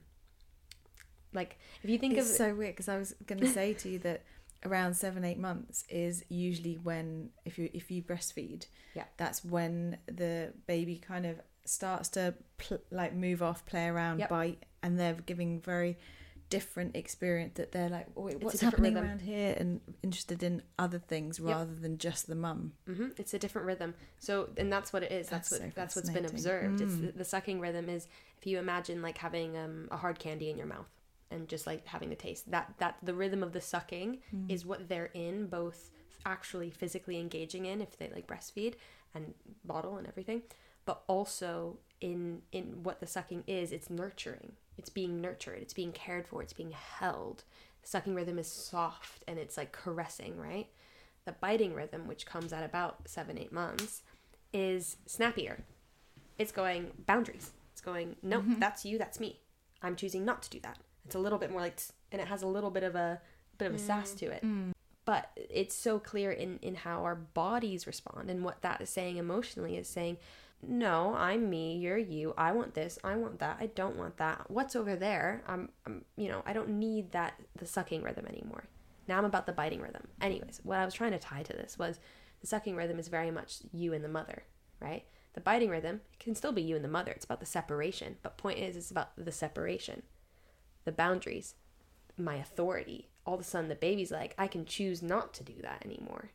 like 1.33 1.57
if 1.83 1.89
you 1.89 1.97
think 1.97 2.17
it's 2.17 2.29
of 2.29 2.35
so 2.35 2.55
weird 2.55 2.73
because 2.73 2.87
I 2.89 2.97
was 2.97 3.13
going 3.25 3.41
to 3.41 3.47
say 3.47 3.73
to 3.73 3.89
you 3.89 3.99
that 3.99 4.23
around 4.65 4.93
seven 4.95 5.23
eight 5.25 5.37
months 5.37 5.83
is 5.89 6.23
usually 6.29 6.75
when 6.75 7.29
if 7.45 7.57
you 7.57 7.69
if 7.73 7.91
you 7.91 8.01
breastfeed 8.01 8.65
Yeah. 8.95 9.03
that's 9.17 9.43
when 9.43 9.97
the 10.05 10.53
baby 10.67 10.97
kind 10.97 11.25
of 11.25 11.41
starts 11.65 12.09
to 12.09 12.33
pl- 12.57 12.81
like 12.91 13.13
move 13.15 13.41
off 13.41 13.65
play 13.65 13.87
around 13.87 14.19
Yep. 14.19 14.29
bite 14.29 14.63
and 14.81 14.99
they're 14.99 15.13
giving 15.13 15.59
very 15.61 15.97
different 16.49 16.95
experience 16.95 17.53
that 17.55 17.71
they're 17.71 17.89
like 17.89 18.05
wait 18.15 18.39
what's 18.43 18.59
happening 18.59 18.93
rhythm. 18.93 19.07
around 19.09 19.21
here 19.21 19.55
and 19.57 19.81
interested 20.03 20.43
in 20.43 20.61
other 20.77 20.99
things 20.99 21.39
Yep. 21.39 21.47
rather 21.49 21.73
than 21.73 21.97
just 21.97 22.27
the 22.27 22.35
mum 22.35 22.73
hmm 22.85 23.07
It's 23.17 23.33
a 23.33 23.39
different 23.39 23.65
rhythm. 23.65 23.95
So, 24.19 24.49
and 24.57 24.71
that's 24.71 24.93
what 24.93 25.01
it 25.03 25.11
is. 25.11 25.29
That's, 25.29 25.49
That's 25.49 25.61
what 25.61 25.69
so 25.69 25.73
that's 25.75 25.95
what's 25.95 26.09
been 26.09 26.25
observed. 26.25 26.81
It's 26.81 26.93
Mm. 26.95 27.07
the, 27.07 27.11
the 27.19 27.25
sucking 27.25 27.59
rhythm 27.59 27.89
is 27.89 28.07
if 28.37 28.45
you 28.45 28.59
imagine 28.59 29.01
like 29.01 29.17
having 29.17 29.57
um, 29.57 29.87
a 29.89 29.97
hard 29.97 30.19
candy 30.19 30.49
in 30.49 30.57
your 30.57 30.67
mouth 30.67 30.89
and 31.31 31.47
just 31.47 31.65
like 31.65 31.87
having 31.87 32.09
the 32.09 32.15
taste. 32.15 32.51
That 32.51 32.75
that 32.77 32.97
the 33.01 33.15
rhythm 33.15 33.41
of 33.41 33.53
the 33.53 33.61
sucking 33.61 34.19
Mm. 34.35 34.51
is 34.51 34.63
what 34.65 34.89
they're 34.89 35.11
in, 35.15 35.47
both 35.47 35.89
actually 36.25 36.69
physically 36.69 37.19
engaging 37.19 37.65
in 37.65 37.81
if 37.81 37.97
they 37.97 38.09
like 38.13 38.27
breastfeed 38.27 38.75
and 39.15 39.33
bottle 39.65 39.97
and 39.97 40.07
everything, 40.07 40.41
but 40.85 41.03
also 41.07 41.77
in 42.01 42.41
in 42.51 42.83
what 42.83 42.99
the 42.99 43.07
sucking 43.07 43.43
is. 43.47 43.71
It's 43.71 43.89
nurturing. 43.89 44.53
It's 44.77 44.89
being 44.89 45.21
nurtured. 45.21 45.59
It's 45.61 45.73
being 45.73 45.91
cared 45.91 46.27
for. 46.27 46.41
It's 46.41 46.53
being 46.53 46.71
held. 46.71 47.43
The 47.83 47.87
sucking 47.89 48.15
rhythm 48.15 48.39
is 48.39 48.47
soft 48.47 49.23
and 49.27 49.37
it's 49.37 49.57
like 49.57 49.71
caressing, 49.71 50.37
right? 50.39 50.67
The 51.25 51.33
biting 51.33 51.73
rhythm, 51.73 52.07
which 52.07 52.25
comes 52.25 52.51
at 52.51 52.63
about 52.63 53.07
seven, 53.07 53.37
eight 53.37 53.51
months, 53.51 54.01
is 54.51 54.97
snappier. 55.05 55.63
It's 56.37 56.51
going 56.51 56.91
boundaries. 57.05 57.51
It's 57.71 57.81
going, 57.81 58.15
no, 58.23 58.39
Mm-hmm. 58.39 58.59
that's 58.59 58.83
you, 58.85 58.97
that's 58.97 59.19
me. 59.19 59.39
I'm 59.81 59.95
choosing 59.95 60.25
not 60.25 60.41
to 60.43 60.49
do 60.49 60.59
that. 60.61 60.77
It's 61.05 61.15
a 61.15 61.19
little 61.19 61.37
bit 61.37 61.51
more 61.51 61.61
like, 61.61 61.79
and 62.11 62.21
it 62.21 62.27
has 62.27 62.41
a 62.41 62.47
little 62.47 62.71
bit 62.71 62.83
of 62.83 62.95
a 62.95 63.21
bit 63.57 63.67
of 63.67 63.75
a 63.75 63.79
sass 63.79 64.11
to 64.15 64.25
it. 64.27 64.43
Mm. 64.43 64.71
But 65.05 65.29
it's 65.35 65.75
so 65.75 65.99
clear 65.99 66.31
in 66.31 66.59
in 66.61 66.75
how 66.75 67.03
our 67.03 67.15
bodies 67.15 67.85
respond 67.85 68.29
and 68.29 68.43
what 68.43 68.61
that 68.61 68.79
is 68.81 68.89
saying 68.89 69.17
emotionally 69.17 69.75
is 69.77 69.87
saying, 69.87 70.17
no, 70.67 71.13
I'm 71.15 71.49
me, 71.49 71.77
you're 71.77 71.97
you. 71.97 72.33
I 72.37 72.51
want 72.51 72.73
this, 72.73 72.99
I 73.03 73.15
want 73.15 73.39
that, 73.39 73.57
I 73.59 73.67
don't 73.67 73.97
want 73.97 74.17
that. 74.17 74.49
What's 74.49 74.75
over 74.75 74.95
there? 74.95 75.43
I'm, 75.47 75.69
I'm 75.85 76.05
you 76.15 76.29
know, 76.29 76.43
I 76.45 76.53
don't 76.53 76.69
need 76.69 77.11
that 77.11 77.33
the 77.57 77.65
sucking 77.65 78.03
rhythm 78.03 78.25
anymore. 78.27 78.65
Now 79.07 79.17
I'm 79.17 79.25
about 79.25 79.45
the 79.45 79.51
biting 79.51 79.81
rhythm. 79.81 80.07
Anyways, 80.21 80.61
what 80.63 80.79
I 80.79 80.85
was 80.85 80.93
trying 80.93 81.11
to 81.11 81.19
tie 81.19 81.43
to 81.43 81.53
this 81.53 81.77
was 81.77 81.99
the 82.41 82.47
sucking 82.47 82.75
rhythm 82.75 82.99
is 82.99 83.07
very 83.07 83.31
much 83.31 83.59
you 83.71 83.93
and 83.93 84.03
the 84.03 84.09
mother, 84.09 84.43
right? 84.79 85.05
The 85.33 85.41
biting 85.41 85.69
rhythm 85.69 86.01
can 86.19 86.35
still 86.35 86.51
be 86.51 86.61
you 86.61 86.75
and 86.75 86.85
the 86.85 86.89
mother. 86.89 87.11
It's 87.11 87.25
about 87.25 87.39
the 87.39 87.45
separation. 87.45 88.17
But 88.21 88.37
point 88.37 88.59
is, 88.59 88.77
it's 88.77 88.91
about 88.91 89.09
the 89.17 89.31
separation, 89.31 90.03
the 90.85 90.91
boundaries, 90.91 91.55
my 92.17 92.35
authority. 92.35 93.09
All 93.25 93.33
of 93.33 93.39
a 93.39 93.43
sudden, 93.43 93.69
the 93.69 93.75
baby's 93.75 94.11
like, 94.11 94.35
I 94.37 94.47
can 94.47 94.65
choose 94.65 95.01
not 95.01 95.33
to 95.35 95.43
do 95.43 95.53
that 95.61 95.83
anymore. 95.85 96.31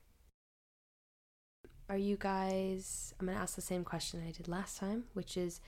Are 1.88 1.96
you 1.96 2.16
guys? 2.18 3.14
I'm 3.18 3.26
gonna 3.26 3.38
ask 3.38 3.54
the 3.54 3.62
same 3.62 3.82
question 3.82 4.22
I 4.26 4.30
did 4.30 4.46
last 4.46 4.76
time, 4.78 5.04
which 5.14 5.36
is, 5.38 5.60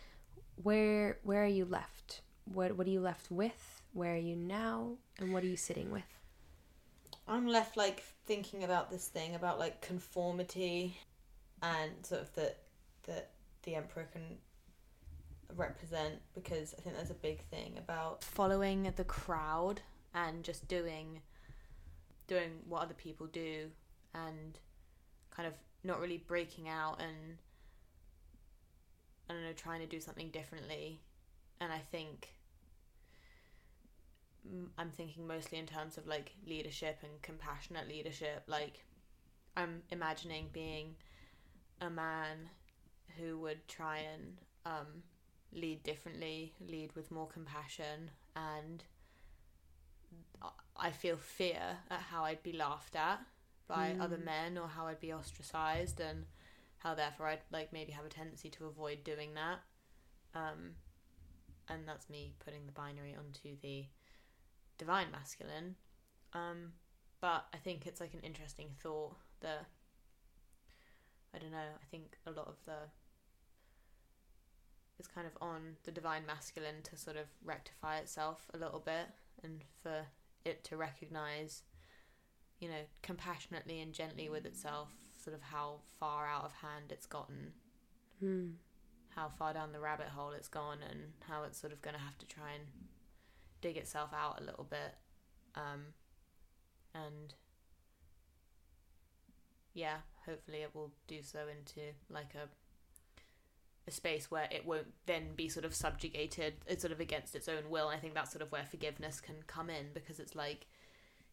where 0.63 1.19
where 1.23 1.43
are 1.43 1.47
you 1.47 1.65
left? 1.65 2.21
What 2.45 2.77
what 2.77 2.87
are 2.87 2.91
you 2.91 3.01
left 3.01 3.31
with? 3.31 3.83
Where 3.95 4.15
are 4.15 4.19
you 4.19 4.37
now? 4.37 4.99
And 5.19 5.33
what 5.33 5.43
are 5.43 5.47
you 5.47 5.57
sitting 5.57 5.91
with? 5.91 6.03
I'm 7.27 7.47
left 7.47 7.77
like 7.77 8.03
thinking 8.27 8.65
about 8.65 8.91
this 8.91 9.09
thing 9.09 9.35
about 9.35 9.59
like 9.59 9.81
conformity 9.81 10.99
and 11.63 11.91
sort 12.03 12.21
of 12.21 12.35
that 12.35 12.59
that 13.07 13.31
the 13.63 13.75
emperor 13.75 14.09
can 14.13 14.23
represent 15.57 16.17
because 16.35 16.75
I 16.79 16.83
think 16.83 16.97
there's 16.97 17.11
a 17.11 17.15
big 17.15 17.41
thing 17.45 17.77
about 17.79 18.25
following 18.25 18.93
the 18.97 19.05
crowd 19.05 19.81
and 20.15 20.45
just 20.45 20.69
doing 20.69 21.23
doing 22.27 22.51
what 22.69 22.83
other 22.83 22.95
people 22.95 23.27
do 23.27 23.71
and 24.15 24.59
kind 25.31 25.47
of 25.47 25.55
not 25.83 26.01
really 26.01 26.19
breaking 26.19 26.69
out 26.69 27.01
and 27.01 27.39
I 29.29 29.33
don't 29.35 29.45
know 29.45 29.53
trying 29.53 29.81
to 29.81 29.87
do 29.87 30.01
something 30.01 30.31
differently 30.31 31.01
and 31.61 31.73
I 31.73 31.79
think 31.79 32.35
I'm 34.79 34.91
thinking 34.91 35.27
mostly 35.27 35.59
in 35.59 35.67
terms 35.67 35.99
of 35.99 36.07
like 36.07 36.33
leadership 36.47 36.99
and 37.03 37.21
compassionate 37.23 37.89
leadership. 37.89 38.43
Like, 38.47 38.85
I'm 39.57 39.83
imagining 39.91 40.49
being 40.53 40.97
a 41.81 41.91
man 41.91 42.49
who 43.19 43.39
would 43.39 43.67
try 43.69 43.99
and 43.99 44.37
um, 44.65 45.03
lead 45.53 45.83
differently, 45.83 46.55
lead 46.61 46.95
with 46.95 47.11
more 47.11 47.27
compassion, 47.27 48.11
and 48.35 48.83
I- 50.43 50.51
I 50.77 50.91
feel 50.91 51.17
fear 51.17 51.79
at 51.91 52.01
how 52.01 52.25
I'd 52.25 52.43
be 52.43 52.53
laughed 52.53 52.97
at 52.97 53.21
by 53.71 53.97
other 54.01 54.19
Mm. 54.19 54.25
men 54.25 54.59
or 54.59 54.69
how 54.69 54.87
I'd 54.87 55.01
be 55.01 55.13
ostracized 55.13 56.01
and 56.01 56.27
how 56.79 56.95
therefore 56.95 57.29
I'd 57.29 57.43
like 57.51 57.73
maybe 57.73 57.93
have 57.93 58.05
a 58.05 58.09
tendency 58.09 58.51
to 58.51 58.67
avoid 58.67 59.05
doing 59.05 59.35
that. 59.35 59.61
Um, 60.35 60.77
and 61.69 61.87
that's 61.87 62.11
me 62.11 62.35
putting 62.39 62.67
the 62.67 62.73
binary 62.73 63.15
onto 63.15 63.57
the 63.61 63.87
divine 64.79 65.11
masculine. 65.11 65.77
Um, 66.33 66.73
but 67.21 67.47
I 67.53 67.59
think 67.59 67.87
it's 67.87 68.01
like 68.01 68.15
an 68.15 68.21
interesting 68.21 68.71
thought 68.83 69.17
that 69.41 69.67
I 71.33 71.39
don't 71.39 71.53
know. 71.53 71.59
I 71.59 71.87
think 71.91 72.19
a 72.27 72.31
lot 72.31 72.49
of 72.49 72.57
the 72.65 72.91
it's 74.99 75.09
kind 75.09 75.27
of 75.27 75.33
on 75.41 75.77
the 75.85 75.91
divine 75.93 76.27
masculine 76.27 76.83
to 76.83 76.97
sort 76.97 77.17
of 77.17 77.27
rectify 77.43 77.99
itself 77.99 78.51
a 78.53 78.59
little 78.59 78.81
bit 78.81 79.07
and 79.43 79.65
for 79.83 80.07
it 80.45 80.63
to 80.65 80.77
recognize, 80.77 81.63
you 82.61 82.69
know, 82.69 82.83
compassionately 83.03 83.81
and 83.81 83.93
gently 83.93 84.29
with 84.29 84.47
itself, 84.47 84.91
sort 85.17 85.35
of 85.35 85.43
how 85.43 85.81
far 85.99 86.27
out 86.29 86.45
of 86.45 86.53
hand 86.53 86.91
it's 86.91 87.07
gotten. 87.07 87.53
Hmm. 88.21 88.51
how 89.17 89.29
far 89.39 89.55
down 89.55 89.73
the 89.73 89.81
rabbit 89.81 90.09
hole 90.09 90.33
it's 90.33 90.47
gone 90.47 90.79
and 90.89 91.01
how 91.21 91.43
it's 91.45 91.59
sort 91.59 91.73
of 91.73 91.81
going 91.81 91.95
to 91.95 92.01
have 92.01 92.19
to 92.19 92.27
try 92.27 92.53
and 92.55 92.65
dig 93.63 93.79
itself 93.79 94.11
out 94.15 94.39
a 94.41 94.45
little 94.45 94.67
bit. 94.69 94.95
Um, 95.55 95.95
and 96.95 97.35
yeah 99.75 99.99
hopefully 100.27 100.59
it 100.59 100.75
will 100.75 100.93
do 101.07 101.23
so 101.23 101.41
into 101.49 101.81
like 102.09 102.35
a 102.35 102.49
a 103.89 103.91
space 103.91 104.31
where 104.31 104.49
it 104.51 104.67
won't 104.67 104.93
then 105.07 105.29
be 105.35 105.49
sort 105.49 105.65
of 105.65 105.75
subjugated 105.75 106.55
it's 106.67 106.83
sort 106.83 106.93
of 106.93 107.01
against 107.01 107.35
its 107.35 107.49
own 107.49 107.71
will. 107.71 107.89
And 107.89 107.97
i 107.97 108.01
think 108.01 108.15
that's 108.15 108.31
sort 108.31 108.43
of 108.43 108.53
where 108.53 108.67
forgiveness 108.71 109.21
can 109.21 109.37
come 109.47 109.71
in 109.71 109.87
because 109.95 110.21
it's 110.21 110.35
like 110.35 110.67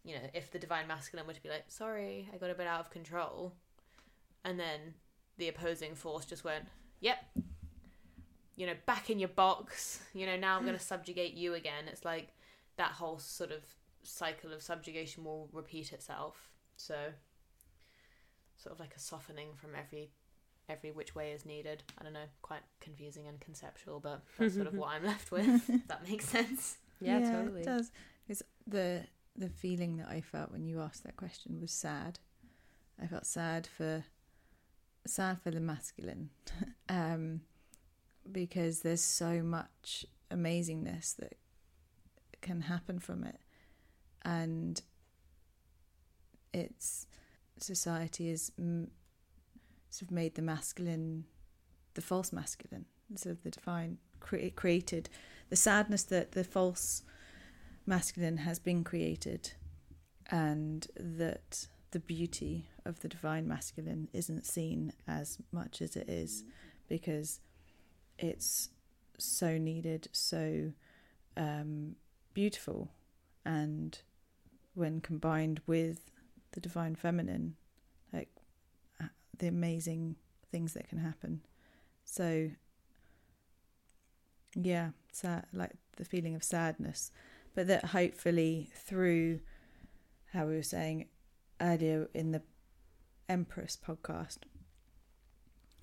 you 0.08 0.16
know 0.16 0.22
if 0.34 0.49
the 0.51 0.58
divine 0.58 0.88
masculine 0.88 1.28
were 1.28 1.34
to 1.34 1.43
be 1.43 1.49
like 1.49 1.66
sorry 1.68 2.30
i 2.34 2.38
got 2.38 2.49
a 2.49 2.55
bit 2.55 2.66
out 2.66 2.80
of 2.80 2.89
control 2.89 3.53
and 4.45 4.60
then 4.60 4.93
the 5.38 5.49
opposing 5.49 5.93
force 5.93 6.26
just 6.26 6.43
went 6.43 6.66
yep 7.01 7.18
you 8.55 8.66
know 8.66 8.74
back 8.86 9.10
in 9.10 9.20
your 9.20 9.30
box 9.30 9.99
you 10.14 10.26
know 10.26 10.38
now 10.38 10.55
i'm 10.55 10.64
going 10.64 10.78
to 10.78 10.84
subjugate 10.84 11.34
you 11.34 11.53
again 11.53 11.84
it's 11.91 12.05
like 12.05 12.30
that 12.78 12.91
whole 12.91 13.20
sort 13.20 13.51
of 13.51 13.64
cycle 14.03 14.53
of 14.53 14.62
subjugation 14.62 15.24
will 15.26 15.49
repeat 15.51 15.91
itself 15.91 16.49
so 16.78 16.95
sort 18.55 18.74
of 18.74 18.80
like 18.80 18.95
a 18.95 18.99
softening 18.99 19.49
from 19.55 19.72
every 19.78 20.10
every 20.70 20.91
which 20.91 21.14
way 21.16 21.32
is 21.32 21.45
needed 21.45 21.84
i 21.99 22.03
don't 22.03 22.14
know 22.14 22.20
quite 22.41 22.62
confusing 22.80 23.28
and 23.28 23.41
conceptual 23.41 23.99
but 23.99 24.22
that's 24.39 24.55
sort 24.55 24.68
of 24.68 24.74
what 24.78 24.89
i'm 24.89 25.03
left 25.03 25.32
with 25.32 25.70
if 25.70 25.88
that 25.88 26.08
makes 26.08 26.26
sense 26.30 26.78
Yeah, 26.99 27.20
totally. 27.32 27.62
It 27.62 27.66
does. 27.66 27.91
Because 28.28 28.43
the 28.66 29.03
the 29.38 29.50
feeling 29.50 29.98
that 29.98 30.08
I 30.08 30.22
felt 30.22 30.52
when 30.52 30.66
you 30.66 30.82
asked 30.82 31.04
that 31.04 31.16
question 31.16 31.62
was 31.62 31.72
sad. 31.72 32.20
I 33.02 33.06
felt 33.08 33.26
sad 33.26 33.68
for 33.68 34.04
sad 35.06 35.42
for 35.42 35.52
the 35.52 35.60
masculine, 35.60 36.30
um, 36.90 37.42
because 38.32 38.82
there's 38.82 39.02
so 39.02 39.42
much 39.42 40.06
amazingness 40.32 41.16
that 41.18 41.38
can 42.42 42.62
happen 42.62 43.00
from 43.00 43.24
it, 43.24 43.40
and 44.24 44.82
it's 46.54 47.08
society 47.60 48.30
has 48.30 48.52
sort 49.90 50.10
of 50.10 50.12
made 50.12 50.36
the 50.36 50.42
masculine, 50.42 51.26
the 51.94 52.02
false 52.02 52.34
masculine, 52.34 52.86
sort 53.16 53.36
of 53.36 53.44
the 53.44 53.52
divine 53.52 53.98
cre- 54.20 54.50
created 54.56 55.10
the 55.50 55.56
sadness 55.56 56.04
that 56.04 56.34
the 56.34 56.44
false 56.44 57.04
masculine 57.88 58.38
has 58.38 58.60
been 58.60 58.84
created 58.84 59.54
and 60.30 60.88
that 61.00 61.68
the 61.92 62.00
beauty 62.00 62.68
of 62.86 63.00
the 63.00 63.08
divine 63.08 63.48
masculine 63.48 64.10
isn't 64.14 64.46
seen 64.46 64.92
as 65.08 65.38
much 65.52 65.82
as 65.82 65.96
it 65.96 66.10
is 66.10 66.44
because 66.90 67.40
it's 68.20 68.70
so 69.18 69.58
needed, 69.58 70.10
so 70.12 70.74
um, 71.36 71.96
beautiful, 72.34 72.92
and 73.46 74.00
when 74.74 75.02
combined 75.02 75.62
with 75.66 76.12
the 76.52 76.60
divine 76.60 76.96
feminine, 76.96 77.56
like 78.14 78.30
uh, 79.02 79.08
the 79.38 79.48
amazing 79.48 80.16
things 80.52 80.74
that 80.74 80.88
can 80.90 81.00
happen. 81.00 81.42
So, 82.06 82.52
yeah, 84.56 84.90
sad, 85.12 85.46
like 85.54 85.72
the 85.96 86.06
feeling 86.06 86.36
of 86.36 86.44
sadness, 86.44 87.12
but 87.58 87.66
that 87.66 87.86
hopefully 87.86 88.70
through 88.76 89.39
how 90.32 90.45
we 90.45 90.53
were 90.53 90.62
saying 90.62 91.08
earlier 91.60 92.08
in 92.14 92.32
the 92.32 92.43
Empress 93.28 93.76
podcast, 93.76 94.38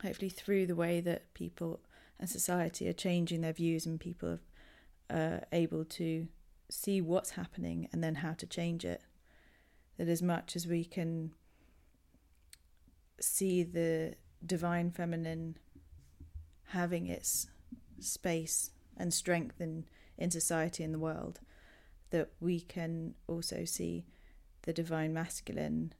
hopefully 0.00 0.28
through 0.28 0.66
the 0.66 0.76
way 0.76 1.00
that 1.00 1.34
people 1.34 1.80
and 2.20 2.30
society 2.30 2.88
are 2.88 2.92
changing 2.92 3.40
their 3.40 3.52
views 3.52 3.86
and 3.86 3.98
people 3.98 4.38
are 5.10 5.40
uh, 5.42 5.44
able 5.50 5.84
to 5.84 6.28
see 6.70 7.00
what's 7.00 7.30
happening 7.30 7.88
and 7.92 8.04
then 8.04 8.14
how 8.14 8.34
to 8.34 8.46
change 8.46 8.84
it. 8.84 9.02
That 9.98 10.06
as 10.06 10.22
much 10.22 10.54
as 10.54 10.68
we 10.68 10.84
can 10.84 11.32
see 13.20 13.64
the 13.64 14.14
divine 14.46 14.92
feminine 14.92 15.56
having 16.66 17.08
its 17.08 17.48
space 17.98 18.70
and 18.96 19.12
strength 19.12 19.60
in, 19.60 19.86
in 20.16 20.30
society 20.30 20.84
and 20.84 20.94
the 20.94 21.00
world, 21.00 21.40
that 22.10 22.30
we 22.40 22.60
can 22.60 23.14
also 23.26 23.64
see 23.64 24.06
the 24.62 24.72
divine 24.72 25.12
masculine 25.12 25.92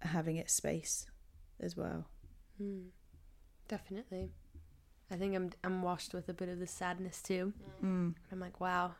having 0.00 0.36
its 0.36 0.52
space 0.52 1.06
as 1.60 1.76
well. 1.76 2.06
Mm, 2.60 2.88
definitely. 3.68 4.30
I 5.10 5.16
think 5.16 5.34
I'm 5.34 5.50
I'm 5.62 5.82
washed 5.82 6.14
with 6.14 6.28
a 6.28 6.34
bit 6.34 6.48
of 6.48 6.58
the 6.58 6.66
sadness 6.66 7.20
too. 7.22 7.52
Mm. 7.82 8.14
I'm 8.30 8.40
like, 8.40 8.60
wow. 8.60 8.94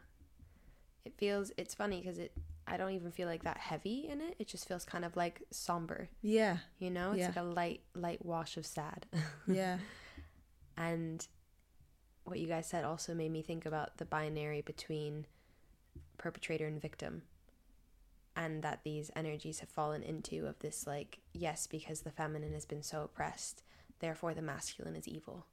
It 1.05 1.15
feels 1.17 1.51
it's 1.57 1.75
funny 1.75 2.01
because 2.01 2.19
it 2.19 2.33
I 2.67 2.77
don't 2.77 2.93
even 2.93 3.11
feel 3.11 3.27
like 3.27 3.43
that 3.45 3.57
heavy 3.59 4.09
in 4.09 4.21
it. 4.21 4.37
It 4.39 4.47
just 4.47 4.69
feels 4.69 4.85
kind 4.85 5.05
of 5.05 5.17
like 5.17 5.43
somber. 5.51 6.09
Yeah. 6.23 6.59
You 6.79 6.91
know, 6.91 7.11
it's 7.13 7.21
Yeah. 7.21 7.27
like 7.29 7.37
a 7.37 7.43
light 7.43 7.81
light 7.95 8.25
wash 8.25 8.57
of 8.57 8.67
sad. 8.67 9.07
Yeah. 9.47 9.79
and 10.77 11.27
what 12.25 12.39
you 12.39 12.47
guys 12.47 12.67
said 12.69 12.85
also 12.85 13.15
made 13.15 13.31
me 13.33 13.43
think 13.43 13.67
about 13.67 13.97
the 13.99 14.05
binary 14.05 14.61
between 14.63 15.27
perpetrator 16.19 16.67
and 16.67 16.81
victim 16.81 17.23
and 18.37 18.63
that 18.63 18.81
these 18.85 19.11
energies 19.15 19.61
have 19.61 19.69
fallen 19.69 20.03
into 20.03 20.47
of 20.47 20.59
this 20.61 20.87
like 20.87 21.19
yes 21.33 21.67
because 21.67 22.01
the 22.01 22.11
feminine 22.11 22.53
has 22.53 22.65
been 22.65 22.83
so 22.83 23.03
oppressed 23.03 23.63
therefore 24.01 24.33
the 24.35 24.43
masculine 24.43 24.97
is 24.97 25.07
evil 25.09 25.47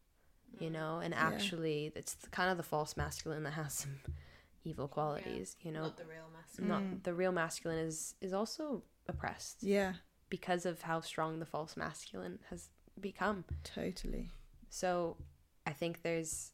you 0.60 0.70
know 0.70 1.00
and 1.04 1.14
Yeah. 1.14 1.28
actually 1.28 1.92
it's 1.96 2.16
kind 2.32 2.50
of 2.50 2.58
the 2.58 2.64
false 2.64 2.96
masculine 2.96 3.44
that 3.44 3.54
has 3.54 3.74
some 3.74 4.00
evil 4.64 4.88
qualities 4.88 5.56
you 5.62 5.72
know 5.72 5.84
Not 5.84 5.98
the 5.98 6.06
real 6.06 6.30
masculine. 6.34 6.70
not 6.70 6.82
Mm. 6.84 7.04
the 7.04 7.14
real 7.14 7.32
masculine 7.32 7.80
is 7.80 8.16
is 8.22 8.34
also 8.34 8.84
oppressed 9.08 9.64
Yeah. 9.64 9.94
because 10.30 10.66
of 10.66 10.82
how 10.84 11.02
strong 11.02 11.40
the 11.40 11.46
false 11.46 11.76
masculine 11.76 12.40
has 12.50 12.70
become 13.00 13.44
Totally. 13.64 14.30
so 14.70 15.18
I 15.66 15.74
think 15.74 16.02
there's, 16.02 16.52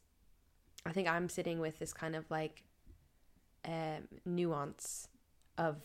I 0.86 0.92
think 0.92 1.08
I'm 1.08 1.28
sitting 1.28 1.58
with 1.58 1.78
this 1.78 1.92
kind 1.92 2.14
of 2.16 2.30
like 2.30 2.62
um, 3.64 4.08
nuance 4.24 5.08
of 5.58 5.76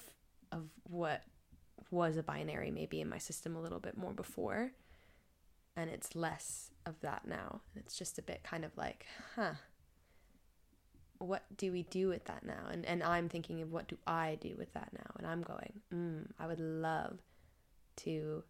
of 0.52 0.64
what 0.84 1.24
was 1.90 2.18
a 2.18 2.24
binary 2.24 2.72
maybe 2.72 3.02
in 3.02 3.10
my 3.10 3.18
system 3.18 3.56
a 3.56 3.62
little 3.62 3.80
bit 3.80 3.98
more 3.98 4.14
before, 4.14 4.72
and 5.76 5.90
it's 5.90 6.16
less 6.16 6.72
of 6.86 7.00
that 7.02 7.26
now. 7.28 7.62
And 7.74 7.84
it's 7.84 7.98
just 7.98 8.18
a 8.18 8.22
bit 8.22 8.44
kind 8.44 8.64
of 8.66 8.76
like, 8.78 9.06
huh. 9.36 9.54
What 11.18 11.44
do 11.56 11.72
we 11.72 11.84
do 11.84 12.08
with 12.08 12.26
that 12.26 12.44
now? 12.44 12.66
And 12.72 12.84
and 12.86 13.04
I'm 13.04 13.30
thinking 13.30 13.62
of 13.62 13.72
what 13.72 13.88
do 13.88 13.98
I 14.08 14.38
do 14.42 14.56
with 14.58 14.74
that 14.74 14.90
now? 14.92 15.12
And 15.18 15.28
I'm 15.28 15.44
going, 15.44 15.74
mm, 15.94 16.26
I 16.40 16.48
would 16.48 16.60
love 16.60 17.20
to 17.98 18.44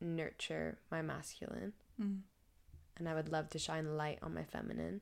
nurture 0.00 0.78
my 0.90 1.02
masculine 1.02 1.72
Mm. 2.00 2.20
and 2.96 3.08
I 3.08 3.14
would 3.14 3.30
love 3.30 3.48
to 3.50 3.58
shine 3.58 3.96
light 3.96 4.18
on 4.20 4.34
my 4.34 4.42
feminine 4.44 5.00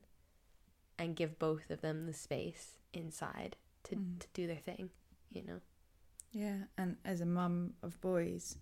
and 0.97 1.15
give 1.15 1.39
both 1.39 1.69
of 1.69 1.81
them 1.81 2.05
the 2.05 2.13
space 2.13 2.77
inside 2.93 3.55
to, 3.83 3.95
Mm. 3.95 4.19
to 4.19 4.27
do 4.33 4.47
their 4.47 4.57
thing, 4.57 4.89
you 5.31 5.43
know? 5.43 5.59
Yeah. 6.31 6.63
And 6.77 6.97
as 7.05 7.21
a 7.21 7.25
mum 7.25 7.73
of 7.83 7.99
boys, 8.01 8.57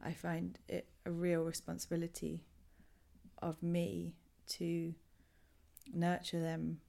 I 0.00 0.12
find 0.12 0.58
it 0.68 0.88
a 1.06 1.10
real 1.10 1.42
responsibility 1.44 2.44
of 3.40 3.62
me 3.62 4.14
to 4.48 4.94
nurture 5.92 6.40
them 6.40 6.80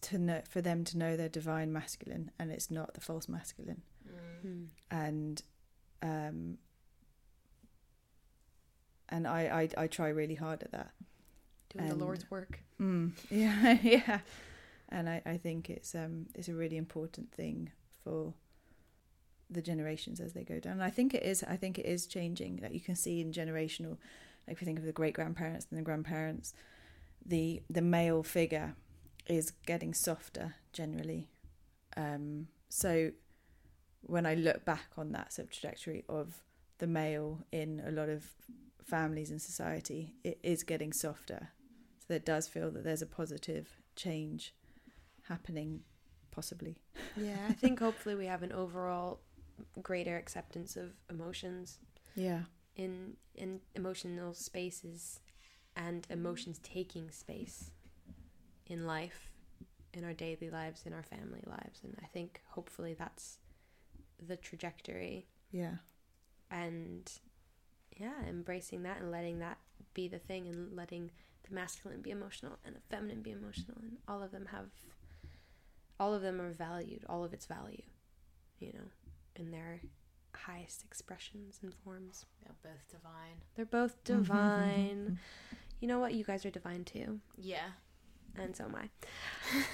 to 0.00 0.18
know 0.18 0.42
for 0.48 0.60
them 0.60 0.82
to 0.84 0.98
know 0.98 1.16
their 1.16 1.28
divine 1.28 1.72
masculine 1.72 2.30
and 2.38 2.50
it's 2.50 2.68
not 2.70 2.94
the 2.94 3.00
false 3.00 3.28
masculine 3.28 3.82
Mm. 4.44 4.68
and 4.90 5.42
um 6.02 6.58
and 9.08 9.26
I, 9.26 9.68
I 9.76 9.82
I 9.84 9.86
try 9.86 10.08
really 10.08 10.34
hard 10.34 10.62
at 10.62 10.72
that 10.72 10.92
Doing 11.74 11.90
And- 11.90 12.00
the 12.00 12.04
Lord's 12.04 12.30
work. 12.30 12.60
Mm, 12.80 13.12
yeah, 13.30 13.78
yeah. 13.82 14.20
And 14.88 15.08
I, 15.08 15.22
I 15.26 15.36
think 15.36 15.70
it's 15.70 15.94
um 15.94 16.26
it's 16.34 16.48
a 16.48 16.54
really 16.54 16.76
important 16.76 17.32
thing 17.32 17.72
for 18.04 18.34
the 19.50 19.62
generations 19.62 20.20
as 20.20 20.32
they 20.32 20.44
go 20.44 20.60
down. 20.60 20.74
And 20.74 20.82
I 20.84 20.90
think 20.90 21.14
it 21.14 21.22
is 21.22 21.42
I 21.42 21.56
think 21.56 21.78
it 21.78 21.86
is 21.86 22.06
changing. 22.06 22.60
Like 22.62 22.72
you 22.72 22.80
can 22.80 22.94
see 22.96 23.20
in 23.20 23.32
generational 23.32 23.96
like 24.46 24.56
if 24.56 24.60
you 24.60 24.66
think 24.66 24.78
of 24.78 24.84
the 24.84 24.92
great 24.92 25.14
grandparents 25.14 25.66
and 25.70 25.78
the 25.78 25.82
grandparents, 25.84 26.54
the 27.24 27.62
the 27.68 27.82
male 27.82 28.22
figure 28.22 28.74
is 29.26 29.52
getting 29.66 29.94
softer 29.94 30.54
generally. 30.72 31.28
Um 31.96 32.48
so 32.68 33.10
when 34.02 34.26
I 34.26 34.34
look 34.34 34.64
back 34.64 34.90
on 34.98 35.12
that 35.12 35.32
sort 35.32 35.48
of 35.48 35.52
trajectory 35.52 36.04
of 36.08 36.42
the 36.78 36.86
male 36.86 37.40
in 37.52 37.82
a 37.86 37.90
lot 37.90 38.08
of 38.10 38.26
families 38.84 39.30
and 39.30 39.40
society, 39.40 40.14
it 40.22 40.38
is 40.42 40.62
getting 40.62 40.92
softer 40.92 41.48
it 42.08 42.24
does 42.24 42.48
feel 42.48 42.70
that 42.70 42.84
there's 42.84 43.02
a 43.02 43.06
positive 43.06 43.68
change 43.96 44.54
happening, 45.28 45.80
possibly. 46.30 46.76
Yeah, 47.16 47.46
I 47.48 47.52
think 47.54 47.78
hopefully 47.78 48.14
we 48.14 48.26
have 48.26 48.42
an 48.42 48.52
overall 48.52 49.20
greater 49.82 50.16
acceptance 50.16 50.76
of 50.76 50.92
emotions 51.10 51.78
Yeah. 52.14 52.42
in 52.76 53.16
in 53.34 53.60
emotional 53.74 54.34
spaces 54.34 55.20
and 55.76 56.06
emotions 56.10 56.58
taking 56.62 57.10
space 57.10 57.70
in 58.66 58.86
life, 58.86 59.32
in 59.92 60.04
our 60.04 60.12
daily 60.12 60.50
lives, 60.50 60.82
in 60.86 60.92
our 60.92 61.02
family 61.02 61.42
lives. 61.46 61.80
And 61.82 61.96
I 62.02 62.06
think 62.06 62.42
hopefully 62.48 62.94
that's 62.94 63.38
the 64.24 64.36
trajectory 64.36 65.26
Yeah. 65.50 65.76
and 66.50 67.10
yeah, 67.96 68.24
embracing 68.28 68.82
that 68.84 69.00
and 69.00 69.10
letting 69.10 69.38
that 69.40 69.58
be 69.94 70.08
the 70.08 70.18
thing 70.18 70.48
and 70.48 70.74
letting 70.74 71.10
the 71.48 71.54
masculine 71.54 72.00
be 72.00 72.10
emotional 72.10 72.58
and 72.64 72.74
the 72.74 72.80
feminine 72.90 73.22
be 73.22 73.30
emotional 73.30 73.76
and 73.82 73.98
all 74.08 74.22
of 74.22 74.30
them 74.30 74.46
have 74.50 74.66
all 76.00 76.12
of 76.12 76.22
them 76.22 76.40
are 76.40 76.52
valued, 76.52 77.04
all 77.08 77.22
of 77.24 77.32
its 77.32 77.46
value, 77.46 77.82
you 78.58 78.72
know, 78.72 78.86
in 79.36 79.50
their 79.52 79.80
highest 80.34 80.82
expressions 80.84 81.60
and 81.62 81.72
forms. 81.84 82.26
They're 82.42 82.72
both 82.72 82.88
divine. 82.88 83.42
They're 83.54 83.64
both 83.64 84.02
mm-hmm, 84.04 84.12
mm-hmm, 84.12 84.22
divine. 84.22 85.00
Mm-hmm. 85.04 85.56
you 85.80 85.88
know 85.88 86.00
what? 86.00 86.14
You 86.14 86.24
guys 86.24 86.44
are 86.44 86.50
divine 86.50 86.84
too, 86.84 87.20
Yeah. 87.38 87.68
And 88.38 88.54
so 88.56 88.64
am 88.64 88.74
I. 88.74 88.88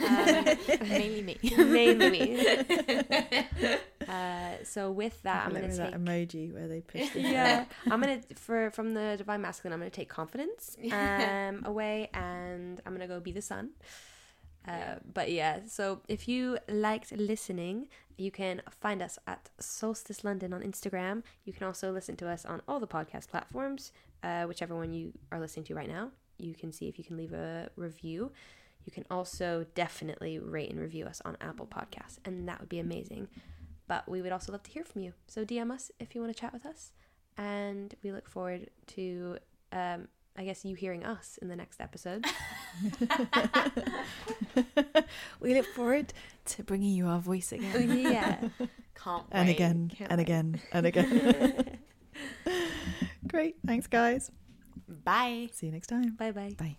Um, 0.07 0.59
Mainly 0.89 1.23
me. 1.23 1.39
mainly 1.57 2.11
me. 2.11 2.67
Uh, 4.09 4.57
so 4.65 4.91
with 4.91 5.23
that, 5.23 5.47
I'm 5.47 5.53
gonna 5.53 5.69
with 5.69 5.77
take 5.77 5.93
that 5.93 6.01
emoji 6.01 6.53
where 6.53 6.67
they 6.67 6.81
push 6.81 7.11
the 7.11 7.21
yeah 7.21 7.65
i'm 7.91 8.01
gonna 8.01 8.21
for 8.35 8.71
from 8.73 8.93
the 8.95 9.15
divine 9.17 9.41
masculine 9.41 9.73
i'm 9.73 9.79
gonna 9.79 9.91
take 9.91 10.09
confidence 10.09 10.77
um 10.91 11.63
away 11.65 12.09
and 12.15 12.81
i'm 12.85 12.93
gonna 12.93 13.07
go 13.07 13.21
be 13.21 13.31
the 13.31 13.43
sun 13.43 13.71
uh, 14.67 14.71
Yeah. 14.73 14.99
but 15.15 15.31
yeah 15.31 15.61
so 15.69 16.01
if 16.09 16.27
you 16.27 16.59
liked 16.69 17.13
listening 17.13 17.89
you 18.17 18.33
can 18.33 18.63
find 18.81 19.01
us 19.01 19.17
at 19.29 19.51
Soulstice 19.61 20.25
london 20.25 20.53
on 20.53 20.63
instagram 20.63 21.23
you 21.45 21.53
can 21.53 21.67
also 21.69 21.93
listen 21.93 22.17
to 22.17 22.29
us 22.29 22.45
on 22.45 22.63
all 22.67 22.81
the 22.81 22.89
podcast 22.89 23.29
platforms 23.29 23.93
uh, 24.25 24.45
whichever 24.45 24.75
one 24.75 24.93
you 24.93 25.13
are 25.31 25.39
listening 25.39 25.65
to 25.67 25.75
right 25.75 25.89
now 25.89 26.11
you 26.41 26.55
can 26.55 26.72
see 26.72 26.88
if 26.88 26.99
you 26.99 27.05
can 27.05 27.16
leave 27.16 27.32
a 27.32 27.68
review 27.76 28.32
you 28.84 28.93
can 28.93 29.05
also 29.11 29.66
definitely 29.74 30.38
rate 30.38 30.70
and 30.70 30.80
review 30.80 31.05
us 31.07 31.20
on 31.24 31.36
apple 31.41 31.66
podcasts 31.66 32.18
and 32.24 32.49
that 32.49 32.59
would 32.61 32.68
be 32.68 32.78
amazing 32.78 33.28
but 33.91 34.09
we 34.09 34.22
would 34.22 34.30
also 34.30 34.53
love 34.53 34.62
to 34.62 34.70
hear 34.70 34.84
from 34.84 35.03
you. 35.03 35.14
So 35.26 35.45
DM 35.45 35.72
us 35.72 35.91
if 35.99 36.14
you 36.14 36.20
want 36.20 36.32
to 36.32 36.41
chat 36.41 36.53
with 36.53 36.64
us. 36.64 36.93
And 37.36 37.93
we 38.05 38.12
look 38.12 38.28
forward 38.28 38.70
to, 38.95 39.38
um, 39.72 40.07
I 40.38 40.45
guess, 40.45 40.64
you 40.64 40.76
hearing 40.76 41.05
us 41.05 41.41
in 41.43 41.49
the 41.49 41.57
next 41.57 41.80
episode. 41.80 42.24
we 45.41 45.55
look 45.57 45.66
forward 45.74 46.12
to 46.45 46.62
bringing 46.62 46.95
you 46.95 47.09
our 47.09 47.18
voice 47.18 47.51
again. 47.51 47.99
yeah. 47.99 48.49
Can't 48.95 49.24
and 49.32 49.49
again 49.49 49.91
Can't 49.93 50.12
and 50.12 50.18
wait. 50.18 50.22
again 50.28 50.61
and 50.72 50.86
again. 50.86 51.78
Great. 53.26 53.57
Thanks, 53.66 53.88
guys. 53.88 54.30
Bye. 54.89 55.49
See 55.53 55.66
you 55.66 55.73
next 55.73 55.89
time. 55.89 56.16
Bye 56.16 56.33
bye. 56.33 56.55
Bye. 56.59 56.77